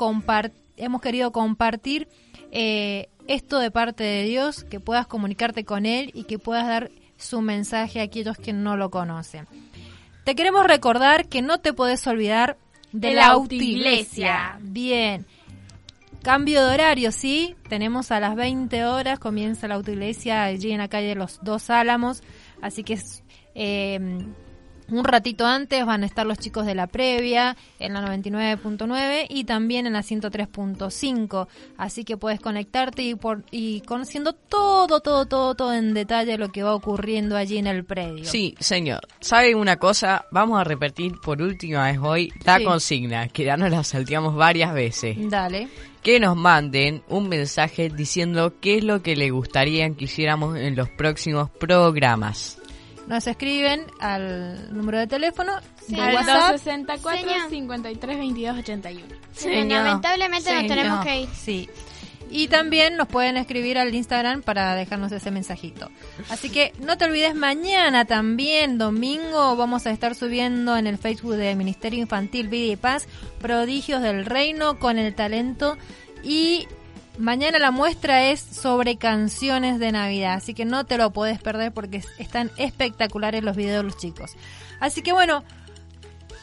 hemos 0.77 1.01
querido 1.01 1.31
compartir 1.31 2.09
eh, 2.57 3.09
esto 3.27 3.59
de 3.59 3.69
parte 3.69 4.05
de 4.05 4.23
Dios, 4.23 4.63
que 4.63 4.79
puedas 4.79 5.07
comunicarte 5.07 5.65
con 5.65 5.85
Él 5.85 6.11
y 6.13 6.23
que 6.23 6.39
puedas 6.39 6.65
dar 6.65 6.89
su 7.17 7.41
mensaje 7.41 7.99
a 7.99 8.03
aquellos 8.03 8.37
que 8.37 8.53
no 8.53 8.77
lo 8.77 8.89
conocen. 8.89 9.45
Te 10.23 10.35
queremos 10.35 10.65
recordar 10.65 11.27
que 11.27 11.41
no 11.41 11.59
te 11.59 11.73
podés 11.73 12.07
olvidar 12.07 12.57
de, 12.93 13.13
la 13.13 13.27
autoiglesia. 13.27 14.57
Bien. 14.61 15.25
Cambio 16.23 16.65
de 16.65 16.73
horario, 16.73 17.11
¿sí? 17.11 17.57
Tenemos 17.67 18.09
a 18.11 18.21
las 18.21 18.37
20 18.37 18.85
horas, 18.85 19.19
comienza 19.19 19.67
la 19.67 19.75
autoiglesia 19.75 20.43
allí 20.45 20.71
en 20.71 20.77
la 20.77 20.87
calle 20.87 21.09
de 21.09 21.15
los 21.15 21.43
Dos 21.43 21.69
Álamos, 21.69 22.23
así 22.61 22.85
que 22.85 22.97
eh, 23.53 23.99
un 24.89 25.03
ratito 25.03 25.45
antes 25.45 25.85
van 25.85 26.03
a 26.03 26.05
estar 26.05 26.25
los 26.25 26.37
chicos 26.39 26.65
de 26.65 26.75
la 26.75 26.87
previa 26.87 27.55
en 27.79 27.93
la 27.93 28.01
99.9 28.05 29.25
y 29.29 29.43
también 29.45 29.87
en 29.87 29.93
la 29.93 30.01
103.5, 30.01 31.47
así 31.77 32.03
que 32.03 32.17
puedes 32.17 32.39
conectarte 32.39 33.01
y, 33.03 33.15
por, 33.15 33.43
y 33.51 33.81
conociendo 33.81 34.33
todo, 34.33 34.99
todo, 34.99 35.25
todo, 35.25 35.55
todo 35.55 35.73
en 35.73 35.93
detalle 35.93 36.37
lo 36.37 36.49
que 36.51 36.63
va 36.63 36.75
ocurriendo 36.75 37.35
allí 37.37 37.57
en 37.57 37.67
el 37.67 37.83
predio. 37.83 38.25
Sí, 38.25 38.55
señor. 38.59 39.01
¿Sabe 39.19 39.55
una 39.55 39.77
cosa? 39.77 40.25
Vamos 40.31 40.59
a 40.59 40.63
repetir 40.63 41.13
por 41.23 41.41
última 41.41 41.85
vez 41.85 41.97
hoy 42.01 42.31
la 42.45 42.57
Sí. 42.57 42.63
consigna, 42.63 43.27
que 43.27 43.43
ya 43.45 43.57
nos 43.57 43.71
la 43.71 43.83
salteamos 43.83 44.35
varias 44.35 44.73
veces. 44.73 45.17
Dale. 45.29 45.67
Que 46.01 46.19
nos 46.19 46.35
manden 46.35 47.01
un 47.09 47.27
mensaje 47.29 47.89
diciendo 47.89 48.53
qué 48.61 48.77
es 48.77 48.83
lo 48.83 49.01
que 49.01 49.15
le 49.15 49.31
gustaría 49.31 49.89
que 49.95 50.05
hiciéramos 50.05 50.55
en 50.57 50.75
los 50.75 50.87
próximos 50.89 51.49
programas. 51.49 52.59
Nos 53.07 53.27
escriben 53.27 53.85
al 53.99 54.75
número 54.75 54.97
de 54.97 55.07
teléfono 55.07 55.53
de 55.87 56.01
Al 56.01 56.15
WhatsApp. 56.15 56.51
264 56.53 57.19
Señor. 57.19 57.49
53 57.49 58.17
22 58.17 58.57
81. 58.57 59.15
Señor. 59.33 59.83
Lamentablemente 59.83 60.53
nos 60.53 60.67
tenemos 60.67 61.05
que 61.05 61.21
ir. 61.21 61.29
Sí. 61.33 61.69
Y 62.31 62.47
también 62.47 62.97
nos 62.97 63.07
pueden 63.07 63.37
escribir 63.37 63.77
al 63.77 63.93
Instagram 63.93 64.41
para 64.41 64.73
dejarnos 64.75 65.11
ese 65.11 65.29
mensajito. 65.29 65.91
Así 66.29 66.49
que 66.49 66.73
no 66.79 66.97
te 66.97 67.05
olvides, 67.05 67.35
mañana 67.35 68.05
también, 68.05 68.79
domingo, 68.79 69.55
vamos 69.55 69.85
a 69.85 69.91
estar 69.91 70.15
subiendo 70.15 70.75
en 70.75 70.87
el 70.87 70.97
Facebook 70.97 71.35
del 71.35 71.55
Ministerio 71.55 71.99
Infantil 71.99 72.47
Vida 72.47 72.73
y 72.73 72.75
Paz 72.75 73.07
Prodigios 73.39 74.01
del 74.01 74.25
Reino 74.25 74.79
con 74.79 74.97
el 74.97 75.13
talento. 75.13 75.77
Y 76.23 76.67
mañana 77.17 77.59
la 77.59 77.71
muestra 77.71 78.29
es 78.29 78.39
sobre 78.39 78.97
canciones 78.97 79.79
de 79.79 79.91
Navidad. 79.91 80.33
Así 80.33 80.53
que 80.53 80.65
no 80.65 80.85
te 80.85 80.97
lo 80.97 81.11
puedes 81.11 81.41
perder 81.41 81.71
porque 81.71 82.03
están 82.17 82.51
espectaculares 82.57 83.43
los 83.43 83.55
videos 83.55 83.83
de 83.83 83.83
los 83.83 83.97
chicos. 83.97 84.35
Así 84.79 85.01
que 85.01 85.13
bueno, 85.13 85.43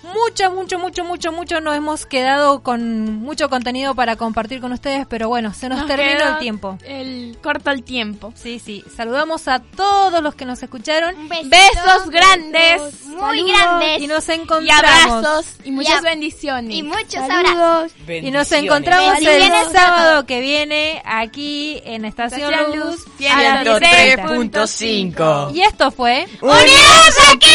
mucho, 0.02 0.50
mucho, 0.52 0.78
mucho, 0.78 1.04
mucho, 1.04 1.32
mucho 1.32 1.60
nos 1.60 1.76
hemos 1.76 2.06
quedado 2.06 2.62
con 2.62 3.16
mucho 3.20 3.48
contenido 3.48 3.94
para 3.94 4.16
compartir 4.16 4.60
con 4.60 4.72
ustedes, 4.72 5.06
pero 5.08 5.28
bueno, 5.28 5.54
se 5.54 5.68
nos, 5.68 5.78
Nos 5.78 5.86
terminó 5.86 6.28
el 6.30 6.38
tiempo. 6.38 6.78
El 6.84 7.38
corto 7.42 7.70
el 7.70 7.82
tiempo. 7.84 8.32
Sí, 8.36 8.58
sí. 8.58 8.84
Saludamos 8.96 9.46
a 9.48 9.60
todos 9.60 10.22
los 10.22 10.34
que 10.34 10.44
nos 10.44 10.62
escucharon. 10.62 11.14
Besos 11.28 12.10
grandes. 12.10 13.04
Muy 13.06 13.18
Saludos. 13.40 13.46
grandes. 13.60 14.00
Y 14.02 14.06
nos 14.06 14.28
Y 14.28 14.32
encontramos. 14.32 14.84
abrazos 15.12 15.46
y 15.64 15.70
muchas 15.70 15.94
Y 15.94 15.96
ab- 15.98 16.02
bendiciones. 16.04 16.74
Y 16.74 16.82
muchos 16.82 17.26
Saludos. 17.26 17.92
Y 18.08 18.30
nos 18.30 18.50
encontramos 18.52 19.18
el 19.20 19.52
sábado 19.72 20.26
que 20.26 20.40
viene 20.40 21.02
aquí 21.04 21.80
en 21.84 22.04
Estación 22.04 22.52
Estación 22.52 22.78
Luz 22.78 22.86
Luz, 22.86 23.06
a 23.30 23.42
las 23.42 23.64
10:30. 23.66 24.26
103.5. 24.26 25.50
Y 25.54 25.62
esto 25.62 25.90
fue 25.90 26.26
¡Unidos 26.40 27.16
aquí! 27.34 27.48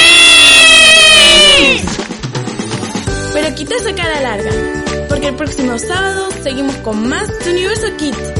Pero 3.33 3.55
quita 3.55 3.75
esa 3.75 3.93
cara 3.95 4.21
larga, 4.21 4.51
porque 5.09 5.27
el 5.27 5.35
próximo 5.35 5.77
sábado 5.77 6.29
seguimos 6.43 6.75
con 6.77 7.07
más 7.07 7.27
de 7.39 7.51
Universo 7.51 7.87
Kids. 7.97 8.33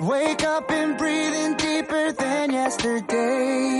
Wake 0.00 0.44
up 0.44 0.70
and 0.70 0.96
breathe 0.96 1.34
in 1.34 1.56
deeper 1.56 2.12
than 2.12 2.52
yesterday. 2.52 3.79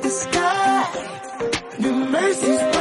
the 0.00 0.10
sky. 0.10 0.86
New 1.78 1.92
mercies. 2.10 2.73